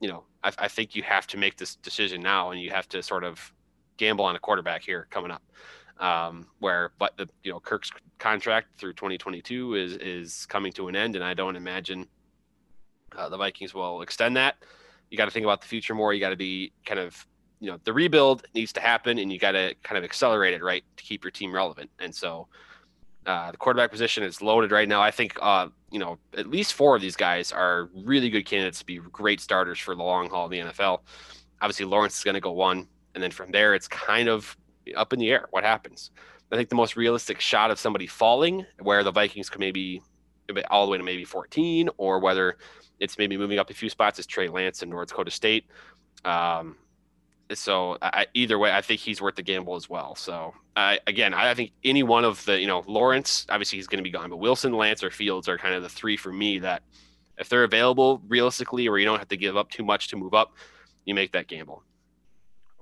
you 0.00 0.08
know, 0.08 0.24
I, 0.42 0.52
I 0.58 0.68
think 0.68 0.96
you 0.96 1.02
have 1.04 1.26
to 1.28 1.36
make 1.36 1.56
this 1.56 1.76
decision 1.76 2.20
now, 2.20 2.50
and 2.50 2.60
you 2.60 2.70
have 2.70 2.88
to 2.90 3.02
sort 3.02 3.22
of 3.22 3.52
gamble 3.98 4.24
on 4.24 4.36
a 4.36 4.38
quarterback 4.38 4.82
here 4.82 5.06
coming 5.10 5.30
up. 5.30 5.42
Um, 5.98 6.48
where 6.58 6.92
but 6.98 7.16
the 7.16 7.26
you 7.42 7.50
know 7.50 7.58
Kirk's 7.58 7.90
contract 8.18 8.78
through 8.78 8.92
2022 8.92 9.76
is 9.76 9.92
is 9.96 10.44
coming 10.44 10.70
to 10.72 10.88
an 10.88 10.96
end, 10.96 11.16
and 11.16 11.24
I 11.24 11.32
don't 11.32 11.56
imagine 11.56 12.06
uh, 13.16 13.28
the 13.28 13.36
Vikings 13.36 13.74
will 13.74 14.02
extend 14.02 14.36
that. 14.36 14.56
You 15.10 15.16
got 15.16 15.26
to 15.26 15.30
think 15.30 15.44
about 15.44 15.60
the 15.60 15.66
future 15.66 15.94
more. 15.94 16.12
You 16.12 16.20
got 16.20 16.30
to 16.30 16.36
be 16.36 16.72
kind 16.84 17.00
of, 17.00 17.26
you 17.60 17.70
know, 17.70 17.78
the 17.84 17.92
rebuild 17.92 18.46
needs 18.54 18.72
to 18.74 18.80
happen, 18.80 19.18
and 19.18 19.32
you 19.32 19.38
got 19.38 19.52
to 19.52 19.74
kind 19.82 19.96
of 19.96 20.04
accelerate 20.04 20.54
it 20.54 20.62
right 20.62 20.84
to 20.96 21.04
keep 21.04 21.24
your 21.24 21.30
team 21.30 21.54
relevant. 21.54 21.90
And 21.98 22.14
so, 22.14 22.48
uh, 23.26 23.50
the 23.50 23.56
quarterback 23.56 23.90
position 23.90 24.22
is 24.22 24.40
loaded 24.40 24.70
right 24.70 24.88
now. 24.88 25.02
I 25.02 25.10
think, 25.10 25.36
uh, 25.42 25.68
you 25.90 25.98
know, 25.98 26.18
at 26.36 26.46
least 26.46 26.74
four 26.74 26.94
of 26.94 27.02
these 27.02 27.16
guys 27.16 27.50
are 27.50 27.90
really 27.94 28.30
good 28.30 28.46
candidates 28.46 28.78
to 28.78 28.86
be 28.86 28.98
great 28.98 29.40
starters 29.40 29.78
for 29.78 29.96
the 29.96 30.02
long 30.02 30.30
haul 30.30 30.44
of 30.44 30.50
the 30.50 30.58
NFL. 30.58 31.00
Obviously, 31.60 31.86
Lawrence 31.86 32.18
is 32.18 32.24
going 32.24 32.34
to 32.34 32.40
go 32.40 32.52
one, 32.52 32.86
and 33.14 33.22
then 33.22 33.30
from 33.30 33.50
there, 33.50 33.74
it's 33.74 33.88
kind 33.88 34.28
of 34.28 34.56
up 34.96 35.12
in 35.12 35.18
the 35.18 35.30
air. 35.30 35.46
What 35.50 35.64
happens? 35.64 36.10
I 36.52 36.56
think 36.56 36.68
the 36.68 36.76
most 36.76 36.96
realistic 36.96 37.40
shot 37.40 37.72
of 37.72 37.78
somebody 37.78 38.06
falling, 38.06 38.64
where 38.80 39.02
the 39.02 39.10
Vikings 39.10 39.50
could 39.50 39.60
maybe 39.60 40.02
all 40.70 40.86
the 40.86 40.92
way 40.92 40.98
to 40.98 41.04
maybe 41.04 41.24
14, 41.24 41.88
or 41.96 42.20
whether 42.20 42.56
it's 43.00 43.18
maybe 43.18 43.36
moving 43.36 43.58
up 43.58 43.70
a 43.70 43.74
few 43.74 43.88
spots 43.88 44.18
is 44.18 44.26
Trey 44.26 44.48
Lance 44.48 44.82
in 44.82 44.90
North 44.90 45.08
Dakota 45.08 45.30
State. 45.30 45.66
Um, 46.24 46.76
so 47.54 47.96
I, 48.02 48.26
either 48.34 48.58
way, 48.58 48.72
I 48.72 48.80
think 48.80 49.00
he's 49.00 49.20
worth 49.20 49.36
the 49.36 49.42
gamble 49.42 49.76
as 49.76 49.88
well. 49.88 50.14
So 50.14 50.54
uh, 50.74 50.96
again, 51.06 51.32
I, 51.32 51.50
I, 51.50 51.54
think 51.54 51.72
any 51.84 52.02
one 52.02 52.24
of 52.24 52.44
the, 52.44 52.58
you 52.58 52.66
know, 52.66 52.82
Lawrence, 52.86 53.46
obviously 53.48 53.78
he's 53.78 53.86
going 53.86 53.98
to 53.98 54.04
be 54.04 54.10
gone, 54.10 54.30
but 54.30 54.38
Wilson, 54.38 54.72
Lance, 54.72 55.04
or 55.04 55.10
Fields 55.10 55.48
are 55.48 55.56
kind 55.56 55.74
of 55.74 55.82
the 55.82 55.88
three 55.88 56.16
for 56.16 56.32
me 56.32 56.58
that 56.58 56.82
if 57.38 57.48
they're 57.48 57.64
available 57.64 58.20
realistically, 58.28 58.88
or 58.88 58.98
you 58.98 59.04
don't 59.04 59.18
have 59.18 59.28
to 59.28 59.36
give 59.36 59.56
up 59.56 59.70
too 59.70 59.84
much 59.84 60.08
to 60.08 60.16
move 60.16 60.34
up, 60.34 60.54
you 61.04 61.14
make 61.14 61.32
that 61.32 61.46
gamble. 61.46 61.82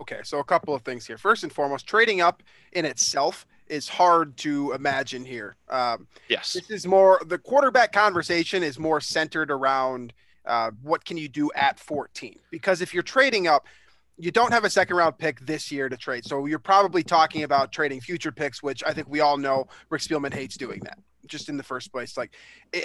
Okay, 0.01 0.21
so 0.25 0.39
a 0.39 0.45
couple 0.45 0.75
of 0.75 0.83
things 0.83 1.07
here. 1.07 1.19
First 1.19 1.43
and 1.43 1.53
foremost, 1.53 1.87
trading 1.87 2.21
up 2.21 2.43
in 2.73 2.85
itself 2.85 3.47
is 3.69 3.89
hard 3.89 4.37
to 4.39 4.73
imagine 4.73 5.25
here. 5.25 5.57
Um, 5.69 6.07
yes, 6.29 6.53
this 6.53 6.71
is 6.71 6.87
more 6.87 7.21
the 7.27 7.39
quarterback 7.39 7.93
conversation 7.93 8.63
is 8.63 8.79
more 8.79 9.01
centered 9.01 9.51
around 9.51 10.13
uh, 10.47 10.71
what 10.83 11.05
can 11.05 11.17
you 11.17 11.29
do 11.29 11.51
at 11.55 11.79
14 11.79 12.39
because 12.51 12.83
if 12.83 12.93
you're 12.93 13.03
trading 13.03 13.47
up, 13.47 13.67
you 14.19 14.31
don't 14.31 14.53
have 14.53 14.65
a 14.65 14.71
second 14.71 14.97
round 14.97 15.19
pick 15.19 15.41
this 15.41 15.73
year 15.73 15.89
to 15.89 15.97
trade, 15.97 16.25
so 16.25 16.47
you're 16.47 16.59
probably 16.59 17.03
talking 17.03 17.43
about 17.43 17.73
trading 17.73 18.01
future 18.01 18.31
picks, 18.31 18.63
which 18.63 18.85
I 18.85 18.93
think 18.93 19.09
we 19.09 19.21
all 19.21 19.37
know 19.37 19.67
Rick 19.91 20.03
Spielman 20.03 20.33
hates 20.33 20.57
doing 20.57 20.81
that 20.85 20.99
just 21.27 21.49
in 21.49 21.57
the 21.57 21.63
first 21.63 21.93
place. 21.93 22.17
Like, 22.17 22.35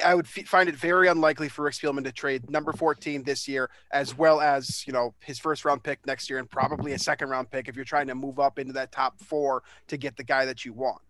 I 0.03 0.15
would 0.15 0.25
f- 0.25 0.45
find 0.47 0.69
it 0.69 0.75
very 0.75 1.07
unlikely 1.07 1.49
for 1.49 1.63
Rick 1.65 1.75
Spielman 1.75 2.03
to 2.03 2.11
trade 2.11 2.49
number 2.49 2.71
14 2.73 3.23
this 3.23 3.47
year, 3.47 3.69
as 3.91 4.17
well 4.17 4.41
as, 4.41 4.85
you 4.87 4.93
know, 4.93 5.13
his 5.21 5.39
first 5.39 5.65
round 5.65 5.83
pick 5.83 6.05
next 6.05 6.29
year 6.29 6.39
and 6.39 6.49
probably 6.49 6.93
a 6.93 6.99
second 6.99 7.29
round 7.29 7.49
pick 7.51 7.67
if 7.67 7.75
you're 7.75 7.85
trying 7.85 8.07
to 8.07 8.15
move 8.15 8.39
up 8.39 8.59
into 8.59 8.73
that 8.73 8.91
top 8.91 9.19
four 9.21 9.63
to 9.87 9.97
get 9.97 10.15
the 10.17 10.23
guy 10.23 10.45
that 10.45 10.65
you 10.65 10.73
want. 10.73 11.01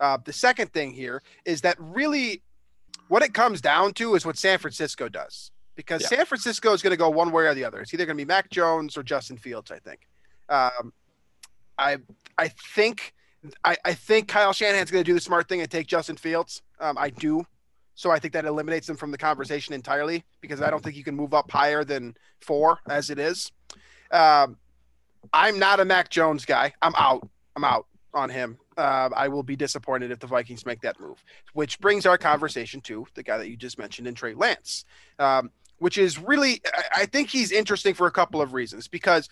Uh, 0.00 0.18
the 0.24 0.32
second 0.32 0.72
thing 0.72 0.92
here 0.92 1.22
is 1.44 1.60
that 1.62 1.76
really 1.78 2.42
what 3.08 3.22
it 3.22 3.34
comes 3.34 3.60
down 3.60 3.92
to 3.94 4.14
is 4.14 4.24
what 4.24 4.36
San 4.38 4.58
Francisco 4.58 5.08
does 5.08 5.50
because 5.74 6.02
Yeah. 6.02 6.08
San 6.18 6.26
Francisco 6.26 6.72
is 6.72 6.82
going 6.82 6.90
to 6.92 6.96
go 6.96 7.08
one 7.08 7.30
way 7.32 7.44
or 7.46 7.54
the 7.54 7.64
other. 7.64 7.80
It's 7.80 7.92
either 7.94 8.04
going 8.06 8.16
to 8.16 8.24
be 8.24 8.26
Mac 8.28 8.50
Jones 8.50 8.96
or 8.96 9.02
Justin 9.02 9.36
Fields. 9.38 9.70
I 9.70 9.78
think. 9.78 10.00
Um, 10.48 10.92
I 11.78 11.98
I 12.36 12.48
think 12.48 13.12
I, 13.64 13.76
I 13.84 13.94
think 13.94 14.28
Kyle 14.28 14.52
Shanahan's 14.52 14.90
going 14.90 15.04
to 15.04 15.08
do 15.08 15.14
the 15.14 15.20
smart 15.20 15.48
thing 15.48 15.60
and 15.60 15.70
take 15.70 15.86
Justin 15.86 16.16
Fields. 16.16 16.62
Um, 16.80 16.98
I 16.98 17.10
do. 17.10 17.46
So 17.94 18.10
I 18.10 18.18
think 18.18 18.32
that 18.34 18.44
eliminates 18.44 18.86
them 18.86 18.96
from 18.96 19.10
the 19.10 19.18
conversation 19.18 19.74
entirely 19.74 20.24
because 20.40 20.62
I 20.62 20.70
don't 20.70 20.82
think 20.82 20.96
you 20.96 21.04
can 21.04 21.16
move 21.16 21.34
up 21.34 21.50
higher 21.50 21.82
than 21.84 22.16
four 22.40 22.78
as 22.88 23.10
it 23.10 23.18
is. 23.18 23.50
Um, 24.12 24.56
I'm 25.32 25.58
not 25.58 25.80
a 25.80 25.84
Mac 25.84 26.08
Jones 26.08 26.44
guy. 26.44 26.72
I'm 26.80 26.94
out. 26.96 27.28
I'm 27.56 27.64
out 27.64 27.86
on 28.14 28.30
him. 28.30 28.58
Uh, 28.76 29.10
I 29.14 29.26
will 29.26 29.42
be 29.42 29.56
disappointed 29.56 30.12
if 30.12 30.20
the 30.20 30.28
Vikings 30.28 30.64
make 30.64 30.80
that 30.82 31.00
move. 31.00 31.22
Which 31.54 31.80
brings 31.80 32.06
our 32.06 32.16
conversation 32.16 32.80
to 32.82 33.06
the 33.14 33.24
guy 33.24 33.36
that 33.38 33.48
you 33.48 33.56
just 33.56 33.78
mentioned 33.78 34.06
in 34.06 34.14
Trey 34.14 34.34
Lance, 34.34 34.84
um, 35.18 35.50
which 35.78 35.98
is 35.98 36.18
really, 36.20 36.60
I- 36.72 37.02
I 37.02 37.06
think 37.06 37.28
he's 37.28 37.50
interesting 37.50 37.94
for 37.94 38.06
a 38.06 38.12
couple 38.12 38.40
of 38.40 38.52
reasons. 38.52 38.86
Because 38.86 39.28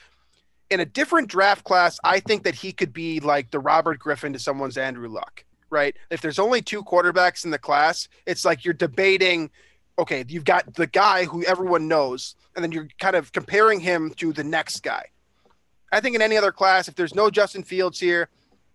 in 0.70 0.81
a 0.81 0.85
different 0.85 1.29
draft 1.29 1.64
class, 1.64 1.98
I 2.05 2.20
think 2.20 2.44
that 2.44 2.55
he 2.55 2.72
could 2.72 2.92
be 2.92 3.20
like 3.20 3.50
the 3.50 3.59
Robert 3.59 3.98
Griffin 3.98 4.33
to 4.33 4.38
someone's 4.38 4.76
Andrew 4.76 5.09
Luck, 5.09 5.44
right? 5.70 5.96
If 6.11 6.20
there's 6.20 6.38
only 6.38 6.62
two 6.62 6.83
quarterbacks 6.83 7.44
in 7.44 7.50
the 7.50 7.59
class, 7.59 8.09
it's 8.26 8.44
like 8.44 8.64
you're 8.64 8.74
debating, 8.74 9.50
okay, 9.98 10.24
you've 10.29 10.44
got 10.44 10.74
the 10.74 10.87
guy 10.87 11.24
who 11.24 11.44
everyone 11.44 11.88
knows, 11.88 12.35
and 12.55 12.64
then 12.64 12.72
you're 12.72 12.88
kind 12.98 13.16
of 13.16 13.33
comparing 13.33 13.81
him 13.81 14.11
to 14.16 14.33
the 14.33 14.44
next 14.44 14.83
guy. 14.83 15.07
I 15.92 16.00
think 16.00 16.16
in 16.16 16.22
any 16.22 16.37
other 16.37 16.52
class, 16.52 16.88
if 16.88 16.96
there's 16.96 17.14
no 17.14 17.31
Justin 17.31 17.62
Fields 17.62 18.00
here, 18.00 18.29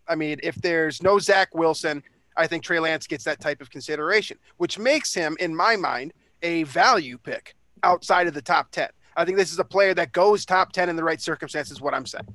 I 0.07 0.15
mean, 0.15 0.39
if 0.43 0.55
there's 0.55 1.03
no 1.03 1.19
Zach 1.19 1.53
Wilson, 1.53 2.03
I 2.37 2.47
think 2.47 2.63
Trey 2.63 2.79
Lance 2.79 3.05
gets 3.05 3.25
that 3.25 3.41
type 3.41 3.61
of 3.61 3.69
consideration, 3.69 4.37
which 4.57 4.79
makes 4.79 5.13
him, 5.13 5.35
in 5.39 5.55
my 5.55 5.75
mind, 5.75 6.13
a 6.41 6.63
value 6.63 7.17
pick 7.17 7.55
outside 7.83 8.27
of 8.27 8.33
the 8.33 8.41
top 8.41 8.71
10. 8.71 8.89
I 9.15 9.25
think 9.25 9.37
this 9.37 9.51
is 9.51 9.59
a 9.59 9.63
player 9.63 9.93
that 9.93 10.11
goes 10.11 10.45
top 10.45 10.71
10 10.71 10.89
in 10.89 10.95
the 10.95 11.03
right 11.03 11.21
circumstances, 11.21 11.81
what 11.81 11.93
I'm 11.93 12.05
saying. 12.05 12.27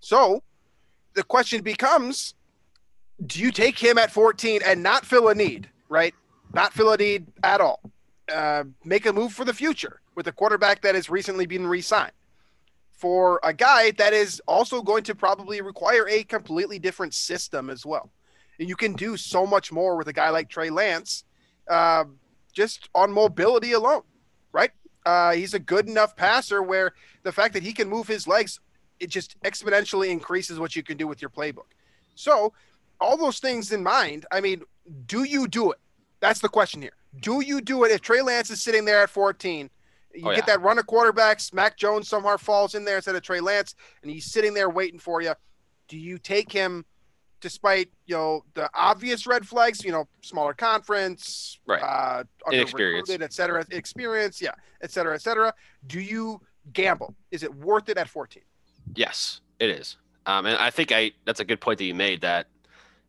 So 0.00 0.42
the 1.14 1.22
question 1.22 1.62
becomes 1.62 2.34
do 3.26 3.40
you 3.40 3.52
take 3.52 3.78
him 3.78 3.96
at 3.96 4.10
14 4.10 4.60
and 4.64 4.82
not 4.82 5.06
fill 5.06 5.28
a 5.28 5.34
need, 5.34 5.68
right? 5.88 6.14
Not 6.52 6.72
fill 6.72 6.92
a 6.92 6.96
need 6.96 7.26
at 7.44 7.60
all. 7.60 7.80
Uh, 8.32 8.64
make 8.84 9.06
a 9.06 9.12
move 9.12 9.32
for 9.32 9.44
the 9.44 9.54
future 9.54 10.00
with 10.14 10.26
a 10.26 10.32
quarterback 10.32 10.80
that 10.82 10.94
has 10.94 11.08
recently 11.08 11.46
been 11.46 11.66
re 11.66 11.80
signed 11.80 12.12
for 12.92 13.40
a 13.42 13.52
guy 13.52 13.90
that 13.92 14.12
is 14.12 14.40
also 14.46 14.80
going 14.80 15.04
to 15.04 15.14
probably 15.14 15.60
require 15.60 16.08
a 16.08 16.24
completely 16.24 16.78
different 16.78 17.12
system 17.12 17.68
as 17.68 17.84
well. 17.84 18.10
And 18.58 18.68
you 18.68 18.76
can 18.76 18.94
do 18.94 19.16
so 19.16 19.46
much 19.46 19.72
more 19.72 19.96
with 19.96 20.08
a 20.08 20.12
guy 20.12 20.30
like 20.30 20.48
Trey 20.48 20.70
Lance 20.70 21.24
uh, 21.68 22.04
just 22.52 22.88
on 22.94 23.12
mobility 23.12 23.72
alone? 23.72 24.02
Uh, 25.06 25.32
he's 25.32 25.54
a 25.54 25.58
good 25.58 25.88
enough 25.88 26.16
passer 26.16 26.62
where 26.62 26.94
the 27.22 27.32
fact 27.32 27.54
that 27.54 27.62
he 27.62 27.72
can 27.72 27.88
move 27.88 28.06
his 28.06 28.26
legs, 28.26 28.60
it 29.00 29.08
just 29.10 29.40
exponentially 29.42 30.08
increases 30.10 30.58
what 30.58 30.74
you 30.76 30.82
can 30.82 30.96
do 30.96 31.06
with 31.06 31.20
your 31.20 31.28
playbook. 31.30 31.66
So, 32.14 32.52
all 33.00 33.16
those 33.16 33.38
things 33.38 33.72
in 33.72 33.82
mind, 33.82 34.24
I 34.32 34.40
mean, 34.40 34.62
do 35.06 35.24
you 35.24 35.46
do 35.48 35.72
it? 35.72 35.78
That's 36.20 36.40
the 36.40 36.48
question 36.48 36.80
here. 36.80 36.92
Do 37.20 37.40
you 37.42 37.60
do 37.60 37.84
it 37.84 37.90
if 37.90 38.00
Trey 38.00 38.22
Lance 38.22 38.50
is 38.50 38.62
sitting 38.62 38.84
there 38.84 39.02
at 39.02 39.10
14? 39.10 39.68
You 40.14 40.22
Oh, 40.24 40.30
get 40.30 40.38
yeah. 40.38 40.44
that 40.56 40.62
run 40.62 40.78
of 40.78 40.86
quarterbacks. 40.86 41.52
Mac 41.52 41.76
Jones 41.76 42.08
somehow 42.08 42.36
falls 42.36 42.74
in 42.74 42.84
there 42.84 42.96
instead 42.96 43.16
of 43.16 43.22
Trey 43.22 43.40
Lance, 43.40 43.74
and 44.02 44.10
he's 44.10 44.26
sitting 44.26 44.54
there 44.54 44.70
waiting 44.70 44.98
for 45.00 45.20
you. 45.20 45.34
Do 45.88 45.98
you 45.98 46.18
take 46.18 46.50
him, 46.52 46.84
despite 47.44 47.90
you 48.06 48.16
know 48.16 48.42
the 48.54 48.70
obvious 48.74 49.26
red 49.26 49.46
flags? 49.46 49.84
You 49.84 49.92
know, 49.92 50.08
smaller 50.22 50.54
conference, 50.54 51.60
Right. 51.66 51.82
Uh, 51.82 52.24
underrecruited, 52.46 53.20
et 53.22 53.34
cetera, 53.34 53.64
experience, 53.70 54.40
yeah, 54.40 54.54
et 54.80 54.90
cetera, 54.90 55.14
et 55.14 55.20
cetera. 55.20 55.52
Do 55.86 56.00
you 56.00 56.40
gamble? 56.72 57.14
Is 57.30 57.42
it 57.42 57.54
worth 57.54 57.90
it 57.90 57.98
at 57.98 58.08
14? 58.08 58.42
Yes, 58.96 59.42
it 59.60 59.68
is. 59.68 59.98
Um, 60.24 60.46
and 60.46 60.56
I 60.56 60.70
think 60.70 60.90
I 60.90 61.12
that's 61.26 61.40
a 61.40 61.44
good 61.44 61.60
point 61.60 61.78
that 61.78 61.84
you 61.84 61.94
made 61.94 62.22
that 62.22 62.46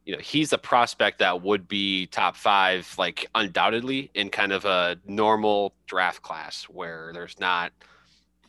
you 0.05 0.13
know 0.13 0.21
he's 0.21 0.51
a 0.51 0.57
prospect 0.57 1.19
that 1.19 1.41
would 1.41 1.65
be 1.69 2.07
top 2.07 2.35
five 2.35 2.93
like 2.97 3.25
undoubtedly 3.35 4.11
in 4.15 4.29
kind 4.29 4.51
of 4.51 4.65
a 4.65 4.97
normal 5.07 5.73
draft 5.87 6.21
class 6.21 6.63
where 6.65 7.11
there's 7.13 7.39
not 7.39 7.71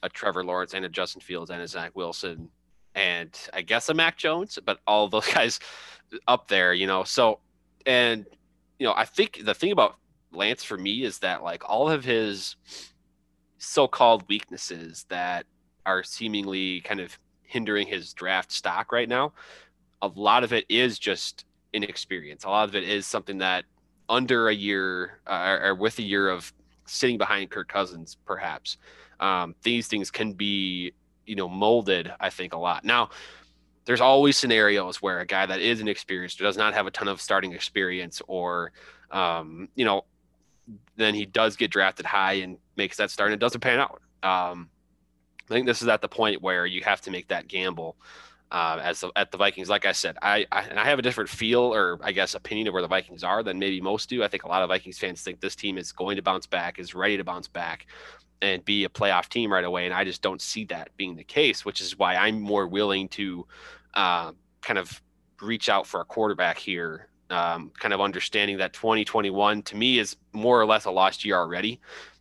a 0.03 0.09
Trevor 0.09 0.44
Lawrence 0.44 0.75
and 0.75 0.85
a 0.85 0.88
Justin 0.88 1.20
Fields 1.20 1.49
and 1.51 1.62
a 1.62 1.68
Zach 1.68 1.92
Wilson 1.94 2.51
and 2.96 3.38
I 3.52 3.62
guess 3.62 3.88
a 3.88 3.94
Mac 3.94 4.16
Jones, 4.16 4.59
but 4.64 4.80
all 4.87 5.06
those 5.06 5.26
guys 5.32 5.61
up 6.26 6.48
there, 6.48 6.74
you 6.74 6.88
know. 6.88 7.04
So 7.04 7.38
and 7.85 8.26
you 8.78 8.87
know 8.87 8.94
I 8.96 9.04
think 9.04 9.44
the 9.44 9.54
thing 9.54 9.70
about 9.70 9.96
Lance 10.32 10.64
for 10.64 10.76
me 10.76 11.04
is 11.04 11.20
that 11.20 11.44
like 11.44 11.68
all 11.68 11.88
of 11.88 12.04
his 12.04 12.56
so-called 13.59 14.24
weaknesses 14.28 15.06
that 15.09 15.46
are 15.87 16.02
seemingly 16.02 16.80
kind 16.80 17.00
of 17.00 17.18
hindering 17.42 17.87
his 17.87 18.12
draft 18.12 18.50
stock 18.52 18.92
right 18.92 19.09
now. 19.09 19.32
A 20.02 20.09
lot 20.09 20.44
of 20.44 20.52
it 20.52 20.66
is 20.68 20.98
just 20.98 21.46
inexperience. 21.72 22.44
A 22.44 22.48
lot 22.48 22.68
of 22.68 22.74
it 22.74 22.85
is 22.85 23.06
something 23.06 23.38
that 23.38 23.64
under 24.09 24.48
a 24.48 24.54
year 24.54 25.20
uh, 25.26 25.59
or 25.62 25.74
with 25.74 25.98
a 25.98 26.02
year 26.02 26.28
of 26.28 26.52
sitting 26.87 27.18
behind 27.18 27.50
Kirk 27.50 27.68
Cousins, 27.68 28.16
perhaps 28.26 28.76
um, 29.20 29.54
these 29.62 29.88
things 29.88 30.11
can 30.11 30.32
be, 30.32 30.92
you 31.27 31.37
know, 31.37 31.49
molded. 31.49 32.12
I 32.21 32.31
think 32.31 32.53
a 32.55 32.59
lot 32.59 32.85
now. 32.85 33.11
There's 33.85 34.01
always 34.01 34.37
scenarios 34.37 35.01
where 35.01 35.21
a 35.21 35.27
guy 35.27 35.47
that 35.47 35.61
is 35.61 35.81
inexperienced 35.81 36.41
does 36.41 36.57
not 36.57 36.75
have 36.75 36.89
a 36.89 36.91
ton 36.91 37.07
of 37.07 37.21
starting 37.21 37.53
experience, 37.53 38.21
or 38.27 38.73
um, 39.12 39.69
you 39.77 39.85
know, 39.85 40.05
then 40.97 41.15
he 41.15 41.25
does 41.25 41.57
get 41.57 41.71
drafted 41.71 42.07
high 42.07 42.35
and 42.35 42.59
makes 42.77 42.97
that 42.97 43.11
start 43.11 43.29
and 43.31 43.35
it 43.35 43.45
doesn't 43.45 43.61
pan 43.61 43.79
out. 43.79 44.03
Um, 44.23 44.69
I 45.49 45.55
think 45.55 45.67
this 45.67 45.83
is 45.83 45.89
at 45.89 46.01
the 46.01 46.09
point 46.09 46.43
where 46.43 46.67
you 46.67 46.83
have 46.83 47.01
to 47.03 47.11
make 47.11 47.29
that 47.29 47.47
gamble 47.47 47.97
uh, 48.51 48.79
as 48.83 49.05
at 49.15 49.31
the 49.31 49.39
Vikings. 49.39 49.69
Like 49.69 49.87
I 49.87 49.93
said, 49.93 50.17
I, 50.23 50.47
I 50.51 50.62
and 50.62 50.79
I 50.79 50.85
have 50.85 50.99
a 50.99 51.03
different 51.03 51.31
feel 51.31 51.75
or 51.75 51.99
I 52.03 52.12
guess 52.12 52.35
opinion 52.35 52.69
of 52.69 52.73
where 52.73 52.83
the 52.83 52.89
Vikings 52.89 53.25
are 53.25 53.43
than 53.43 53.59
maybe 53.59 53.81
most 53.81 54.09
do. 54.09 54.23
I 54.23 54.29
think 54.29 54.45
a 54.45 54.49
lot 54.49 54.62
of 54.62 54.69
Vikings 54.69 54.99
fans 54.99 55.23
think 55.23 55.41
this 55.41 55.57
team 55.57 55.79
is 55.79 55.93
going 55.93 56.17
to 56.17 56.23
bounce 56.23 56.47
back, 56.47 56.79
is 56.79 56.95
ready 56.95 57.17
to 57.17 57.25
bounce 57.25 57.49
back, 57.49 57.87
and 58.42 58.64
be 58.64 58.85
a 58.85 58.88
playoff 58.88 59.29
team 59.29 59.53
right 59.53 59.64
away. 59.64 59.87
And 59.87 59.94
I 59.94 60.05
just 60.05 60.22
don't 60.22 60.40
see 60.40 60.64
that 60.66 60.90
being 60.96 61.16
the 61.16 61.25
case, 61.25 61.64
which 61.64 61.81
is 61.81 61.99
why 61.99 62.16
I'm 62.16 62.40
more 62.40 62.66
willing 62.66 63.09
to 63.11 63.46
uh, 63.94 64.33
kind 64.62 64.79
of 64.79 65.03
reach 65.40 65.68
out 65.68 65.87
for 65.87 66.01
a 66.01 66.05
quarterback 66.05 66.59
here. 66.59 67.09
Um, 67.29 67.72
kind 67.79 67.92
of 67.92 68.01
understanding 68.01 68.59
that 68.59 68.72
2021 68.72 69.62
to 69.62 69.77
me 69.77 69.99
is 69.99 70.16
more 70.33 70.61
or 70.61 70.66
less 70.66 70.85
a 70.85 70.90
lost 70.92 71.25
year 71.25 71.37
already. 71.37 71.81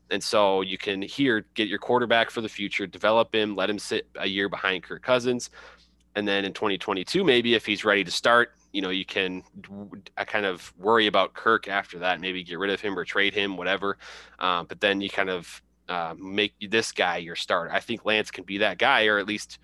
And 0.10 0.24
so 0.24 0.62
you 0.62 0.78
can 0.78 1.02
here 1.02 1.46
get 1.54 1.68
your 1.68 1.80
quarterback 1.80 2.30
for 2.30 2.42
the 2.42 2.50
future, 2.50 2.88
develop 2.88 3.34
him, 3.34 3.56
let 3.56 3.70
him 3.70 3.80
sit 3.80 4.08
a 4.16 4.28
year 4.28 4.50
behind 4.50 4.84
Kirk 4.84 5.04
Cousins. 5.04 5.50
And 6.16 6.28
then 6.28 6.46
in 6.46 6.54
2022, 6.54 7.24
maybe 7.24 7.56
if 7.56 7.66
he's 7.66 7.84
ready 7.84 8.04
to 8.04 8.12
start, 8.12 8.54
you 8.72 8.82
know, 8.82 8.90
you 8.90 9.06
can 9.06 9.44
I 10.18 10.26
kind 10.26 10.46
of 10.46 10.74
worry 10.78 11.08
about 11.08 11.34
Kirk 11.34 11.68
after 11.68 12.00
that, 12.00 12.20
maybe 12.20 12.44
get 12.44 12.60
rid 12.60 12.72
of 12.72 12.82
him 12.82 12.98
or 12.98 13.06
trade 13.06 13.34
him, 13.34 13.58
whatever. 13.58 13.98
Um, 14.40 14.66
but 14.68 14.80
then 14.80 15.02
you 15.02 15.10
kind 15.10 15.30
of 15.30 15.62
uh, 15.88 16.16
make 16.18 16.54
this 16.70 16.92
guy 16.92 17.18
your 17.18 17.36
starter. 17.36 17.72
I 17.72 17.80
think 17.80 18.06
Lance 18.06 18.32
can 18.32 18.44
be 18.44 18.58
that 18.60 18.78
guy, 18.78 19.06
or 19.06 19.20
at 19.20 19.28
least 19.28 19.60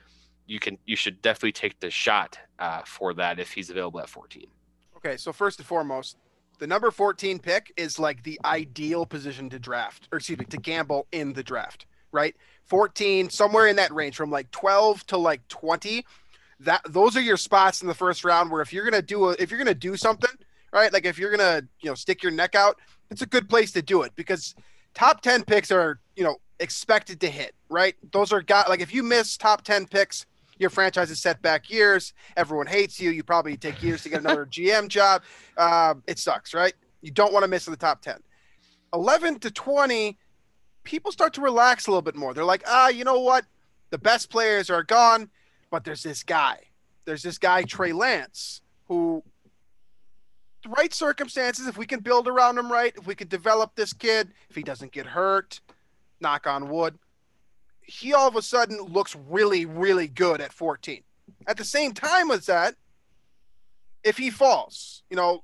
you 0.46 0.60
can. 0.60 0.78
You 0.86 0.96
should 0.96 1.22
definitely 1.22 1.54
take 1.54 1.80
the 1.80 1.90
shot 1.90 2.38
uh, 2.60 2.82
for 2.86 3.14
that 3.16 3.40
if 3.40 3.52
he's 3.52 3.70
available 3.70 4.00
at 4.00 4.10
14. 4.10 4.46
Okay, 4.98 5.18
so 5.18 5.34
first 5.34 5.60
and 5.60 5.66
foremost, 5.66 6.18
the 6.60 6.68
number 6.68 6.92
14 6.92 7.40
pick 7.40 7.74
is 7.76 7.98
like 7.98 8.22
the 8.22 8.40
ideal 8.46 9.06
position 9.06 9.50
to 9.50 9.58
draft, 9.58 10.08
or 10.12 10.20
excuse 10.20 10.38
me, 10.38 10.46
to 10.46 10.58
gamble 10.58 11.08
in 11.12 11.34
the 11.34 11.42
draft, 11.42 11.88
right? 12.12 12.36
14, 12.66 13.32
somewhere 13.32 13.66
in 13.66 13.76
that 13.78 13.92
range, 13.92 14.16
from 14.16 14.30
like 14.30 14.52
12 14.52 15.08
to 15.08 15.18
like 15.18 15.48
20. 15.48 16.06
That 16.60 16.82
those 16.88 17.18
are 17.18 17.22
your 17.22 17.38
spots 17.38 17.82
in 17.82 17.88
the 17.88 17.96
first 17.96 18.24
round 18.24 18.52
where 18.52 18.62
if 18.62 18.72
you're 18.72 18.84
gonna 18.84 19.02
do 19.02 19.30
a, 19.30 19.32
if 19.40 19.50
you're 19.50 19.58
gonna 19.58 19.74
do 19.74 19.98
something, 19.98 20.30
right? 20.72 20.94
Like 20.94 21.06
if 21.06 21.18
you're 21.18 21.32
gonna 21.32 21.64
you 21.80 21.90
know 21.90 21.96
stick 21.96 22.22
your 22.22 22.32
neck 22.32 22.54
out, 22.54 22.78
it's 23.10 23.24
a 23.24 23.26
good 23.26 23.50
place 23.50 23.72
to 23.72 23.82
do 23.82 24.04
it 24.04 24.12
because 24.16 24.54
top 24.94 25.22
10 25.22 25.44
picks 25.46 25.72
are 25.72 26.00
you 26.15 26.24
know 26.24 26.38
expected 26.60 27.19
to 27.21 27.30
hit, 27.30 27.54
right? 27.69 27.95
Those 28.12 28.32
are 28.32 28.41
got 28.41 28.69
like 28.69 28.80
if 28.80 28.93
you 28.93 29.04
miss 29.04 29.38
top 29.38 29.63
10 29.63 29.88
picks, 29.88 30.26
your 30.60 30.69
franchise 30.69 31.10
is 31.10 31.19
set 31.21 31.41
back 31.41 31.69
years. 31.69 32.13
Everyone 32.38 32.67
hates 32.67 33.00
you. 33.00 33.10
You 33.10 33.24
probably 33.24 33.58
take 33.58 33.82
years 33.82 34.04
to 34.04 34.10
get 34.10 34.19
another 34.21 34.45
GM 34.45 34.88
job. 34.88 35.24
Uh, 35.58 35.95
it 36.08 36.19
sucks, 36.19 36.54
right? 36.54 36.74
You 37.02 37.12
don't 37.12 37.34
want 37.34 37.43
to 37.43 37.47
miss 37.50 37.68
in 37.68 37.72
the 37.72 37.78
top 37.78 38.01
10. 38.01 38.20
11 38.93 39.39
to 39.39 39.51
20, 39.51 40.18
people 40.84 41.12
start 41.12 41.34
to 41.34 41.41
relax 41.41 41.88
a 41.88 41.91
little 41.91 42.01
bit 42.01 42.16
more. 42.16 42.34
They're 42.34 42.45
like, 42.45 42.64
ah, 42.68 42.89
you 42.89 43.03
know 43.03 43.20
what? 43.20 43.45
The 43.89 43.97
best 43.97 44.30
players 44.30 44.70
are 44.70 44.84
gone, 44.84 45.30
but 45.72 45.84
there's 45.84 46.03
this 46.03 46.24
guy. 46.24 46.57
There's 47.05 47.24
this 47.24 47.38
guy, 47.38 47.64
Trey 47.64 47.93
Lance, 47.93 48.62
who, 48.88 49.24
the 50.64 50.70
right 50.70 50.93
circumstances, 50.93 51.68
if 51.68 51.78
we 51.78 51.86
can 51.86 52.01
build 52.01 52.28
around 52.28 52.57
him 52.57 52.72
right, 52.72 52.93
if 52.95 53.07
we 53.07 53.16
can 53.16 53.28
develop 53.28 53.76
this 53.76 53.93
kid, 53.93 54.32
if 54.49 54.55
he 54.55 54.62
doesn't 54.62 54.91
get 54.91 55.07
hurt, 55.07 55.59
knock 56.22 56.47
on 56.47 56.69
wood, 56.69 56.97
he 57.82 58.13
all 58.13 58.28
of 58.28 58.36
a 58.36 58.41
sudden 58.41 58.80
looks 58.82 59.15
really, 59.28 59.65
really 59.65 60.07
good 60.07 60.41
at 60.41 60.53
14. 60.53 61.03
At 61.47 61.57
the 61.57 61.65
same 61.65 61.93
time 61.93 62.32
as 62.32 62.45
that, 62.45 62.76
if 64.03 64.17
he 64.17 64.30
falls, 64.30 65.03
you 65.09 65.15
know, 65.15 65.43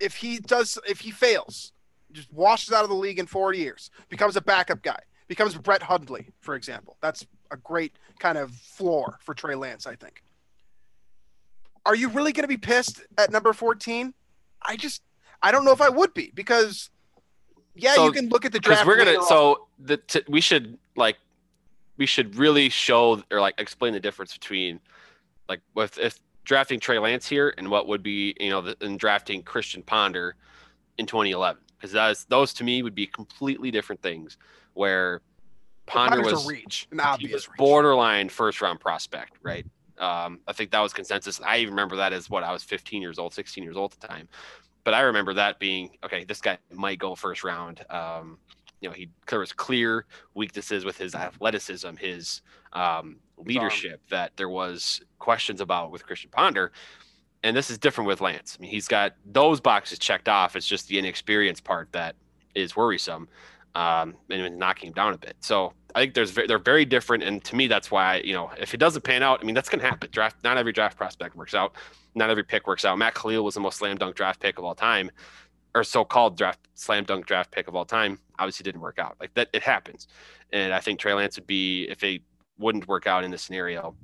if 0.00 0.16
he 0.16 0.38
does, 0.38 0.78
if 0.88 1.00
he 1.00 1.10
fails, 1.10 1.72
just 2.12 2.32
washes 2.32 2.72
out 2.72 2.84
of 2.84 2.90
the 2.90 2.96
league 2.96 3.18
in 3.18 3.26
four 3.26 3.52
years, 3.52 3.90
becomes 4.08 4.36
a 4.36 4.40
backup 4.40 4.82
guy, 4.82 5.00
becomes 5.28 5.54
Brett 5.56 5.82
Hundley, 5.82 6.28
for 6.40 6.54
example. 6.54 6.96
That's 7.00 7.26
a 7.50 7.56
great 7.56 7.92
kind 8.18 8.38
of 8.38 8.52
floor 8.52 9.18
for 9.20 9.34
Trey 9.34 9.54
Lance, 9.54 9.86
I 9.86 9.96
think. 9.96 10.22
Are 11.86 11.94
you 11.94 12.08
really 12.08 12.32
going 12.32 12.44
to 12.44 12.48
be 12.48 12.56
pissed 12.56 13.02
at 13.18 13.30
number 13.30 13.52
14? 13.52 14.14
I 14.62 14.76
just, 14.76 15.02
I 15.42 15.52
don't 15.52 15.64
know 15.64 15.72
if 15.72 15.82
I 15.82 15.90
would 15.90 16.14
be 16.14 16.32
because, 16.34 16.90
yeah, 17.74 17.94
So- 17.94 18.06
you 18.06 18.12
can 18.12 18.28
look 18.28 18.44
at 18.44 18.52
the 18.52 18.60
draft. 18.60 18.86
we're 18.86 18.96
gonna 18.96 19.22
so 19.24 19.66
the 19.78 19.96
t- 19.98 20.22
we 20.28 20.40
should 20.40 20.78
like 20.96 21.16
we 21.96 22.06
should 22.06 22.36
really 22.36 22.68
show 22.68 23.22
or 23.30 23.40
like 23.40 23.54
explain 23.58 23.92
the 23.92 24.00
difference 24.00 24.32
between 24.32 24.80
like 25.48 25.60
with 25.74 25.98
if 25.98 26.18
drafting 26.44 26.78
Trey 26.80 26.98
Lance 26.98 27.26
here 27.26 27.54
and 27.56 27.70
what 27.70 27.86
would 27.88 28.02
be 28.02 28.34
you 28.40 28.50
know 28.50 28.60
the, 28.60 28.76
in 28.80 28.96
drafting 28.96 29.42
Christian 29.42 29.82
Ponder 29.82 30.36
in 30.98 31.06
2011 31.06 31.60
because 31.76 31.92
that's 31.92 32.24
those 32.24 32.52
to 32.54 32.64
me 32.64 32.82
would 32.82 32.94
be 32.94 33.06
completely 33.06 33.70
different 33.70 34.00
things 34.02 34.36
where 34.74 35.20
Ponder 35.86 36.22
was 36.22 36.46
a 36.46 36.48
reach, 36.48 36.88
an 36.92 37.00
obvious 37.00 37.46
reach. 37.48 37.58
borderline 37.58 38.28
first 38.30 38.62
round 38.62 38.80
prospect, 38.80 39.34
right? 39.42 39.66
Um, 39.98 40.40
I 40.48 40.52
think 40.54 40.70
that 40.70 40.80
was 40.80 40.92
consensus. 40.94 41.40
I 41.44 41.58
even 41.58 41.74
remember 41.74 41.96
that 41.96 42.12
as 42.12 42.30
what 42.30 42.42
I 42.42 42.52
was 42.52 42.62
15 42.62 43.02
years 43.02 43.18
old, 43.18 43.34
16 43.34 43.62
years 43.62 43.76
old 43.76 43.92
at 43.92 44.00
the 44.00 44.08
time. 44.08 44.28
But 44.84 44.94
I 44.94 45.00
remember 45.00 45.34
that 45.34 45.58
being 45.58 45.90
okay. 46.04 46.24
This 46.24 46.40
guy 46.40 46.58
might 46.70 46.98
go 46.98 47.14
first 47.14 47.42
round. 47.42 47.84
Um, 47.90 48.38
you 48.80 48.88
know, 48.88 48.94
he 48.94 49.08
there 49.28 49.38
was 49.38 49.52
clear 49.52 50.04
weaknesses 50.34 50.84
with 50.84 50.98
his 50.98 51.14
athleticism, 51.14 51.96
his 51.96 52.42
um, 52.74 53.16
leadership 53.38 54.02
that 54.10 54.36
there 54.36 54.48
was 54.48 55.00
questions 55.18 55.60
about 55.60 55.90
with 55.90 56.06
Christian 56.06 56.30
Ponder. 56.30 56.72
And 57.42 57.56
this 57.56 57.70
is 57.70 57.78
different 57.78 58.08
with 58.08 58.20
Lance. 58.20 58.56
I 58.58 58.62
mean, 58.62 58.70
he's 58.70 58.88
got 58.88 59.14
those 59.26 59.60
boxes 59.60 59.98
checked 59.98 60.28
off. 60.28 60.56
It's 60.56 60.66
just 60.66 60.88
the 60.88 60.98
inexperience 60.98 61.60
part 61.60 61.92
that 61.92 62.16
is 62.54 62.74
worrisome 62.76 63.28
um, 63.74 64.14
and 64.30 64.58
knocking 64.58 64.88
him 64.88 64.94
down 64.94 65.12
a 65.12 65.18
bit. 65.18 65.36
So 65.40 65.72
I 65.94 66.00
think 66.00 66.14
there's 66.14 66.34
they're 66.34 66.58
very 66.58 66.84
different, 66.84 67.22
and 67.22 67.42
to 67.44 67.54
me, 67.54 67.68
that's 67.68 67.90
why 67.90 68.16
you 68.24 68.32
know 68.32 68.50
if 68.58 68.74
it 68.74 68.78
doesn't 68.78 69.02
pan 69.02 69.22
out, 69.22 69.40
I 69.40 69.44
mean 69.44 69.54
that's 69.54 69.68
going 69.68 69.80
to 69.80 69.88
happen. 69.88 70.10
Draft 70.10 70.42
not 70.42 70.58
every 70.58 70.72
draft 70.72 70.96
prospect 70.96 71.36
works 71.36 71.54
out, 71.54 71.74
not 72.14 72.30
every 72.30 72.44
pick 72.44 72.66
works 72.66 72.84
out. 72.84 72.98
Matt 72.98 73.14
Kalil 73.14 73.44
was 73.44 73.54
the 73.54 73.60
most 73.60 73.78
slam 73.78 73.96
dunk 73.96 74.16
draft 74.16 74.40
pick 74.40 74.58
of 74.58 74.64
all 74.64 74.74
time, 74.74 75.10
or 75.74 75.84
so-called 75.84 76.36
draft 76.36 76.60
slam 76.74 77.04
dunk 77.04 77.26
draft 77.26 77.52
pick 77.52 77.68
of 77.68 77.76
all 77.76 77.84
time. 77.84 78.18
Obviously, 78.38 78.64
didn't 78.64 78.80
work 78.80 78.98
out. 78.98 79.16
Like 79.20 79.32
that, 79.34 79.48
it 79.52 79.62
happens, 79.62 80.08
and 80.52 80.72
I 80.72 80.80
think 80.80 80.98
Trey 80.98 81.14
Lance 81.14 81.36
would 81.36 81.46
be 81.46 81.84
if 81.84 82.02
it 82.02 82.22
wouldn't 82.58 82.88
work 82.88 83.06
out 83.06 83.24
in 83.24 83.30
this 83.30 83.42
scenario. 83.42 83.94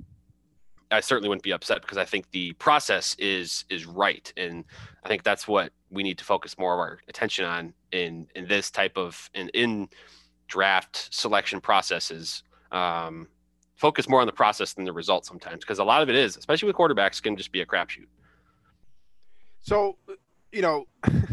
I 0.91 0.99
certainly 0.99 1.29
wouldn't 1.29 1.43
be 1.43 1.53
upset 1.53 1.81
because 1.81 1.97
I 1.97 2.05
think 2.05 2.29
the 2.31 2.53
process 2.53 3.15
is 3.19 3.65
is 3.69 3.85
right, 3.85 4.31
and 4.37 4.63
I 5.03 5.09
think 5.09 5.23
that's 5.23 5.47
what 5.47 5.71
we 5.89 6.03
need 6.03 6.17
to 6.19 6.23
focus 6.23 6.57
more 6.57 6.73
of 6.73 6.79
our 6.79 6.99
attention 7.09 7.43
on 7.43 7.73
in 7.91 8.27
in 8.35 8.47
this 8.47 8.71
type 8.71 8.97
of 8.97 9.29
in 9.33 9.49
in 9.49 9.89
draft 10.51 11.07
selection 11.11 11.61
processes. 11.61 12.43
Um, 12.71 13.27
focus 13.75 14.07
more 14.07 14.19
on 14.19 14.27
the 14.27 14.33
process 14.33 14.73
than 14.73 14.85
the 14.85 14.91
result 14.91 15.25
sometimes 15.25 15.61
because 15.61 15.79
a 15.79 15.83
lot 15.83 16.03
of 16.03 16.09
it 16.09 16.15
is, 16.15 16.37
especially 16.37 16.67
with 16.67 16.75
quarterbacks, 16.75 17.23
can 17.23 17.35
just 17.35 17.51
be 17.51 17.61
a 17.61 17.65
crapshoot. 17.65 18.05
So, 19.61 19.97
you 20.51 20.61
know, 20.61 20.87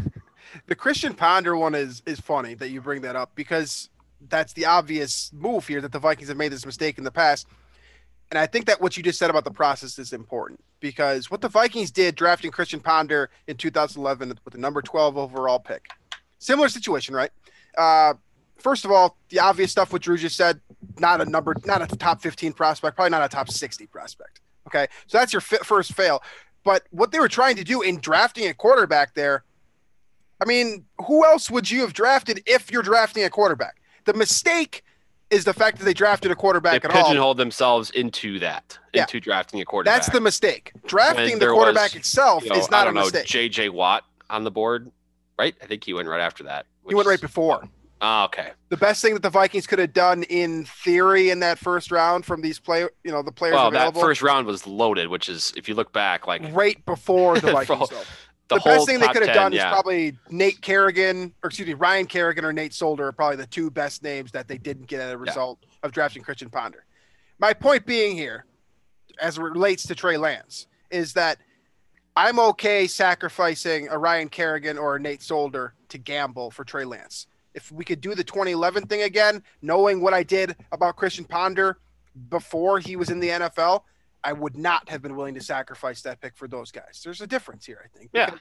the 0.67 0.75
Christian 0.75 1.13
Ponder 1.13 1.55
one 1.57 1.75
is 1.75 2.01
is 2.05 2.19
funny 2.19 2.55
that 2.55 2.69
you 2.69 2.81
bring 2.81 3.01
that 3.01 3.15
up 3.15 3.31
because 3.35 3.89
that's 4.29 4.53
the 4.53 4.65
obvious 4.65 5.31
move 5.33 5.67
here 5.67 5.81
that 5.81 5.91
the 5.91 5.99
Vikings 5.99 6.29
have 6.29 6.37
made 6.37 6.51
this 6.51 6.65
mistake 6.65 6.97
in 6.97 7.03
the 7.03 7.11
past. 7.11 7.45
And 8.31 8.39
I 8.39 8.45
think 8.45 8.65
that 8.67 8.79
what 8.79 8.95
you 8.95 9.03
just 9.03 9.19
said 9.19 9.29
about 9.29 9.43
the 9.43 9.51
process 9.51 9.99
is 9.99 10.13
important 10.13 10.63
because 10.79 11.29
what 11.29 11.41
the 11.41 11.49
Vikings 11.49 11.91
did 11.91 12.15
drafting 12.15 12.51
Christian 12.51 12.79
Ponder 12.79 13.29
in 13.47 13.57
2011 13.57 14.39
with 14.45 14.53
the 14.53 14.59
number 14.59 14.81
12 14.81 15.17
overall 15.17 15.59
pick. 15.59 15.87
Similar 16.37 16.69
situation, 16.69 17.15
right? 17.15 17.31
Uh, 17.77 18.13
first 18.59 18.85
of 18.85 18.91
all, 18.91 19.17
the 19.29 19.39
obvious 19.39 19.71
stuff 19.71 19.91
what 19.93 20.01
Drew 20.01 20.17
just 20.17 20.35
said, 20.35 20.59
not 20.99 21.21
a 21.21 21.25
number, 21.25 21.55
not 21.65 21.81
a 21.81 21.87
top 21.95 22.21
15 22.21 22.53
prospect, 22.53 22.95
probably 22.95 23.09
not 23.11 23.23
a 23.23 23.29
top 23.29 23.49
60 23.49 23.87
prospect. 23.87 24.41
Okay. 24.67 24.87
So 25.07 25.17
that's 25.17 25.33
your 25.33 25.41
fi- 25.41 25.57
first 25.57 25.93
fail. 25.93 26.21
But 26.63 26.83
what 26.91 27.11
they 27.11 27.19
were 27.19 27.29
trying 27.29 27.55
to 27.55 27.63
do 27.63 27.81
in 27.81 27.99
drafting 27.99 28.47
a 28.47 28.53
quarterback 28.53 29.13
there, 29.15 29.43
I 30.41 30.45
mean, 30.45 30.85
who 31.07 31.25
else 31.25 31.49
would 31.49 31.69
you 31.71 31.81
have 31.81 31.93
drafted 31.93 32.41
if 32.45 32.71
you're 32.71 32.83
drafting 32.83 33.23
a 33.23 33.29
quarterback? 33.29 33.81
The 34.05 34.13
mistake 34.13 34.83
is 35.29 35.45
the 35.45 35.53
fact 35.53 35.77
that 35.77 35.85
they 35.85 35.93
drafted 35.93 36.31
a 36.31 36.35
quarterback 36.35 36.81
They 36.81 36.89
at 36.89 36.95
all. 36.95 37.03
pigeonholed 37.03 37.37
themselves 37.37 37.89
into 37.91 38.39
that, 38.39 38.77
Yeah. 38.93 39.01
into 39.01 39.19
drafting 39.19 39.61
a 39.61 39.65
quarterback. 39.65 39.95
That's 40.01 40.09
the 40.11 40.21
mistake. 40.21 40.71
Drafting 40.87 41.39
the 41.39 41.47
quarterback 41.47 41.91
was, 41.91 41.95
itself 41.97 42.43
You 42.43 42.49
know, 42.49 42.55
is 42.57 42.71
not 42.71 42.83
a 42.83 42.85
don't 42.85 42.95
know, 42.95 43.01
mistake. 43.01 43.25
J.J. 43.25 43.69
Watt 43.69 44.05
on 44.29 44.43
the 44.43 44.51
board, 44.51 44.91
right? 45.37 45.55
I 45.61 45.65
think 45.65 45.83
he 45.83 45.93
went 45.93 46.07
right 46.07 46.21
after 46.21 46.43
that. 46.45 46.65
he 46.87 46.95
went 46.95 47.07
right 47.07 47.21
before. 47.21 47.67
Oh, 48.01 48.25
okay. 48.25 48.51
The 48.69 48.77
best 48.77 49.01
thing 49.01 49.13
that 49.13 49.23
the 49.23 49.29
Vikings 49.29 49.67
could 49.67 49.79
have 49.79 49.91
done 49.93 50.23
in 50.23 50.65
theory 50.65 51.31
in 51.31 51.39
that 51.41 51.59
first 51.59 51.91
round 51.91 52.25
from 52.25 52.41
these 52.41 52.59
play, 52.59 52.87
you 53.03 53.11
know, 53.11 53.21
the 53.21 53.31
players 53.31 53.55
Well, 53.55 53.71
that 53.71 53.93
first 53.93 54.21
round 54.21 54.47
was 54.47 54.65
loaded, 54.65 55.09
which 55.09 55.27
is 55.27 55.53
if 55.57 55.67
you 55.67 55.75
look 55.75 55.91
back, 55.91 56.25
like 56.25 56.41
right 56.51 56.83
before 56.85 57.39
the 57.39 57.51
Vikings. 57.51 57.89
the, 57.89 58.05
The, 58.55 58.61
best 58.61 58.85
thing 58.85 58.99
they 58.99 59.07
could 59.07 59.17
have 59.17 59.27
10, 59.27 59.35
done 59.35 59.51
yeah. 59.51 59.67
is 59.67 59.73
probably 59.73 60.17
Nate 60.29 60.61
Kerrigan, 60.61 61.33
or 61.43 61.47
excuse 61.49 61.67
me, 61.67 61.73
Ryan 61.73 62.05
Kerrigan 62.05 62.45
or 62.45 62.53
Nate 62.53 62.73
Solder 62.73 63.07
are 63.07 63.11
probably 63.11 63.37
the 63.37 63.47
two 63.47 63.69
best 63.69 64.01
names 64.01 64.31
that 64.31 64.47
they 64.47 64.57
didn't 64.57 64.87
get 64.87 65.01
as 65.01 65.11
a 65.11 65.17
result 65.17 65.59
of 65.83 65.91
drafting 65.91 66.23
Christian 66.23 66.49
Ponder. 66.49 66.85
My 67.37 67.53
point 67.53 67.85
being 67.85 68.15
here, 68.15 68.45
as 69.21 69.37
it 69.37 69.41
relates 69.41 69.83
to 69.87 69.95
Trey 69.95 70.17
Lance, 70.17 70.67
is 70.89 71.13
that 71.13 71.37
I'm 72.15 72.39
okay 72.39 72.87
sacrificing 72.87 73.87
a 73.89 73.97
Ryan 73.97 74.29
Kerrigan 74.29 74.77
or 74.77 74.95
a 74.95 74.99
Nate 74.99 75.21
Solder 75.21 75.73
to 75.89 75.97
gamble 75.97 76.51
for 76.51 76.63
Trey 76.63 76.85
Lance. 76.85 77.27
If 77.53 77.71
we 77.71 77.83
could 77.83 78.01
do 78.01 78.15
the 78.15 78.23
2011 78.23 78.87
thing 78.87 79.03
again, 79.03 79.43
knowing 79.61 80.01
what 80.01 80.13
I 80.13 80.23
did 80.23 80.55
about 80.71 80.95
Christian 80.95 81.25
Ponder 81.25 81.79
before 82.29 82.79
he 82.79 82.95
was 82.95 83.09
in 83.09 83.19
the 83.19 83.29
NFL, 83.29 83.83
I 84.23 84.33
would 84.33 84.57
not 84.57 84.89
have 84.89 85.01
been 85.01 85.15
willing 85.15 85.35
to 85.35 85.41
sacrifice 85.41 86.01
that 86.01 86.21
pick 86.21 86.35
for 86.35 86.47
those 86.47 86.71
guys. 86.71 87.01
There's 87.03 87.21
a 87.21 87.27
difference 87.27 87.65
here, 87.65 87.81
I 87.83 87.97
think. 87.97 88.11
Yeah. 88.13 88.31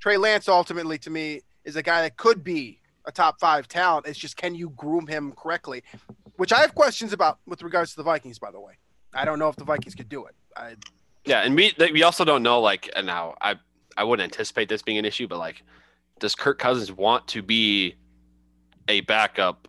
Trey 0.00 0.16
Lance 0.16 0.48
ultimately 0.48 0.98
to 0.98 1.10
me 1.10 1.42
is 1.64 1.76
a 1.76 1.82
guy 1.82 2.02
that 2.02 2.16
could 2.16 2.42
be 2.42 2.80
a 3.04 3.12
top 3.12 3.38
five 3.38 3.68
talent. 3.68 4.06
It's 4.06 4.18
just 4.18 4.36
can 4.36 4.54
you 4.54 4.70
groom 4.70 5.06
him 5.06 5.32
correctly? 5.32 5.82
Which 6.36 6.52
I 6.52 6.60
have 6.60 6.74
questions 6.74 7.12
about 7.12 7.38
with 7.46 7.62
regards 7.62 7.90
to 7.92 7.96
the 7.98 8.02
Vikings, 8.02 8.38
by 8.38 8.50
the 8.50 8.60
way. 8.60 8.74
I 9.14 9.24
don't 9.24 9.38
know 9.38 9.48
if 9.48 9.56
the 9.56 9.64
Vikings 9.64 9.94
could 9.94 10.08
do 10.08 10.24
it. 10.26 10.34
I, 10.56 10.76
Yeah, 11.24 11.40
and 11.40 11.54
we 11.54 11.72
we 11.78 12.02
also 12.02 12.24
don't 12.24 12.42
know 12.42 12.60
like 12.60 12.90
and 12.96 13.06
now 13.06 13.34
I 13.40 13.56
I 13.96 14.04
wouldn't 14.04 14.24
anticipate 14.24 14.68
this 14.68 14.82
being 14.82 14.98
an 14.98 15.04
issue, 15.04 15.28
but 15.28 15.38
like, 15.38 15.62
does 16.18 16.34
Kirk 16.34 16.58
Cousins 16.58 16.90
want 16.90 17.28
to 17.28 17.42
be 17.42 17.96
a 18.88 19.00
backup 19.02 19.68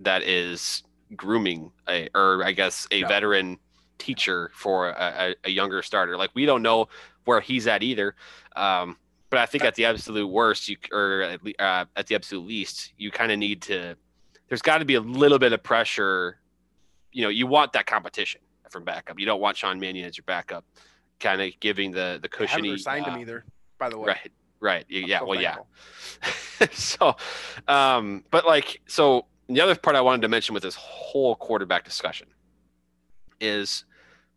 that 0.00 0.22
is 0.22 0.82
grooming 1.16 1.70
a 1.88 2.08
or 2.14 2.42
I 2.44 2.52
guess 2.52 2.86
a 2.90 3.02
No. 3.02 3.08
veteran 3.08 3.58
teacher 3.98 4.50
for 4.54 4.90
a, 4.90 5.34
a, 5.44 5.50
younger 5.50 5.82
starter? 5.82 6.16
Like 6.16 6.30
we 6.34 6.46
don't 6.46 6.62
know 6.62 6.88
where 7.24 7.40
he's 7.40 7.66
at 7.66 7.82
either. 7.82 8.14
Um, 8.56 8.96
but 9.30 9.38
I 9.38 9.46
think 9.46 9.64
at 9.64 9.74
the 9.74 9.86
absolute 9.86 10.26
worst, 10.26 10.68
you 10.68 10.76
or 10.92 11.22
at, 11.22 11.42
le- 11.42 11.52
uh, 11.58 11.86
at 11.96 12.06
the 12.06 12.14
absolute 12.14 12.46
least, 12.46 12.92
you 12.98 13.10
kind 13.10 13.32
of 13.32 13.38
need 13.38 13.62
to. 13.62 13.96
There's 14.48 14.60
got 14.62 14.78
to 14.78 14.84
be 14.84 14.96
a 14.96 15.00
little 15.00 15.38
bit 15.38 15.54
of 15.54 15.62
pressure. 15.62 16.38
You 17.12 17.22
know, 17.22 17.30
you 17.30 17.46
want 17.46 17.72
that 17.72 17.86
competition 17.86 18.42
from 18.70 18.84
backup. 18.84 19.18
You 19.18 19.24
don't 19.24 19.40
want 19.40 19.56
Sean 19.56 19.80
Mannion 19.80 20.06
as 20.06 20.18
your 20.18 20.24
backup, 20.26 20.64
kind 21.18 21.40
of 21.40 21.50
giving 21.60 21.92
the 21.92 22.18
the 22.20 22.28
I 22.38 22.46
haven't 22.46 22.62
cushiony. 22.64 22.78
signed 22.78 23.06
him 23.06 23.14
uh, 23.14 23.18
either, 23.18 23.44
by 23.78 23.88
the 23.88 23.98
way. 23.98 24.08
Right, 24.08 24.32
right. 24.62 24.86
Yeah, 24.88 25.18
so 25.18 25.26
well, 25.26 25.40
yeah. 25.40 25.56
so, 26.72 27.16
um, 27.68 28.24
but 28.30 28.46
like, 28.46 28.80
so 28.86 29.26
the 29.48 29.60
other 29.60 29.74
part 29.74 29.96
I 29.96 30.00
wanted 30.00 30.22
to 30.22 30.28
mention 30.28 30.54
with 30.54 30.62
this 30.62 30.76
whole 30.76 31.36
quarterback 31.36 31.84
discussion 31.84 32.28
is, 33.40 33.84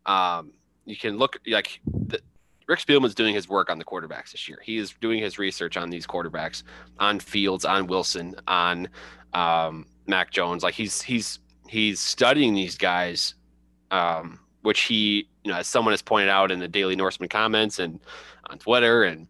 um, 0.04 0.52
you 0.84 0.96
can 0.96 1.16
look 1.16 1.38
like 1.46 1.80
the, 1.86 2.20
Rick 2.66 2.80
Spielman's 2.80 3.14
doing 3.14 3.34
his 3.34 3.48
work 3.48 3.70
on 3.70 3.78
the 3.78 3.84
quarterbacks 3.84 4.32
this 4.32 4.48
year. 4.48 4.58
He 4.62 4.76
is 4.76 4.94
doing 5.00 5.20
his 5.20 5.38
research 5.38 5.76
on 5.76 5.88
these 5.88 6.06
quarterbacks, 6.06 6.64
on 6.98 7.20
Fields, 7.20 7.64
on 7.64 7.86
Wilson, 7.86 8.34
on 8.48 8.88
um, 9.32 9.86
Mac 10.06 10.32
Jones. 10.32 10.64
Like 10.64 10.74
he's 10.74 11.00
he's 11.00 11.38
he's 11.68 12.00
studying 12.00 12.54
these 12.54 12.76
guys, 12.76 13.34
um, 13.92 14.40
which 14.62 14.82
he 14.82 15.28
you 15.44 15.52
know 15.52 15.58
as 15.58 15.68
someone 15.68 15.92
has 15.92 16.02
pointed 16.02 16.28
out 16.28 16.50
in 16.50 16.58
the 16.58 16.66
Daily 16.66 16.96
Norseman 16.96 17.28
comments 17.28 17.78
and 17.78 18.00
on 18.50 18.58
Twitter, 18.58 19.04
and 19.04 19.28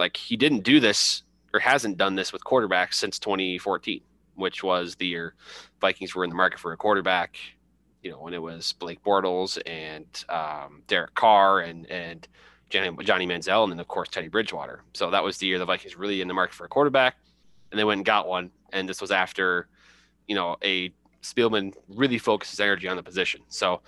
like 0.00 0.16
he 0.16 0.36
didn't 0.36 0.64
do 0.64 0.80
this 0.80 1.22
or 1.54 1.60
hasn't 1.60 1.96
done 1.96 2.16
this 2.16 2.32
with 2.32 2.42
quarterbacks 2.42 2.94
since 2.94 3.18
2014, 3.18 4.00
which 4.34 4.64
was 4.64 4.96
the 4.96 5.06
year 5.06 5.34
Vikings 5.80 6.14
were 6.14 6.24
in 6.24 6.30
the 6.30 6.36
market 6.36 6.58
for 6.58 6.72
a 6.72 6.76
quarterback. 6.76 7.36
You 8.02 8.10
know 8.10 8.18
when 8.18 8.34
it 8.34 8.42
was 8.42 8.72
Blake 8.72 9.04
Bortles 9.04 9.60
and 9.66 10.06
um, 10.28 10.82
Derek 10.88 11.14
Carr 11.14 11.60
and 11.60 11.86
and 11.90 12.26
Johnny, 12.70 13.04
Johnny 13.04 13.26
Manziel, 13.26 13.62
and 13.62 13.72
then 13.72 13.78
of 13.78 13.88
course 13.88 14.08
Teddy 14.08 14.28
Bridgewater. 14.28 14.82
So 14.94 15.10
that 15.10 15.22
was 15.22 15.38
the 15.38 15.46
year 15.46 15.58
the 15.58 15.66
Vikings 15.66 15.96
really 15.96 16.20
in 16.20 16.28
the 16.28 16.34
market 16.34 16.54
for 16.54 16.64
a 16.64 16.68
quarterback, 16.68 17.16
and 17.70 17.78
they 17.78 17.84
went 17.84 17.98
and 17.98 18.06
got 18.06 18.26
one. 18.26 18.50
And 18.72 18.88
this 18.88 19.00
was 19.00 19.10
after, 19.10 19.68
you 20.28 20.34
know, 20.34 20.56
a 20.64 20.92
Spielman 21.22 21.74
really 21.88 22.18
focused 22.18 22.52
his 22.52 22.60
energy 22.60 22.88
on 22.88 22.96
the 22.96 23.02
position. 23.02 23.42
So 23.48 23.82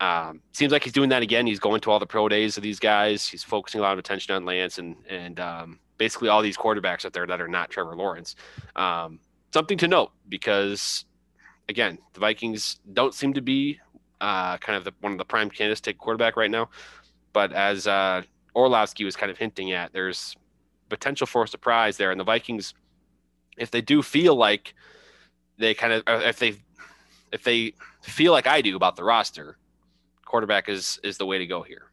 Um, 0.00 0.42
seems 0.52 0.72
like 0.72 0.84
he's 0.84 0.92
doing 0.92 1.08
that 1.08 1.22
again. 1.22 1.46
He's 1.46 1.58
going 1.58 1.80
to 1.80 1.90
all 1.90 1.98
the 1.98 2.06
pro 2.06 2.28
days 2.28 2.56
of 2.56 2.62
these 2.62 2.78
guys. 2.78 3.26
He's 3.26 3.42
focusing 3.42 3.80
a 3.80 3.82
lot 3.82 3.92
of 3.92 3.98
attention 3.98 4.34
on 4.34 4.44
Lance 4.44 4.78
and 4.78 4.96
and 5.08 5.40
um, 5.40 5.78
basically 5.98 6.28
all 6.28 6.40
these 6.40 6.56
quarterbacks 6.56 7.04
out 7.04 7.12
there 7.12 7.26
that 7.26 7.40
are 7.40 7.48
not 7.48 7.70
Trevor 7.70 7.96
Lawrence. 7.96 8.36
Um, 8.76 9.18
something 9.52 9.78
to 9.78 9.88
note 9.88 10.12
because 10.28 11.04
again, 11.68 11.98
the 12.14 12.20
Vikings 12.20 12.80
don't 12.92 13.14
seem 13.14 13.34
to 13.34 13.42
be 13.42 13.78
uh, 14.20 14.56
kind 14.58 14.76
of 14.76 14.84
the, 14.84 14.92
one 15.00 15.12
of 15.12 15.18
the 15.18 15.24
prime 15.24 15.50
candidates 15.50 15.80
to 15.82 15.92
quarterback 15.92 16.36
right 16.36 16.50
now. 16.50 16.70
But 17.32 17.52
as 17.52 17.86
uh, 17.86 18.22
Orlovsky 18.54 19.04
was 19.04 19.16
kind 19.16 19.30
of 19.30 19.38
hinting 19.38 19.72
at, 19.72 19.92
there's 19.92 20.34
potential 20.88 21.26
for 21.26 21.44
a 21.44 21.48
surprise 21.48 21.96
there, 21.96 22.10
and 22.10 22.18
the 22.18 22.24
Vikings, 22.24 22.74
if 23.56 23.70
they 23.70 23.80
do 23.80 24.02
feel 24.02 24.34
like 24.34 24.74
they 25.58 25.74
kind 25.74 25.92
of, 25.92 26.02
if 26.06 26.38
they, 26.38 26.54
if 27.32 27.44
they 27.44 27.74
feel 28.00 28.32
like 28.32 28.46
I 28.46 28.62
do 28.62 28.74
about 28.76 28.96
the 28.96 29.04
roster, 29.04 29.58
quarterback 30.28 30.68
is 30.68 31.00
is 31.02 31.18
the 31.18 31.26
way 31.26 31.38
to 31.38 31.46
go 31.46 31.62
here. 31.62 31.90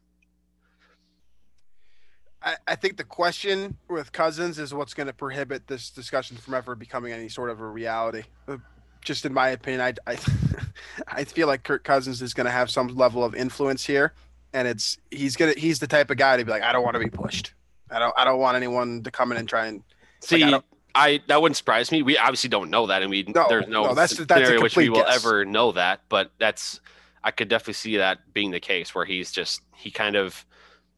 I, 2.42 2.56
I 2.68 2.74
think 2.76 2.96
the 2.96 3.04
question 3.04 3.76
with 3.88 4.12
Cousins 4.12 4.58
is 4.58 4.72
what's 4.72 4.94
going 4.94 5.08
to 5.08 5.12
prohibit 5.12 5.66
this 5.66 5.90
discussion 5.90 6.36
from 6.36 6.54
ever 6.54 6.76
becoming 6.76 7.12
any 7.12 7.28
sort 7.28 7.50
of 7.50 7.60
a 7.60 7.66
reality. 7.66 8.22
Uh, 8.46 8.58
just 9.02 9.24
in 9.24 9.32
my 9.32 9.48
opinion, 9.48 9.80
I, 9.80 10.12
I, 10.12 10.18
I 11.08 11.24
feel 11.24 11.48
like 11.48 11.64
Kirk 11.64 11.82
Cousins 11.82 12.22
is 12.22 12.34
going 12.34 12.44
to 12.44 12.50
have 12.50 12.70
some 12.70 12.88
level 12.88 13.24
of 13.24 13.34
influence 13.34 13.84
here, 13.84 14.12
and 14.52 14.68
it's 14.68 14.98
he's 15.10 15.34
gonna 15.34 15.54
he's 15.56 15.78
the 15.78 15.86
type 15.86 16.10
of 16.10 16.18
guy 16.18 16.36
to 16.36 16.44
be 16.44 16.50
like, 16.50 16.62
I 16.62 16.72
don't 16.72 16.84
want 16.84 16.94
to 16.94 17.00
be 17.00 17.10
pushed. 17.10 17.52
I 17.90 17.98
don't 17.98 18.14
I 18.16 18.24
don't 18.24 18.38
want 18.38 18.56
anyone 18.56 19.02
to 19.02 19.10
come 19.10 19.32
in 19.32 19.38
and 19.38 19.48
try 19.48 19.66
and 19.66 19.82
see. 20.20 20.44
Like, 20.44 20.62
I, 20.94 21.20
that 21.26 21.42
wouldn't 21.42 21.58
surprise 21.58 21.92
me. 21.92 22.02
We 22.02 22.16
obviously 22.16 22.48
don't 22.48 22.70
know 22.70 22.86
that, 22.86 23.02
and 23.02 23.10
we 23.10 23.22
no, 23.24 23.46
there's 23.48 23.68
no, 23.68 23.84
no 23.84 23.94
that's, 23.94 24.16
scenario 24.16 24.52
that's 24.52 24.62
which 24.62 24.76
we 24.76 24.88
will 24.88 25.02
guess. 25.02 25.24
ever 25.24 25.44
know 25.44 25.72
that. 25.72 26.00
But 26.08 26.32
that's 26.38 26.80
I 27.26 27.32
could 27.32 27.48
definitely 27.48 27.74
see 27.74 27.96
that 27.96 28.18
being 28.32 28.52
the 28.52 28.60
case 28.60 28.94
where 28.94 29.04
he's 29.04 29.32
just 29.32 29.60
he 29.74 29.90
kind 29.90 30.14
of 30.14 30.46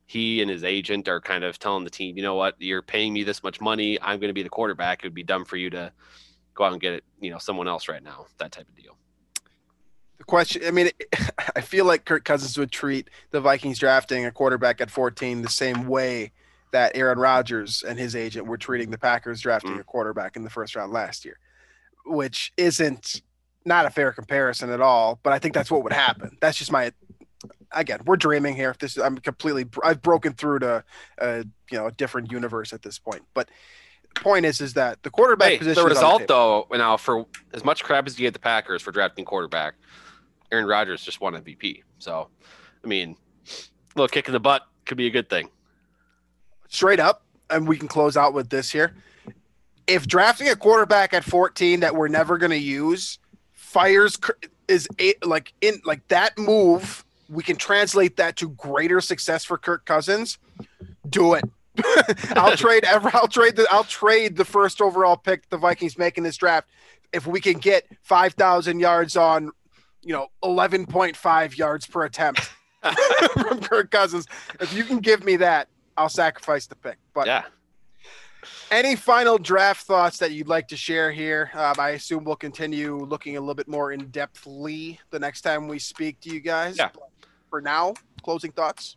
he 0.04 0.42
and 0.42 0.50
his 0.50 0.62
agent 0.62 1.08
are 1.08 1.20
kind 1.22 1.42
of 1.42 1.58
telling 1.58 1.84
the 1.84 1.90
team, 1.90 2.16
you 2.18 2.22
know 2.22 2.34
what, 2.34 2.54
you're 2.58 2.82
paying 2.82 3.14
me 3.14 3.22
this 3.24 3.42
much 3.42 3.60
money, 3.62 3.98
I'm 4.00 4.20
going 4.20 4.28
to 4.28 4.34
be 4.34 4.42
the 4.42 4.48
quarterback. 4.50 5.02
It 5.02 5.06
would 5.06 5.14
be 5.14 5.22
dumb 5.22 5.44
for 5.46 5.56
you 5.56 5.70
to 5.70 5.90
go 6.54 6.64
out 6.64 6.72
and 6.72 6.80
get 6.80 6.92
it, 6.92 7.04
you 7.20 7.30
know, 7.30 7.38
someone 7.38 7.66
else 7.66 7.88
right 7.88 8.02
now. 8.02 8.26
That 8.38 8.52
type 8.52 8.68
of 8.68 8.76
deal. 8.76 8.96
The 10.18 10.24
question, 10.24 10.62
I 10.66 10.70
mean, 10.70 10.90
I 11.56 11.60
feel 11.62 11.84
like 11.86 12.04
Kirk 12.04 12.24
Cousins 12.24 12.58
would 12.58 12.70
treat 12.72 13.08
the 13.30 13.40
Vikings 13.40 13.78
drafting 13.78 14.26
a 14.26 14.30
quarterback 14.30 14.80
at 14.82 14.90
14 14.90 15.40
the 15.42 15.48
same 15.48 15.86
way 15.86 16.32
that 16.72 16.92
Aaron 16.94 17.18
Rodgers 17.18 17.82
and 17.86 17.98
his 17.98 18.14
agent 18.14 18.46
were 18.46 18.58
treating 18.58 18.90
the 18.90 18.98
Packers 18.98 19.40
drafting 19.40 19.76
Mm. 19.76 19.80
a 19.80 19.84
quarterback 19.84 20.36
in 20.36 20.44
the 20.44 20.50
first 20.50 20.74
round 20.76 20.92
last 20.92 21.24
year, 21.24 21.38
which 22.04 22.52
isn't 22.56 23.22
not 23.68 23.86
a 23.86 23.90
fair 23.90 24.12
comparison 24.12 24.70
at 24.70 24.80
all. 24.80 25.20
But 25.22 25.32
I 25.32 25.38
think 25.38 25.54
that's 25.54 25.70
what 25.70 25.84
would 25.84 25.92
happen. 25.92 26.36
That's 26.40 26.58
just 26.58 26.72
my 26.72 26.92
again. 27.72 28.00
We're 28.04 28.16
dreaming 28.16 28.56
here. 28.56 28.70
If 28.70 28.78
this, 28.78 28.96
is, 28.96 29.02
I'm 29.02 29.18
completely. 29.18 29.66
I've 29.84 30.02
broken 30.02 30.32
through 30.32 30.60
to 30.60 30.84
a 31.18 31.44
you 31.70 31.78
know 31.78 31.86
a 31.86 31.92
different 31.92 32.32
universe 32.32 32.72
at 32.72 32.82
this 32.82 32.98
point. 32.98 33.22
But 33.34 33.48
the 34.14 34.20
point 34.20 34.46
is, 34.46 34.60
is 34.60 34.74
that 34.74 35.02
the 35.02 35.10
quarterback 35.10 35.50
Hey, 35.52 35.58
position. 35.58 35.82
the 35.82 35.88
result 35.88 36.20
table. 36.22 36.66
though, 36.70 36.76
now 36.76 36.96
for 36.96 37.26
as 37.52 37.64
much 37.64 37.84
crap 37.84 38.06
as 38.06 38.18
you 38.18 38.26
get 38.26 38.32
the 38.32 38.40
Packers 38.40 38.82
for 38.82 38.90
drafting 38.90 39.24
quarterback, 39.24 39.74
Aaron 40.50 40.66
Rodgers 40.66 41.04
just 41.04 41.20
won 41.20 41.34
MVP. 41.34 41.82
So, 41.98 42.28
I 42.82 42.86
mean, 42.86 43.16
a 43.46 43.52
little 43.96 44.08
kick 44.08 44.26
in 44.28 44.32
the 44.32 44.40
butt 44.40 44.62
could 44.86 44.96
be 44.96 45.06
a 45.06 45.10
good 45.10 45.28
thing. 45.28 45.50
straight 46.68 47.00
up, 47.00 47.22
and 47.50 47.68
we 47.68 47.76
can 47.76 47.88
close 47.88 48.16
out 48.16 48.32
with 48.34 48.48
this 48.50 48.70
here. 48.70 48.94
If 49.86 50.06
drafting 50.06 50.48
a 50.48 50.56
quarterback 50.56 51.14
at 51.14 51.24
14 51.24 51.80
that 51.80 51.94
we're 51.94 52.08
never 52.08 52.36
going 52.38 52.50
to 52.50 52.58
use 52.58 53.18
fires 53.68 54.18
is 54.66 54.88
a, 54.98 55.14
like 55.22 55.52
in 55.60 55.80
like 55.84 56.06
that 56.08 56.36
move, 56.38 57.04
we 57.28 57.42
can 57.42 57.56
translate 57.56 58.16
that 58.16 58.36
to 58.36 58.48
greater 58.50 59.00
success 59.00 59.44
for 59.44 59.58
Kirk 59.58 59.84
Cousins. 59.84 60.38
Do 61.08 61.34
it. 61.34 61.44
I'll 62.36 62.56
trade 62.66 62.84
ever. 62.84 63.10
I'll 63.12 63.28
trade 63.28 63.56
the. 63.56 63.66
I'll 63.70 63.84
trade 63.84 64.36
the 64.36 64.44
first 64.44 64.80
overall 64.80 65.16
pick 65.16 65.48
the 65.50 65.58
Vikings 65.58 65.98
make 65.98 66.18
in 66.18 66.24
this 66.24 66.36
draft 66.36 66.68
if 67.12 67.26
we 67.26 67.40
can 67.40 67.58
get 67.58 67.86
5,000 68.02 68.80
yards 68.80 69.16
on, 69.16 69.50
you 70.02 70.12
know, 70.12 70.26
11.5 70.42 71.56
yards 71.56 71.86
per 71.86 72.04
attempt 72.04 72.50
from 73.32 73.60
Kirk 73.60 73.90
Cousins. 73.90 74.26
If 74.60 74.74
you 74.74 74.84
can 74.84 74.98
give 74.98 75.24
me 75.24 75.36
that, 75.36 75.68
I'll 75.96 76.10
sacrifice 76.10 76.66
the 76.66 76.76
pick. 76.76 76.98
But 77.14 77.26
Yeah. 77.26 77.44
Any 78.70 78.96
final 78.96 79.38
draft 79.38 79.86
thoughts 79.86 80.18
that 80.18 80.32
you'd 80.32 80.48
like 80.48 80.68
to 80.68 80.76
share 80.76 81.10
here? 81.10 81.50
Um, 81.54 81.74
I 81.78 81.90
assume 81.90 82.24
we'll 82.24 82.36
continue 82.36 82.96
looking 82.96 83.36
a 83.36 83.40
little 83.40 83.54
bit 83.54 83.68
more 83.68 83.92
in 83.92 84.08
depthly 84.08 84.98
the 85.10 85.18
next 85.18 85.42
time 85.42 85.68
we 85.68 85.78
speak 85.78 86.20
to 86.20 86.30
you 86.30 86.40
guys. 86.40 86.76
Yeah. 86.78 86.90
But 86.92 87.10
for 87.50 87.60
now, 87.60 87.94
closing 88.22 88.52
thoughts. 88.52 88.96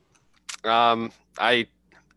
Um, 0.63 1.11
I 1.37 1.67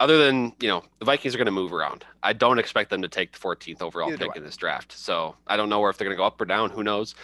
other 0.01 0.19
than 0.25 0.53
you 0.61 0.69
know 0.69 0.83
the 0.99 1.05
Vikings 1.05 1.35
are 1.35 1.39
going 1.39 1.47
to 1.47 1.53
move 1.53 1.73
around. 1.73 2.05
I 2.23 2.33
don't 2.33 2.59
expect 2.59 2.91
them 2.91 3.03
to 3.03 3.09
take 3.09 3.33
the 3.33 3.39
14th 3.39 3.83
overall 3.83 4.11
Neither 4.11 4.27
pick 4.27 4.37
in 4.37 4.43
this 4.43 4.57
draft. 4.57 4.93
So 4.93 5.37
I 5.47 5.57
don't 5.57 5.69
know 5.69 5.81
where 5.81 5.91
if 5.91 5.99
they're 5.99 6.07
going 6.07 6.17
to 6.17 6.21
go 6.21 6.27
up 6.27 6.41
or 6.41 6.45
down. 6.45 6.71
Who 6.71 6.83
knows? 6.83 7.15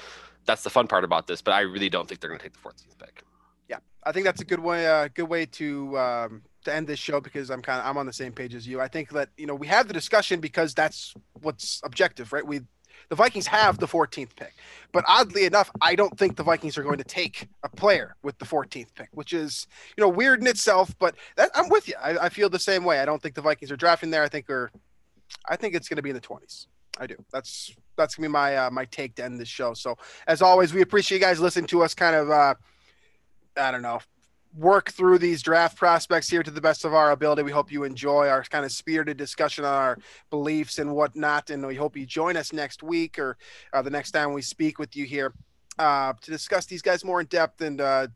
That's 0.46 0.62
the 0.62 0.70
fun 0.70 0.86
part 0.86 1.04
about 1.04 1.26
this. 1.26 1.42
But 1.42 1.52
I 1.52 1.60
really 1.60 1.88
don't 1.88 2.08
think 2.08 2.20
they're 2.20 2.30
going 2.30 2.40
to 2.40 2.44
take 2.44 2.52
the 2.52 2.68
14th 2.68 2.98
pick. 2.98 3.22
Yeah, 3.68 3.78
I 4.04 4.12
think 4.12 4.24
that's 4.24 4.40
a 4.40 4.44
good 4.44 4.60
way. 4.60 4.86
Uh, 4.86 5.08
good 5.12 5.28
way 5.28 5.46
to 5.46 5.98
um, 5.98 6.42
to 6.64 6.74
end 6.74 6.86
this 6.86 6.98
show 6.98 7.20
because 7.20 7.50
I'm 7.50 7.62
kind 7.62 7.80
of 7.80 7.86
I'm 7.86 7.96
on 7.96 8.06
the 8.06 8.12
same 8.12 8.32
page 8.32 8.54
as 8.54 8.66
you. 8.66 8.80
I 8.80 8.88
think 8.88 9.10
that 9.10 9.30
you 9.36 9.46
know 9.46 9.54
we 9.54 9.66
have 9.66 9.88
the 9.88 9.94
discussion 9.94 10.40
because 10.40 10.74
that's 10.74 11.14
what's 11.40 11.80
objective, 11.84 12.32
right? 12.32 12.46
We 12.46 12.60
the 13.08 13.16
Vikings 13.16 13.46
have 13.46 13.78
the 13.78 13.88
14th 13.88 14.36
pick, 14.36 14.54
but 14.92 15.04
oddly 15.08 15.44
enough, 15.44 15.70
I 15.80 15.94
don't 15.94 16.16
think 16.16 16.36
the 16.36 16.42
Vikings 16.42 16.78
are 16.78 16.82
going 16.82 16.98
to 16.98 17.04
take 17.04 17.48
a 17.64 17.68
player 17.68 18.14
with 18.22 18.38
the 18.38 18.44
14th 18.44 18.94
pick, 18.94 19.08
which 19.12 19.32
is 19.32 19.66
you 19.96 20.02
know 20.02 20.08
weird 20.08 20.40
in 20.40 20.46
itself. 20.46 20.94
But 20.98 21.16
that, 21.36 21.50
I'm 21.54 21.68
with 21.68 21.88
you. 21.88 21.94
I, 22.00 22.26
I 22.26 22.28
feel 22.28 22.48
the 22.48 22.58
same 22.58 22.84
way. 22.84 23.00
I 23.00 23.04
don't 23.04 23.20
think 23.22 23.34
the 23.34 23.42
Vikings 23.42 23.72
are 23.72 23.76
drafting 23.76 24.10
there. 24.10 24.22
I 24.22 24.28
think 24.28 24.48
are 24.50 24.70
I 25.48 25.56
think 25.56 25.74
it's 25.74 25.88
going 25.88 25.96
to 25.96 26.02
be 26.02 26.10
in 26.10 26.16
the 26.16 26.20
20s. 26.20 26.66
I 26.98 27.06
do. 27.06 27.16
That's 27.32 27.74
that's 27.96 28.14
gonna 28.14 28.28
be 28.28 28.32
my 28.32 28.56
uh, 28.56 28.70
my 28.70 28.84
take 28.84 29.14
to 29.16 29.24
end 29.24 29.40
this 29.40 29.48
show. 29.48 29.74
So 29.74 29.96
as 30.26 30.42
always, 30.42 30.74
we 30.74 30.82
appreciate 30.82 31.18
you 31.18 31.24
guys 31.24 31.40
listening 31.40 31.66
to 31.68 31.82
us. 31.82 31.94
Kind 31.94 32.16
of. 32.16 32.30
Uh, 32.30 32.54
I 33.56 33.70
don't 33.70 33.82
know, 33.82 34.00
work 34.54 34.90
through 34.90 35.18
these 35.18 35.42
draft 35.42 35.76
prospects 35.76 36.28
here 36.28 36.42
to 36.42 36.50
the 36.50 36.60
best 36.60 36.84
of 36.84 36.92
our 36.92 37.12
ability. 37.12 37.42
We 37.42 37.52
hope 37.52 37.70
you 37.70 37.84
enjoy 37.84 38.28
our 38.28 38.42
kind 38.42 38.64
of 38.64 38.72
spirited 38.72 39.16
discussion 39.16 39.64
on 39.64 39.74
our 39.74 39.98
beliefs 40.30 40.78
and 40.78 40.94
whatnot. 40.94 41.50
And 41.50 41.66
we 41.66 41.76
hope 41.76 41.96
you 41.96 42.06
join 42.06 42.36
us 42.36 42.52
next 42.52 42.82
week 42.82 43.18
or 43.18 43.36
uh, 43.72 43.82
the 43.82 43.90
next 43.90 44.10
time 44.10 44.32
we 44.32 44.42
speak 44.42 44.78
with 44.78 44.96
you 44.96 45.04
here 45.04 45.32
uh, 45.78 46.12
to 46.20 46.30
discuss 46.30 46.66
these 46.66 46.82
guys 46.82 47.04
more 47.04 47.20
in 47.20 47.26
depth 47.26 47.60
and, 47.60 47.80
uh, 47.80 48.08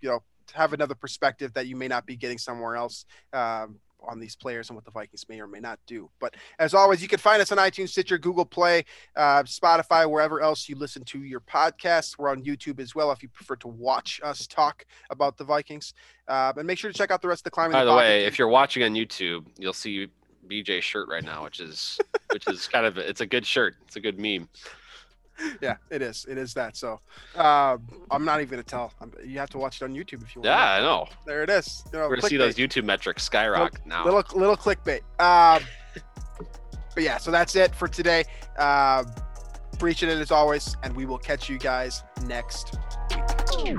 you 0.00 0.08
know, 0.08 0.20
have 0.54 0.72
another 0.72 0.94
perspective 0.94 1.52
that 1.54 1.66
you 1.66 1.76
may 1.76 1.88
not 1.88 2.06
be 2.06 2.16
getting 2.16 2.38
somewhere 2.38 2.76
else. 2.76 3.04
Um, 3.32 3.78
on 4.06 4.18
these 4.18 4.36
players 4.36 4.68
and 4.68 4.76
what 4.76 4.84
the 4.84 4.90
Vikings 4.90 5.26
may 5.28 5.40
or 5.40 5.46
may 5.46 5.60
not 5.60 5.78
do. 5.86 6.10
But 6.20 6.34
as 6.58 6.74
always, 6.74 7.02
you 7.02 7.08
can 7.08 7.18
find 7.18 7.40
us 7.40 7.52
on 7.52 7.58
iTunes, 7.58 7.90
Stitcher, 7.90 8.18
Google 8.18 8.44
Play, 8.44 8.84
uh, 9.16 9.42
Spotify, 9.44 10.08
wherever 10.08 10.40
else 10.40 10.68
you 10.68 10.76
listen 10.76 11.04
to 11.04 11.22
your 11.22 11.40
podcasts. 11.40 12.18
We're 12.18 12.30
on 12.30 12.42
YouTube 12.42 12.80
as 12.80 12.94
well 12.94 13.12
if 13.12 13.22
you 13.22 13.28
prefer 13.28 13.56
to 13.56 13.68
watch 13.68 14.20
us 14.22 14.46
talk 14.46 14.84
about 15.10 15.36
the 15.36 15.44
Vikings. 15.44 15.94
Uh, 16.28 16.52
and 16.56 16.66
make 16.66 16.78
sure 16.78 16.90
to 16.90 16.96
check 16.96 17.10
out 17.10 17.22
the 17.22 17.28
rest 17.28 17.40
of 17.40 17.44
the 17.44 17.50
climbing. 17.50 17.72
By 17.72 17.84
the 17.84 17.90
Pocket 17.90 18.00
way, 18.00 18.24
if 18.24 18.38
you're 18.38 18.48
watching 18.48 18.82
on 18.82 18.94
YouTube, 18.94 19.46
you'll 19.58 19.72
see 19.72 20.08
BJ's 20.48 20.84
shirt 20.84 21.08
right 21.08 21.24
now, 21.24 21.44
which 21.44 21.60
is 21.60 21.98
which 22.32 22.46
is 22.48 22.66
kind 22.66 22.86
of 22.86 22.98
it's 22.98 23.20
a 23.20 23.26
good 23.26 23.46
shirt. 23.46 23.76
It's 23.86 23.96
a 23.96 24.00
good 24.00 24.18
meme. 24.18 24.48
Yeah, 25.60 25.76
it 25.90 26.02
is. 26.02 26.26
It 26.28 26.38
is 26.38 26.54
that. 26.54 26.76
So 26.76 27.00
uh, 27.36 27.78
I'm 28.10 28.24
not 28.24 28.40
even 28.40 28.50
gonna 28.50 28.62
tell. 28.62 28.92
I'm, 29.00 29.12
you 29.24 29.38
have 29.38 29.50
to 29.50 29.58
watch 29.58 29.80
it 29.80 29.84
on 29.84 29.94
YouTube 29.94 30.22
if 30.22 30.34
you 30.34 30.42
want. 30.42 30.46
Yeah, 30.46 30.72
I 30.72 30.80
know. 30.80 31.08
there 31.26 31.42
it 31.42 31.50
is. 31.50 31.82
You 31.92 31.98
know, 31.98 32.08
We're 32.08 32.16
gonna 32.16 32.28
see 32.28 32.36
those 32.36 32.56
YouTube 32.56 32.84
metrics 32.84 33.22
skyrocket 33.24 33.84
now. 33.86 34.04
little 34.04 34.22
little 34.34 34.56
clickbait. 34.56 35.00
Um, 35.20 35.62
but 36.94 37.02
yeah, 37.04 37.18
so 37.18 37.30
that's 37.30 37.56
it 37.56 37.74
for 37.74 37.88
today. 37.88 38.24
Uh, 38.58 39.04
appreciate 39.72 40.12
it 40.12 40.20
as 40.20 40.30
always, 40.30 40.76
and 40.82 40.94
we 40.94 41.06
will 41.06 41.18
catch 41.18 41.48
you 41.48 41.58
guys 41.58 42.02
next 42.26 42.76
week. 43.56 43.76